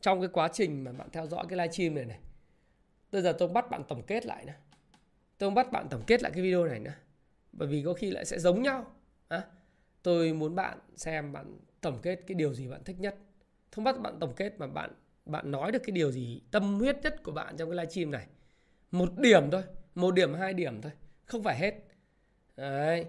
trong 0.00 0.20
cái 0.20 0.28
quá 0.32 0.48
trình 0.52 0.84
mà 0.84 0.92
bạn 0.92 1.08
theo 1.12 1.26
dõi 1.26 1.44
cái 1.48 1.58
livestream 1.58 1.94
này 1.94 2.04
này 2.04 2.18
bây 3.12 3.22
giờ 3.22 3.32
tôi 3.38 3.48
bắt 3.48 3.70
bạn 3.70 3.82
tổng 3.88 4.02
kết 4.02 4.26
lại 4.26 4.44
nữa 4.44 4.52
tôi 5.38 5.50
bắt 5.50 5.72
bạn 5.72 5.86
tổng 5.90 6.02
kết 6.06 6.22
lại 6.22 6.32
cái 6.34 6.42
video 6.42 6.64
này 6.64 6.78
nữa 6.78 6.94
bởi 7.52 7.68
vì 7.68 7.82
có 7.82 7.94
khi 7.94 8.10
lại 8.10 8.24
sẽ 8.24 8.38
giống 8.38 8.62
nhau. 8.62 8.86
À, 9.28 9.42
tôi 10.02 10.32
muốn 10.32 10.54
bạn 10.54 10.78
xem 10.96 11.32
bạn 11.32 11.58
tổng 11.80 11.98
kết 12.02 12.20
cái 12.26 12.34
điều 12.34 12.54
gì 12.54 12.68
bạn 12.68 12.84
thích 12.84 12.96
nhất. 13.00 13.16
Không 13.70 13.84
bắt 13.84 14.00
bạn 14.00 14.16
tổng 14.20 14.34
kết 14.36 14.54
mà 14.58 14.66
bạn 14.66 14.90
bạn 15.26 15.50
nói 15.50 15.72
được 15.72 15.82
cái 15.86 15.92
điều 15.92 16.12
gì 16.12 16.42
tâm 16.50 16.78
huyết 16.78 16.96
nhất 17.02 17.22
của 17.22 17.32
bạn 17.32 17.56
trong 17.56 17.70
cái 17.70 17.76
livestream 17.76 18.10
này. 18.10 18.26
Một 18.90 19.18
điểm 19.18 19.50
thôi 19.50 19.62
một 19.94 20.14
điểm 20.14 20.34
hai 20.34 20.54
điểm 20.54 20.82
thôi. 20.82 20.92
Không 21.24 21.42
phải 21.42 21.58
hết. 21.58 21.74
Đấy 22.56 23.06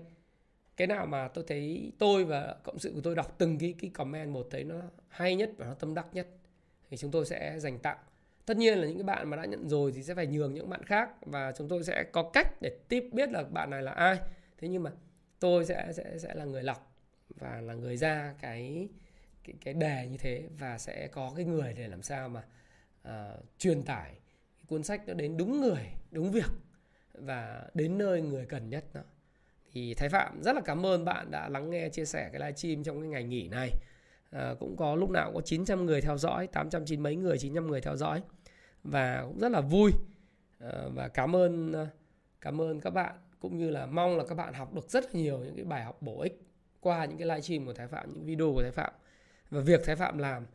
cái 0.78 0.88
nào 0.88 1.06
mà 1.06 1.28
tôi 1.28 1.44
thấy 1.48 1.92
tôi 2.00 2.26
và 2.26 2.56
cộng 2.64 2.80
sự 2.80 2.92
của 2.96 3.02
tôi 3.02 3.16
đọc 3.16 3.36
từng 3.38 3.58
cái 3.58 3.76
cái 3.80 3.90
comment 3.94 4.30
một 4.30 4.48
thấy 4.52 4.64
nó 4.64 4.76
hay 5.08 5.36
nhất 5.36 5.52
và 5.58 5.66
nó 5.66 5.74
tâm 5.74 5.94
đắc 5.94 6.08
nhất 6.14 6.28
thì 6.90 6.98
chúng 6.98 7.12
tôi 7.12 7.26
sẽ 7.26 7.60
dành 7.60 7.80
tặng. 7.80 7.98
Tất 8.46 8.58
nhiên 8.58 8.78
là 8.78 8.88
những 8.88 8.98
cái 8.98 9.04
bạn 9.04 9.30
mà 9.30 9.38
đã 9.38 9.46
nhận 9.46 9.70
rồi 9.70 9.92
thì 9.96 10.04
sẽ 10.04 10.16
phải 10.16 10.28
nhường 10.28 10.54
những 10.54 10.70
bạn 10.70 10.84
khác 10.84 11.10
và 11.22 11.52
chúng 11.52 11.68
tôi 11.68 11.84
sẽ 11.84 12.04
có 12.12 12.30
cách 12.34 12.62
để 12.62 12.78
tiếp 12.88 13.10
biết 13.12 13.30
là 13.32 13.44
bạn 13.44 13.70
này 13.70 13.82
là 13.84 13.92
ai. 13.92 14.20
Thế 14.58 14.68
nhưng 14.68 14.84
mà 14.84 14.92
tôi 15.40 15.66
sẽ 15.66 15.94
sẽ 15.94 16.18
sẽ 16.18 16.34
là 16.34 16.46
người 16.46 16.64
lọc 16.64 16.96
và 17.30 17.62
là 17.62 17.74
người 17.74 17.98
ra 17.98 18.34
cái 18.42 18.90
cái 19.44 19.56
cái 19.62 19.74
đề 19.74 20.08
như 20.08 20.18
thế 20.18 20.44
và 20.60 20.78
sẽ 20.78 21.08
có 21.08 21.34
cái 21.36 21.46
người 21.46 21.74
để 21.74 21.88
làm 21.88 22.02
sao 22.02 22.30
mà 22.30 22.44
uh, 23.08 23.44
truyền 23.58 23.84
tải 23.84 24.10
cái 24.58 24.66
cuốn 24.68 24.84
sách 24.84 25.02
nó 25.08 25.14
đến 25.14 25.38
đúng 25.38 25.62
người 25.62 25.88
đúng 26.12 26.32
việc 26.32 26.52
và 27.14 27.70
đến 27.74 27.98
nơi 27.98 28.22
người 28.22 28.46
cần 28.46 28.70
nhất 28.70 28.86
nó 28.94 29.02
thì 29.74 29.94
thái 29.94 30.10
phạm 30.10 30.44
rất 30.44 30.56
là 30.56 30.62
cảm 30.62 30.86
ơn 30.86 31.06
bạn 31.06 31.32
đã 31.32 31.50
lắng 31.50 31.70
nghe 31.70 31.90
chia 31.90 32.06
sẻ 32.06 32.30
cái 32.32 32.42
livestream 32.42 32.84
trong 32.84 33.02
cái 33.02 33.10
ngày 33.10 33.24
nghỉ 33.24 33.48
này 33.48 33.70
à, 34.32 34.54
cũng 34.60 34.76
có 34.78 34.96
lúc 34.96 35.10
nào 35.10 35.26
cũng 35.26 35.36
có 35.36 35.42
900 35.42 35.86
người 35.86 36.02
theo 36.02 36.18
dõi 36.18 36.48
890 36.48 37.04
mấy 37.04 37.16
người 37.24 37.38
900 37.38 37.68
người 37.68 37.82
theo 37.82 37.96
dõi 37.96 38.22
và 38.84 39.24
cũng 39.28 39.40
rất 39.40 39.52
là 39.52 39.62
vui 39.62 39.92
à, 40.60 40.72
và 40.94 41.08
cảm 41.08 41.36
ơn 41.36 41.72
ờ, 41.72 41.88
cảm 42.42 42.62
ơn 42.62 42.80
các 42.80 42.90
bạn 42.90 43.16
cũng 43.40 43.58
như 43.58 43.70
là 43.70 43.86
mong 43.86 44.18
là 44.18 44.24
các 44.30 44.36
bạn 44.36 44.54
học 44.54 44.74
được 44.74 44.90
rất 44.90 45.16
nhiều 45.16 45.40
những 45.40 45.56
cái 45.56 45.66
bài 45.66 45.84
học 45.84 46.02
bổ 46.02 46.22
ích 46.22 46.42
qua 46.82 47.06
những 47.06 47.18
cái 47.18 47.28
livestream 47.28 47.66
của 47.66 47.74
Thái 47.74 47.88
Phạm, 47.88 48.14
những 48.14 48.26
video 48.26 48.54
của 48.54 48.62
Thái 48.62 48.72
Phạm. 48.72 48.94
Và 49.50 49.62
việc 49.62 49.82
Thái 49.86 49.96
Phạm 49.96 50.18
làm 50.18 50.46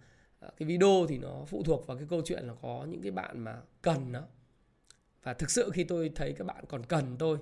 cái 0.40 0.68
video 0.68 1.06
thì 1.08 1.18
nó 1.18 1.44
phụ 1.46 1.62
thuộc 1.62 1.86
vào 1.86 1.96
cái 1.96 2.06
câu 2.10 2.22
chuyện 2.24 2.46
là 2.46 2.54
có 2.62 2.86
những 2.90 3.02
cái 3.02 3.10
bạn 3.10 3.38
mà 3.38 3.56
cần 3.82 4.12
nó. 4.12 4.22
Và 5.22 5.34
thực 5.34 5.50
sự 5.50 5.70
khi 5.74 5.84
tôi 5.84 6.10
thấy 6.14 6.32
các 6.32 6.46
bạn 6.46 6.64
còn 6.68 6.86
cần 6.86 7.16
tôi, 7.18 7.38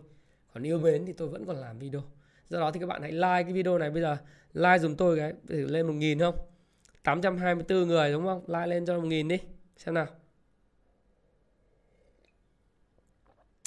còn 0.54 0.62
yêu 0.62 0.78
mến 0.78 1.06
thì 1.06 1.12
tôi 1.12 1.28
vẫn 1.28 1.46
còn 1.46 1.56
làm 1.56 1.78
video. 1.78 2.02
Do 2.48 2.60
đó 2.60 2.70
thì 2.70 2.80
các 2.80 2.86
bạn 2.86 3.02
hãy 3.02 3.12
like 3.12 3.42
cái 3.42 3.52
video 3.52 3.78
này 3.78 3.90
bây 3.90 4.02
giờ, 4.02 4.16
like 4.52 4.78
dùm 4.78 4.94
tôi 4.94 5.16
cái 5.18 5.32
để 5.42 5.56
lên 5.56 5.86
một 5.86 5.92
nghìn 5.92 6.18
không? 6.18 6.34
824 7.02 7.88
người 7.88 8.12
đúng 8.12 8.24
không? 8.24 8.44
Like 8.46 8.66
lên 8.66 8.86
cho 8.86 9.00
1000 9.00 9.28
đi. 9.28 9.38
Xem 9.76 9.94
nào. 9.94 10.06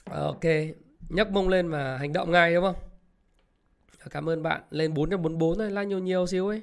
Ok, 0.05 0.43
nhấc 1.09 1.31
mông 1.31 1.49
lên 1.49 1.69
và 1.69 1.97
hành 1.97 2.13
động 2.13 2.31
ngay 2.31 2.53
đúng 2.53 2.63
không? 2.63 2.75
Cảm 4.09 4.29
ơn 4.29 4.43
bạn. 4.43 4.61
Lên 4.71 4.93
444 4.93 5.57
này, 5.57 5.69
like 5.69 5.85
nhiều 5.85 5.99
nhiều 5.99 6.27
xíu 6.27 6.47
ấy. 6.47 6.61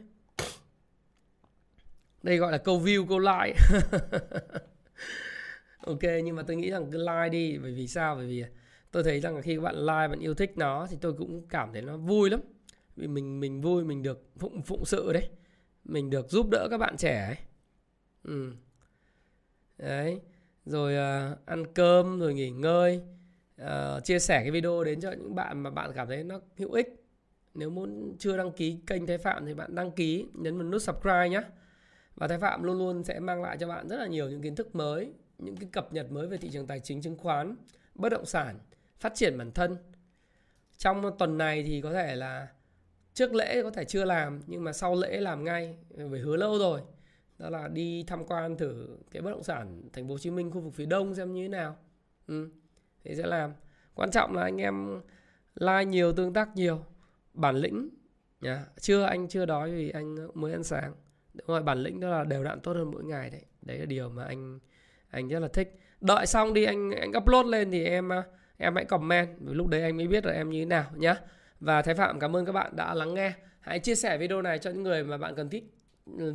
Đây 2.23 2.37
gọi 2.37 2.53
là 2.53 2.59
câu 2.59 2.81
view, 2.81 3.07
câu 3.07 3.19
like. 3.19 3.59
ok, 5.87 6.03
nhưng 6.25 6.37
mà 6.37 6.43
tôi 6.43 6.57
nghĩ 6.57 6.71
rằng 6.71 6.91
cứ 6.93 6.99
like 6.99 7.29
đi. 7.29 7.59
Bởi 7.59 7.73
vì 7.73 7.89
sao? 7.89 8.17
Bởi 8.17 8.27
vì 8.27 8.45
tôi 8.95 9.03
thấy 9.03 9.21
rằng 9.21 9.43
khi 9.43 9.55
các 9.55 9.63
bạn 9.63 9.77
like, 9.77 10.09
bạn 10.09 10.19
yêu 10.19 10.35
thích 10.35 10.53
nó 10.57 10.87
thì 10.91 10.97
tôi 11.01 11.13
cũng 11.13 11.49
cảm 11.49 11.73
thấy 11.73 11.83
nó 11.83 11.97
vui 11.97 12.31
lắm. 12.31 12.41
Vì 12.97 13.07
mình 13.07 13.41
mình 13.41 13.61
vui, 13.61 13.85
mình 13.85 14.03
được 14.03 14.25
phụng 14.39 14.63
phụng 14.63 14.85
sự 14.85 15.13
đấy. 15.13 15.29
Mình 15.85 16.11
được 16.11 16.31
giúp 16.31 16.47
đỡ 16.51 16.69
các 16.71 16.79
bạn 16.79 16.97
trẻ 16.97 17.27
ấy. 17.27 17.37
Ừ. 18.23 18.53
Đấy. 19.79 20.21
Rồi 20.67 20.95
uh, 20.95 21.47
ăn 21.47 21.65
cơm, 21.75 22.21
rồi 22.21 22.35
nghỉ 22.35 22.51
ngơi. 22.51 23.01
Uh, 23.63 24.05
chia 24.05 24.19
sẻ 24.19 24.41
cái 24.41 24.51
video 24.51 24.85
đến 24.85 25.01
cho 25.01 25.11
những 25.11 25.35
bạn 25.35 25.61
mà 25.61 25.71
bạn 25.71 25.93
cảm 25.95 26.09
thấy 26.09 26.25
nó 26.25 26.41
hữu 26.57 26.73
ích 26.73 27.07
nếu 27.55 27.71
muốn 27.71 28.17
chưa 28.19 28.37
đăng 28.37 28.53
ký 28.53 28.79
kênh 28.87 29.07
Thái 29.07 29.19
Phạm 29.19 29.47
thì 29.47 29.55
bạn 29.55 29.75
đăng 29.75 29.91
ký, 29.91 30.27
nhấn 30.35 30.59
vào 30.59 30.69
nút 30.69 30.83
subscribe 30.83 31.29
nhé. 31.29 31.43
Và 32.15 32.29
Thái 32.29 32.39
Phạm 32.39 32.63
luôn 32.63 32.79
luôn 32.79 33.05
sẽ 33.05 33.21
mang 33.21 33.43
lại 33.43 33.57
cho 33.61 33.69
bạn 33.69 33.89
rất 33.89 33.97
là 33.97 34.07
nhiều 34.07 34.29
những 34.29 34.43
kiến 34.43 34.55
thức 34.55 34.75
mới, 34.75 35.13
những 35.39 35.57
cái 35.57 35.69
cập 35.73 35.93
nhật 35.93 36.13
mới 36.13 36.27
về 36.27 36.37
thị 36.37 36.51
trường 36.53 36.67
tài 36.67 36.81
chính 36.81 37.03
chứng 37.03 37.19
khoán, 37.19 37.57
bất 37.95 38.09
động 38.09 38.27
sản, 38.27 38.59
phát 39.05 39.15
triển 39.15 39.39
bản 39.39 39.53
thân. 39.53 39.77
Trong 40.77 41.19
tuần 41.19 41.39
này 41.39 41.63
thì 41.63 41.81
có 41.81 41.93
thể 41.93 42.17
là 42.17 42.49
trước 43.15 43.35
lễ 43.35 43.63
có 43.63 43.71
thể 43.71 43.85
chưa 43.85 44.05
làm, 44.05 44.41
nhưng 44.47 44.65
mà 44.65 44.73
sau 44.73 44.95
lễ 44.95 45.21
làm 45.21 45.45
ngay, 45.45 45.77
phải 46.11 46.21
hứa 46.21 46.37
lâu 46.37 46.59
rồi. 46.59 46.81
Đó 47.39 47.51
là 47.51 47.69
đi 47.69 48.05
tham 48.07 48.25
quan 48.25 48.57
thử 48.57 48.97
cái 49.11 49.23
bất 49.23 49.31
động 49.31 49.43
sản 49.43 49.83
thành 49.93 50.09
phố 50.09 50.15
Hồ 50.15 50.19
Chí 50.19 50.31
Minh 50.31 50.51
khu 50.51 50.61
vực 50.61 50.75
phía 50.75 50.87
Đông 50.87 51.15
xem 51.15 51.33
như 51.33 51.43
thế 51.43 51.49
nào. 51.49 51.77
Ừ. 52.27 52.51
Thì 53.05 53.15
sẽ 53.15 53.27
làm. 53.27 53.53
Quan 53.95 54.11
trọng 54.11 54.35
là 54.35 54.43
anh 54.43 54.61
em 54.61 55.01
like 55.55 55.85
nhiều, 55.85 56.13
tương 56.13 56.33
tác 56.33 56.57
nhiều, 56.57 56.85
bản 57.35 57.57
lĩnh 57.57 57.89
nhá, 58.41 58.65
chưa 58.81 59.03
anh 59.03 59.29
chưa 59.29 59.47
đói 59.47 59.71
vì 59.71 59.91
anh 59.91 60.17
mới 60.35 60.53
ăn 60.53 60.65
sáng 60.65 60.95
đúng 61.35 61.47
rồi, 61.47 61.63
bản 61.63 61.79
lĩnh 61.79 62.01
đó 62.01 62.09
là 62.09 62.25
đều 62.25 62.45
đặn 62.45 62.61
tốt 62.61 62.73
hơn 62.73 62.91
mỗi 62.91 63.05
ngày 63.05 63.31
đấy 63.31 63.43
đấy 63.63 63.79
là 63.79 63.85
điều 63.87 64.09
mà 64.09 64.25
anh 64.25 64.59
anh 65.09 65.29
rất 65.29 65.41
là 65.41 65.49
thích 65.49 65.81
đợi 66.01 66.27
xong 66.27 66.55
đi 66.55 66.65
anh 66.65 66.91
anh 66.91 67.13
upload 67.17 67.47
lên 67.47 67.71
thì 67.71 67.85
em 67.85 68.13
à, 68.13 68.23
em 68.59 68.75
hãy 68.75 68.85
comment 68.85 69.29
lúc 69.41 69.67
đấy 69.67 69.83
anh 69.83 69.97
mới 69.97 70.07
biết 70.07 70.27
là 70.27 70.33
em 70.33 70.51
như 70.51 70.61
thế 70.61 70.65
nào 70.65 70.85
nhé 70.97 71.15
và 71.61 71.83
thái 71.83 71.95
phạm, 71.95 72.21
cảm 72.21 72.37
ơn 72.37 72.45
các 72.45 72.53
bạn 72.53 72.77
đã 72.77 72.95
lắng 72.95 73.15
nghe 73.15 73.33
hãy 73.61 73.79
chia 73.79 73.95
sẻ 73.95 74.19
video 74.19 74.43
này 74.43 74.59
cho 74.59 74.71
những 74.71 74.83
người 74.83 75.05
mà 75.05 75.19
bạn 75.19 75.35
cần 75.35 75.51
thích 75.51 75.65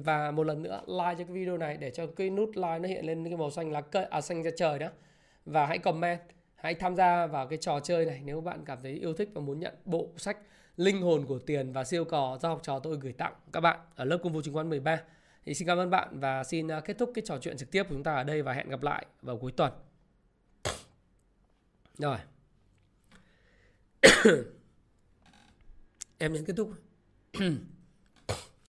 và 0.03 0.31
một 0.31 0.43
lần 0.43 0.63
nữa, 0.63 0.81
like 0.87 1.15
cho 1.17 1.23
cái 1.23 1.33
video 1.33 1.57
này 1.57 1.77
để 1.77 1.91
cho 1.91 2.07
cái 2.07 2.29
nút 2.29 2.49
like 2.55 2.79
nó 2.79 2.89
hiện 2.89 3.05
lên 3.05 3.23
cái 3.23 3.37
màu 3.37 3.51
xanh 3.51 3.71
lá 3.71 3.81
cây 3.81 4.03
à 4.03 4.21
xanh 4.21 4.43
ra 4.43 4.51
trời 4.57 4.79
đó 4.79 4.87
và 5.45 5.65
hãy 5.65 5.77
comment, 5.77 6.19
hãy 6.55 6.75
tham 6.75 6.95
gia 6.95 7.27
vào 7.27 7.47
cái 7.47 7.57
trò 7.57 7.79
chơi 7.79 8.05
này 8.05 8.21
nếu 8.25 8.41
bạn 8.41 8.65
cảm 8.65 8.77
thấy 8.83 8.91
yêu 8.91 9.13
thích 9.13 9.29
và 9.33 9.41
muốn 9.41 9.59
nhận 9.59 9.73
bộ 9.85 10.07
sách 10.17 10.37
linh 10.77 11.01
hồn 11.01 11.25
của 11.25 11.39
tiền 11.39 11.71
và 11.71 11.83
siêu 11.83 12.05
cò 12.05 12.37
do 12.41 12.49
học 12.49 12.59
trò 12.63 12.79
tôi 12.79 12.97
gửi 13.01 13.13
tặng 13.13 13.33
các 13.51 13.59
bạn 13.59 13.79
ở 13.95 14.05
lớp 14.05 14.17
công 14.23 14.33
vụ 14.33 14.41
chứng 14.41 14.53
khoán 14.53 14.69
13. 14.69 15.01
Thì 15.45 15.53
xin 15.53 15.67
cảm 15.67 15.77
ơn 15.77 15.89
bạn 15.89 16.19
và 16.19 16.43
xin 16.43 16.67
à, 16.67 16.79
kết 16.79 16.97
thúc 16.97 17.11
cái 17.15 17.23
trò 17.25 17.37
chuyện 17.41 17.57
trực 17.57 17.71
tiếp 17.71 17.83
của 17.83 17.95
chúng 17.95 18.03
ta 18.03 18.15
ở 18.15 18.23
đây 18.23 18.41
và 18.41 18.53
hẹn 18.53 18.69
gặp 18.69 18.83
lại 18.83 19.05
vào 19.21 19.37
cuối 19.37 19.51
tuần. 19.51 19.71
Rồi. 21.99 22.17
em 26.17 26.33
nhấn 26.33 26.45
kết 26.45 26.53
thúc. 26.57 26.71